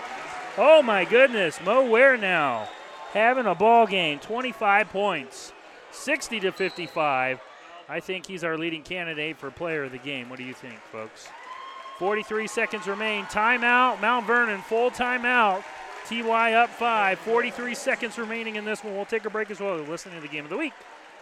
[0.58, 2.68] Oh my goodness, Mo Ware now
[3.14, 5.52] having a ball game, 25 points,
[5.92, 7.40] 60 to 55.
[7.88, 10.30] I think he's our leading candidate for player of the game.
[10.30, 11.28] What do you think, folks?
[11.98, 13.24] 43 seconds remain.
[13.26, 14.00] Timeout.
[14.00, 15.62] Mount Vernon, full timeout.
[16.06, 17.18] TY up five.
[17.20, 18.94] 43 seconds remaining in this one.
[18.94, 19.76] We'll take a break as well.
[19.76, 20.72] You're listening to the game of the week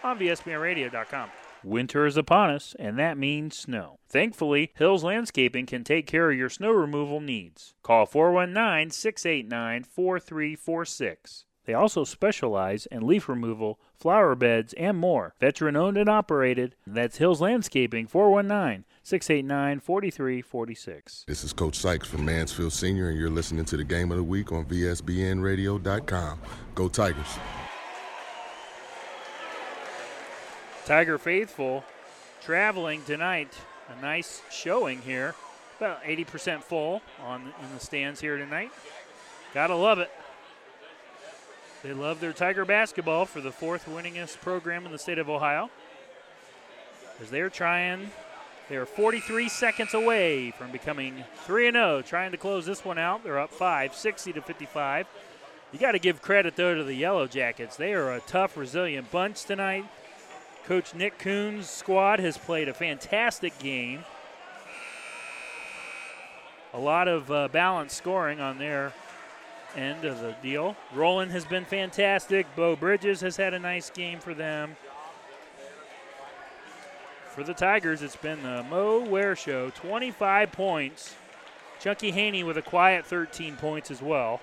[0.03, 1.29] on VSBNradio.com.
[1.63, 3.99] Winter is upon us, and that means snow.
[4.09, 7.73] Thankfully, Hills Landscaping can take care of your snow removal needs.
[7.83, 11.45] Call 419 689 4346.
[11.65, 15.33] They also specialize in leaf removal, flower beds, and more.
[15.39, 16.75] Veteran owned and operated.
[16.85, 21.23] That's Hills Landscaping 419 689 4346.
[21.25, 24.23] This is Coach Sykes from Mansfield Senior, and you're listening to the Game of the
[24.23, 26.39] Week on VSBNradio.com.
[26.75, 27.39] Go Tigers.
[30.85, 31.85] Tiger Faithful
[32.41, 33.53] traveling tonight.
[33.87, 35.33] A nice showing here.
[35.77, 38.71] About 80% full on in the stands here tonight.
[39.53, 40.11] Gotta love it.
[41.83, 45.69] They love their Tiger basketball for the fourth winningest program in the state of Ohio.
[47.21, 48.09] As they're trying,
[48.69, 53.25] they're 43 seconds away from becoming 3 0, trying to close this one out.
[53.25, 55.07] They're up 5, 60 to 55.
[55.73, 57.75] You got to give credit, though, to the Yellow Jackets.
[57.75, 59.85] They are a tough, resilient bunch tonight.
[60.63, 64.05] Coach Nick Coon's squad has played a fantastic game.
[66.73, 68.93] A lot of uh, balanced scoring on their
[69.75, 70.75] end of the deal.
[70.93, 72.45] Roland has been fantastic.
[72.55, 74.75] Beau Bridges has had a nice game for them.
[77.31, 79.71] For the Tigers, it's been the Mo Ware Show.
[79.71, 81.15] 25 points.
[81.79, 84.39] Chunky Haney with a quiet 13 points as well.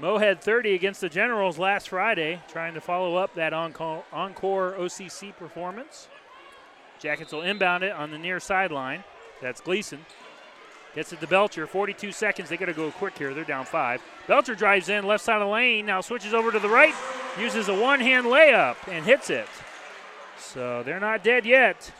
[0.00, 4.72] Mo had 30 against the Generals last Friday, trying to follow up that encore, encore
[4.78, 6.08] OCC performance.
[6.98, 9.04] Jackets will inbound it on the near sideline.
[9.42, 10.06] That's Gleason.
[10.94, 11.66] Gets it to Belcher.
[11.66, 12.48] 42 seconds.
[12.48, 13.32] They got to go quick here.
[13.32, 14.02] They're down five.
[14.26, 15.86] Belcher drives in left side of the lane.
[15.86, 16.94] Now switches over to the right.
[17.38, 19.46] Uses a one hand layup and hits it.
[20.38, 21.92] So they're not dead yet.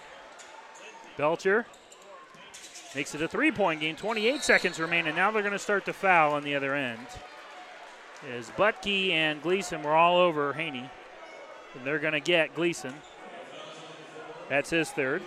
[1.16, 1.66] Belcher
[2.94, 3.94] makes it a three point game.
[3.94, 7.06] 28 seconds remain, and now they're going to start to foul on the other end.
[8.34, 10.90] As Butke and Gleason were all over Haney.
[11.74, 12.94] And they're going to get Gleason.
[14.48, 15.22] That's his third.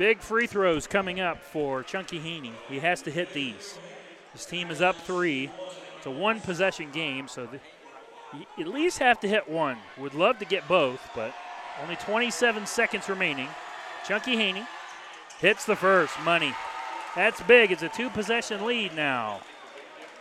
[0.00, 2.54] Big free throws coming up for Chunky Haney.
[2.70, 3.78] He has to hit these.
[4.32, 5.50] His team is up three.
[5.98, 7.60] It's a one possession game, so the,
[8.32, 9.76] you at least have to hit one.
[9.98, 11.34] Would love to get both, but
[11.82, 13.48] only 27 seconds remaining.
[14.08, 14.64] Chunky Haney
[15.38, 16.18] hits the first.
[16.24, 16.54] Money.
[17.14, 17.70] That's big.
[17.70, 19.42] It's a two possession lead now.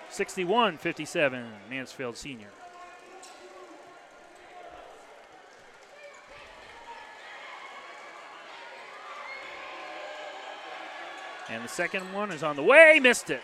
[0.09, 2.49] 61 57, Mansfield Senior.
[11.51, 12.99] And the second one is on the way.
[13.01, 13.41] Missed it.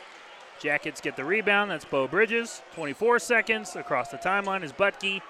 [0.60, 1.72] Jackets get the rebound.
[1.72, 2.62] That's Beau Bridges.
[2.76, 3.76] 24 seconds.
[3.76, 5.22] Across the timeline is Butke.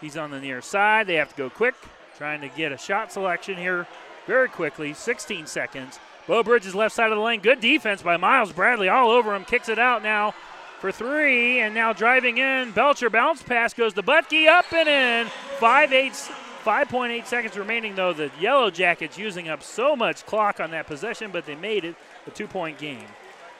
[0.00, 1.06] He's on the near side.
[1.06, 1.74] They have to go quick,
[2.16, 3.86] trying to get a shot selection here
[4.26, 4.94] very quickly.
[4.94, 5.98] 16 seconds.
[6.26, 7.40] Beau Bridges left side of the lane.
[7.40, 9.44] Good defense by Miles Bradley all over him.
[9.44, 10.34] Kicks it out now
[10.80, 11.60] for three.
[11.60, 12.72] And now driving in.
[12.72, 15.30] Belcher bounce pass goes to Butke up and in.
[15.58, 16.30] 5 8
[16.68, 18.12] 5.8 seconds remaining, though.
[18.12, 21.96] The Yellow Jackets using up so much clock on that possession, but they made it
[22.26, 23.06] a two point game.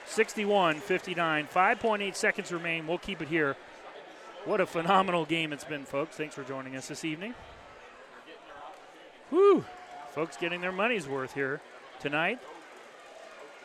[0.05, 1.47] 61 59.
[1.51, 2.85] 5.8 seconds remain.
[2.85, 3.57] We'll keep it here.
[4.45, 6.17] What a phenomenal game it's been, folks.
[6.17, 7.33] Thanks for joining us this evening.
[9.31, 9.65] Whew.
[10.11, 11.61] Folks getting their money's worth here
[11.99, 12.37] tonight.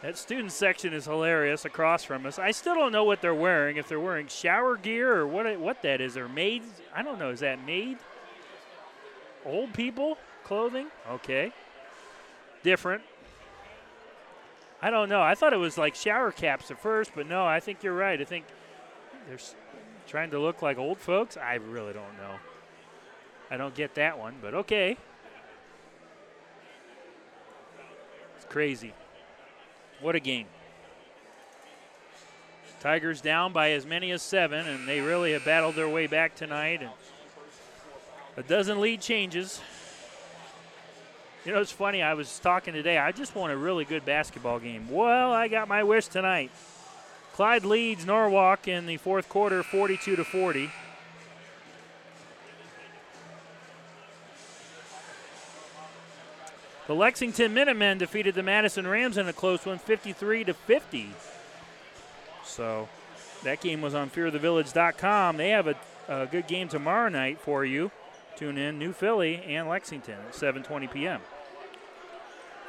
[0.01, 2.39] That student section is hilarious across from us.
[2.39, 3.77] I still don't know what they're wearing.
[3.77, 6.17] If they're wearing shower gear or what what that is.
[6.17, 6.67] Or maids.
[6.95, 7.29] I don't know.
[7.29, 7.99] Is that maid?
[9.45, 10.89] Old people clothing?
[11.11, 11.53] Okay.
[12.63, 13.03] Different.
[14.81, 15.23] I don't know.
[15.23, 18.21] I thought it was like shower caps at first, but no, I think you're right.
[18.21, 18.45] I think
[19.29, 19.39] they're
[20.07, 21.37] trying to look like old folks.
[21.37, 22.37] I really don't know.
[23.51, 24.97] I don't get that one, but okay.
[28.37, 28.93] It's crazy.
[30.01, 30.47] What a game.
[32.81, 36.35] Tigers down by as many as seven, and they really have battled their way back
[36.35, 36.83] tonight.
[36.83, 36.91] And
[38.37, 39.61] a dozen lead changes.
[41.45, 42.03] You know, it's funny.
[42.03, 42.97] I was talking today.
[42.97, 44.89] I just want a really good basketball game.
[44.91, 46.51] Well, I got my wish tonight.
[47.35, 50.71] Clyde leads Norwalk in the fourth quarter, 42 to 40.
[56.87, 61.11] The Lexington Minutemen defeated the Madison Rams in a close one, 53 to 50.
[62.45, 62.89] So
[63.43, 65.37] that game was on fearthevillage.com.
[65.37, 65.77] They have a,
[66.09, 67.91] a good game tomorrow night for you.
[68.37, 71.21] Tune in, New Philly and Lexington at 7:20 p.m.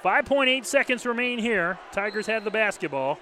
[0.03, 1.79] 5.8 seconds remain here.
[1.91, 3.19] Tigers have the basketball.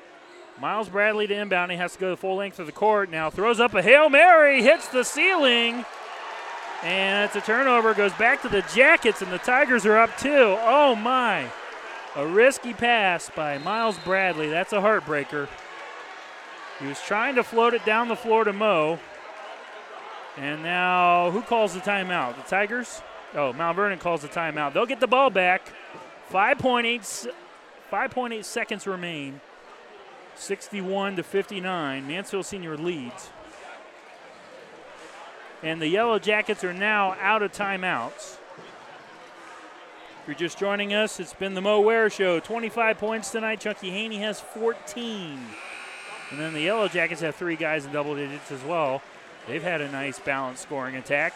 [0.59, 1.71] Miles Bradley to inbound.
[1.71, 3.09] He has to go the full length of the court.
[3.09, 5.85] Now throws up a Hail Mary, hits the ceiling.
[6.83, 7.93] And it's a turnover.
[7.93, 10.57] Goes back to the Jackets, and the Tigers are up two.
[10.59, 11.49] Oh, my.
[12.15, 14.49] A risky pass by Miles Bradley.
[14.49, 15.47] That's a heartbreaker.
[16.79, 18.99] He was trying to float it down the floor to Mo.
[20.37, 22.35] And now, who calls the timeout?
[22.35, 23.01] The Tigers?
[23.35, 24.73] Oh, Mount Vernon calls the timeout.
[24.73, 25.71] They'll get the ball back.
[26.31, 27.27] 5.8,
[27.91, 29.41] 5.8 seconds remain.
[30.35, 32.07] 61 to 59.
[32.07, 33.29] Mansfield Senior leads.
[35.61, 38.37] And the Yellow Jackets are now out of timeouts.
[40.21, 42.39] If you're just joining us, it's been the Mo Ware Show.
[42.39, 43.59] 25 points tonight.
[43.59, 45.39] Chunky Haney has 14.
[46.31, 49.01] And then the Yellow Jackets have three guys in double digits as well.
[49.47, 51.33] They've had a nice balanced scoring attack.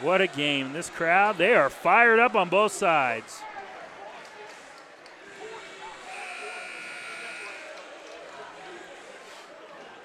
[0.00, 0.72] What a game.
[0.72, 3.40] This crowd, they are fired up on both sides.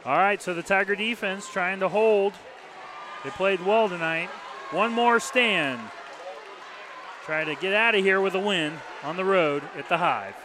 [0.06, 2.34] All right, so the Tiger defense trying to hold.
[3.24, 4.30] They played well tonight.
[4.70, 5.80] One more stand.
[7.24, 8.74] Try to get out of here with a win
[9.04, 10.36] on the road at the Hive.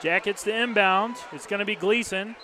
[0.00, 1.16] Jackets to inbound.
[1.32, 2.36] It's going to be Gleason.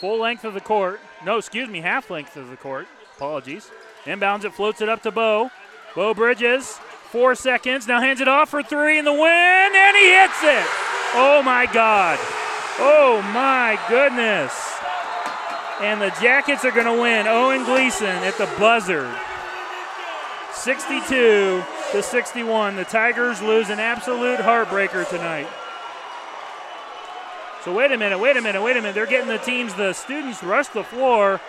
[0.00, 1.00] Full length of the court.
[1.24, 2.86] No, excuse me, half length of the court.
[3.16, 3.70] Apologies.
[4.04, 5.50] Inbounds it, floats it up to Beau.
[5.94, 6.78] Beau Bridges,
[7.10, 7.86] four seconds.
[7.86, 10.66] Now hands it off for three in the win, and he hits it.
[11.14, 12.18] Oh my God.
[12.78, 14.52] Oh my goodness.
[15.80, 17.26] And the Jackets are going to win.
[17.26, 19.12] Owen Gleason at the buzzer.
[20.54, 21.62] 62
[21.92, 22.76] to 61.
[22.76, 25.48] The Tigers lose an absolute heartbreaker tonight.
[27.64, 28.94] So wait a minute, wait a minute, wait a minute.
[28.94, 31.40] They're getting the teams, the students rush the floor.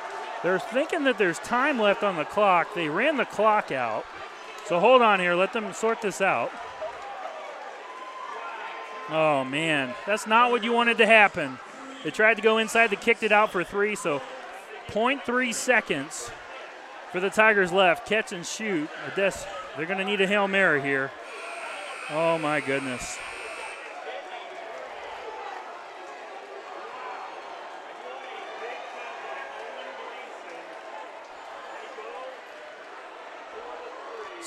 [0.44, 2.76] They're thinking that there's time left on the clock.
[2.76, 4.06] They ran the clock out.
[4.66, 5.34] So hold on here.
[5.34, 6.52] Let them sort this out.
[9.10, 9.94] Oh, man.
[10.06, 11.58] That's not what you wanted to happen.
[12.04, 12.90] They tried to go inside.
[12.90, 13.96] They kicked it out for three.
[13.96, 14.22] So
[14.90, 16.30] 0.3 seconds
[17.12, 18.08] for the Tigers left.
[18.08, 18.90] Catch and shoot.
[19.06, 19.46] I guess
[19.76, 21.12] They're going to need a Hail Mary here.
[22.12, 23.18] Oh, my goodness.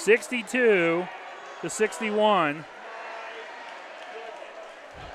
[0.06, 1.04] 62
[1.62, 2.64] to 61.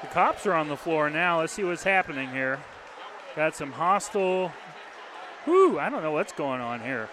[0.02, 1.40] The cops are on the floor now.
[1.40, 2.60] Let's see what's happening here.
[3.34, 4.52] Got some hostile.
[5.48, 7.08] Whoo, I don't know what's going on here.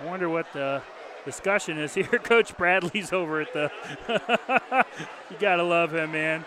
[0.00, 0.82] I wonder what the
[1.24, 2.04] discussion is here.
[2.04, 3.68] Coach Bradley's over at the.
[5.32, 6.44] you got to love him, man.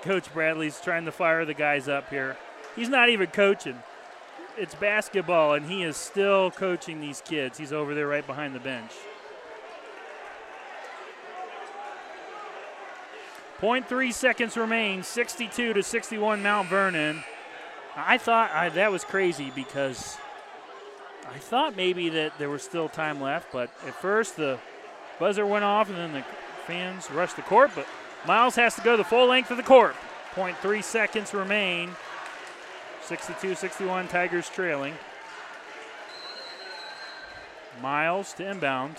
[0.00, 2.38] Coach Bradley's trying to fire the guys up here.
[2.74, 3.82] He's not even coaching
[4.58, 7.58] it's basketball, and he is still coaching these kids.
[7.58, 8.92] He's over there right behind the bench.
[13.58, 17.22] Point three seconds remain, 62 to 61 Mount Vernon.
[17.96, 20.16] I thought I, that was crazy because
[21.28, 24.58] I thought maybe that there was still time left, but at first the
[25.18, 26.24] buzzer went off and then the
[26.66, 27.86] fans rushed the court, but
[28.26, 29.96] Miles has to go the full length of the court.
[30.34, 31.90] Point three seconds remain.
[33.08, 34.92] 62 61, Tigers trailing.
[37.80, 38.96] Miles to inbound.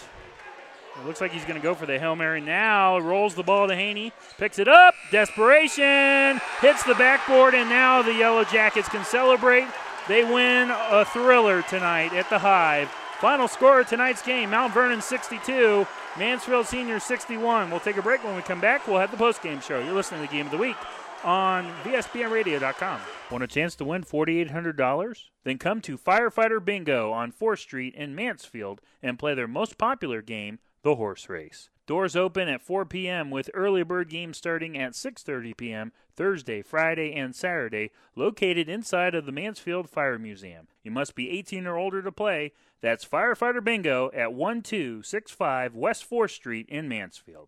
[1.00, 2.98] It looks like he's going to go for the Hail Mary now.
[2.98, 4.12] Rolls the ball to Haney.
[4.40, 4.96] Picks it up.
[5.12, 6.42] Desperation.
[6.60, 9.68] Hits the backboard, and now the Yellow Jackets can celebrate.
[10.08, 12.90] They win a thriller tonight at the Hive.
[13.20, 15.86] Final score of tonight's game Mount Vernon 62,
[16.18, 17.70] Mansfield Senior 61.
[17.70, 18.24] We'll take a break.
[18.24, 19.80] When we come back, we'll have the post game show.
[19.80, 20.78] You're listening to the game of the week
[21.24, 23.02] on VSBNradio.com.
[23.32, 25.26] Want a chance to win $4,800?
[25.44, 30.22] Then come to Firefighter Bingo on 4th Street in Mansfield and play their most popular
[30.22, 31.70] game, the horse race.
[31.90, 33.32] Doors open at 4 p.m.
[33.32, 35.92] with early bird games starting at 6:30 p.m.
[36.16, 40.68] Thursday, Friday, and Saturday, located inside of the Mansfield Fire Museum.
[40.84, 42.52] You must be 18 or older to play.
[42.82, 47.48] That's Firefighter Bingo at 1265 West 4th Street in Mansfield.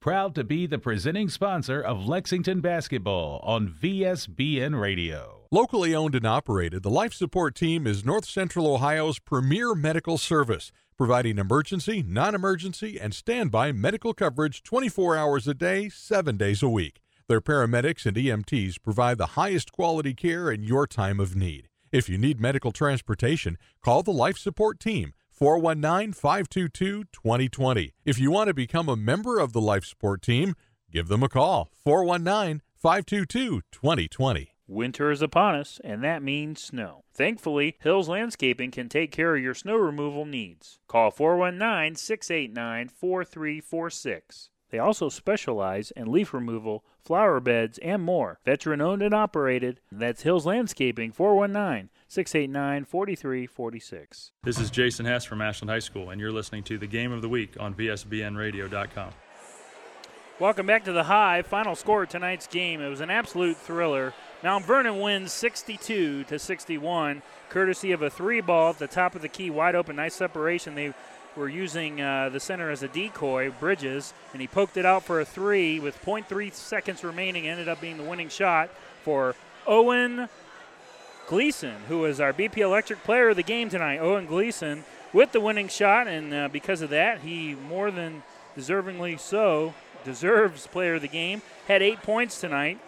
[0.00, 5.42] Proud to be the presenting sponsor of Lexington Basketball on VSBN Radio.
[5.50, 10.72] Locally owned and operated, the Life Support Team is North Central Ohio's premier medical service,
[10.96, 16.68] providing emergency, non emergency, and standby medical coverage 24 hours a day, 7 days a
[16.68, 17.00] week.
[17.28, 21.68] Their paramedics and EMTs provide the highest quality care in your time of need.
[21.92, 25.12] If you need medical transportation, call the Life Support Team
[25.42, 27.94] 419 522 2020.
[28.04, 30.54] If you want to become a member of the Life Support Team,
[30.88, 34.54] give them a call 419 522 2020.
[34.68, 37.02] Winter is upon us, and that means snow.
[37.12, 40.78] Thankfully, Hills Landscaping can take care of your snow removal needs.
[40.86, 44.50] Call 419 689 4346.
[44.70, 48.38] They also specialize in leaf removal, flower beds, and more.
[48.44, 49.80] Veteran owned and operated.
[49.90, 54.32] That's Hills Landscaping 419 689 4346.
[54.42, 57.22] This is Jason Hess from Ashland Hive School, and you're listening to the Game of
[57.22, 59.12] the Week on VSBNRadio.com.
[60.38, 61.40] Welcome back to the High.
[61.40, 62.82] Final score of tonight's game.
[62.82, 64.12] It was an absolute thriller.
[64.42, 69.22] Mount Vernon wins 62 to 61, courtesy of a three ball at the top of
[69.22, 70.74] the key, wide open, nice separation.
[70.74, 70.92] They
[71.34, 75.22] were using uh, the center as a decoy, Bridges, and he poked it out for
[75.22, 77.48] a three with 0.3 seconds remaining.
[77.48, 78.68] Ended up being the winning shot
[79.02, 79.34] for
[79.66, 80.28] Owen
[81.26, 83.98] Gleason, who was our BP Electric player of the game tonight.
[83.98, 88.22] Owen Gleason with the winning shot, and uh, because of that, he more than
[88.56, 89.74] deservingly so
[90.04, 91.42] deserves player of the game.
[91.68, 92.78] Had eight points tonight.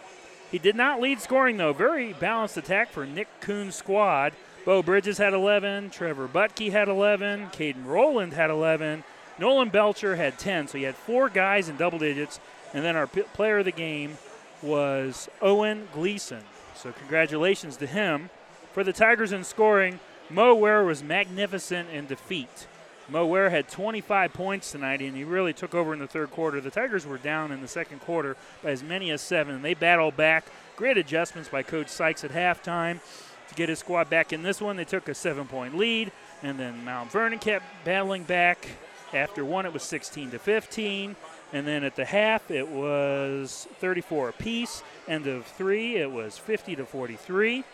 [0.51, 1.73] He did not lead scoring, though.
[1.73, 4.35] Very balanced attack for Nick Coon's squad.
[4.65, 5.91] Beau Bridges had 11.
[5.91, 7.49] Trevor Butke had 11.
[7.49, 9.05] Caden Rowland had 11.
[9.39, 10.69] Nolan Belcher had 10.
[10.69, 12.41] So he had four guys in double digits.
[12.73, 14.17] And then our p- player of the game
[14.63, 16.43] was Owen Gleason.
[16.75, 18.31] So congratulations to him.
[18.73, 22.67] For the Tigers in scoring, Mo Ware was magnificent in defeat.
[23.09, 26.61] Mo Ware had 25 points tonight, and he really took over in the third quarter.
[26.61, 29.75] The Tigers were down in the second quarter by as many as seven, and they
[29.75, 30.47] battled back.
[30.77, 33.01] Great adjustments by Coach Sykes at halftime
[33.49, 34.77] to get his squad back in this one.
[34.77, 38.67] They took a seven point lead, and then Mount Vernon kept battling back.
[39.13, 41.15] After one, it was 16 to 15.
[41.53, 44.83] And then at the half, it was 34 apiece.
[45.07, 47.65] End of three, it was 50 to 43.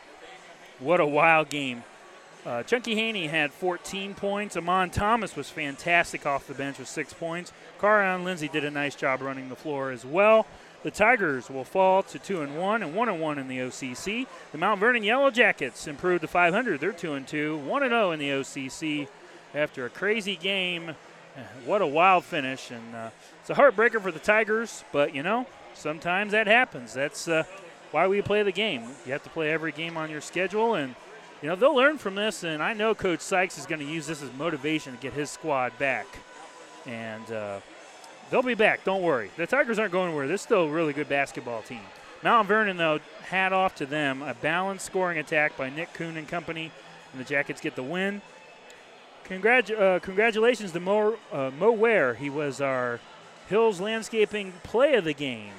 [0.80, 1.84] What a wild game.
[2.44, 4.56] Uh, Chunky Haney had 14 points.
[4.56, 7.52] Amon Thomas was fantastic off the bench with six points.
[7.78, 10.46] Carion Lindsay did a nice job running the floor as well.
[10.82, 14.26] The Tigers will fall to two and one and one and one in the OCC.
[14.52, 16.80] The Mount Vernon Yellow Jackets improved to 500.
[16.80, 19.06] They're two and two, one and zero oh in the OCC
[19.54, 20.94] after a crazy game.
[21.64, 23.10] What a wild finish, and uh,
[23.40, 24.84] it's a heartbreaker for the Tigers.
[24.92, 26.94] But you know, sometimes that happens.
[26.94, 27.44] That's uh,
[27.90, 28.82] why we play the game.
[29.06, 30.94] You have to play every game on your schedule, and
[31.42, 32.44] you know they'll learn from this.
[32.44, 35.30] And I know Coach Sykes is going to use this as motivation to get his
[35.30, 36.06] squad back,
[36.86, 37.60] and uh,
[38.30, 38.84] they'll be back.
[38.84, 39.30] Don't worry.
[39.36, 40.28] The Tigers aren't going anywhere.
[40.28, 41.82] They're still a really good basketball team.
[42.22, 44.22] Mount Vernon, though, hat off to them.
[44.22, 46.70] A balanced scoring attack by Nick Kuhn and company,
[47.12, 48.20] and the Jackets get the win.
[49.30, 52.14] Congratu- uh, congratulations to Mo, uh, Mo Ware.
[52.14, 52.98] He was our
[53.48, 55.52] Hills Landscaping play of the game.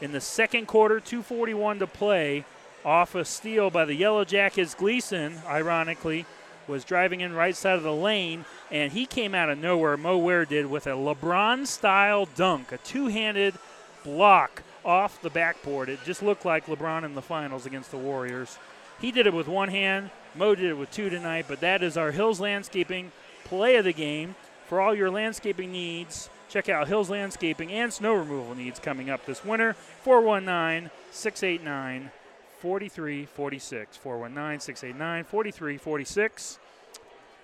[0.00, 2.46] In the second quarter, 241 to play,
[2.86, 4.74] off a steal by the Yellow Jackets.
[4.74, 6.24] Gleason, ironically,
[6.66, 9.98] was driving in right side of the lane, and he came out of nowhere.
[9.98, 13.54] Mo Ware did with a LeBron-style dunk, a two-handed
[14.04, 15.90] block off the backboard.
[15.90, 18.58] It just looked like LeBron in the finals against the Warriors.
[19.02, 20.10] He did it with one hand.
[20.34, 23.12] Mo did it with two tonight, but that is our Hills Landscaping
[23.44, 24.34] play of the game.
[24.66, 29.26] For all your landscaping needs, check out Hills Landscaping and snow removal needs coming up
[29.26, 29.74] this winter.
[30.02, 32.10] 419 689
[32.60, 33.96] 4346.
[33.98, 36.58] 419 689 4346.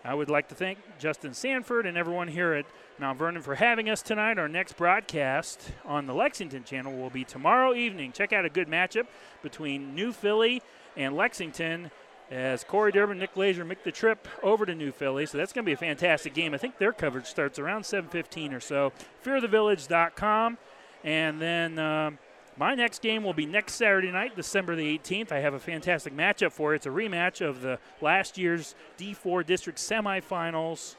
[0.04, 2.64] I would like to thank Justin Sanford and everyone here at
[2.98, 4.38] Mount Vernon for having us tonight.
[4.38, 8.12] Our next broadcast on the Lexington channel will be tomorrow evening.
[8.12, 9.06] Check out a good matchup
[9.42, 10.62] between New Philly
[10.96, 11.90] and Lexington
[12.30, 15.24] as Corey Durbin, Nick Glazer make the trip over to New Philly.
[15.26, 16.54] So that's going to be a fantastic game.
[16.54, 18.92] I think their coverage starts around 7:15 or so.
[19.24, 20.58] Fearthevillage.com,
[21.04, 22.10] and then uh,
[22.58, 25.32] my next game will be next Saturday night, December the 18th.
[25.32, 26.76] I have a fantastic matchup for it.
[26.76, 30.96] It's a rematch of the last year's D4 District semifinals,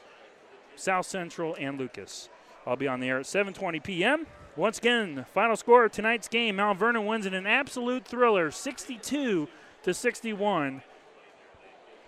[0.74, 2.28] South Central and Lucas.
[2.66, 4.26] I'll be on the air at 7:20 p.m.
[4.56, 9.46] Once again, final score of tonight's game: Mount Vernon wins in an absolute thriller, 62
[9.84, 10.82] to 61.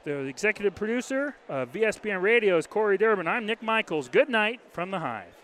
[0.05, 3.29] The executive producer of VSBN Radio is Corey Durbin.
[3.29, 4.09] I'm Nick Michaels.
[4.09, 5.42] Good night from the Hive.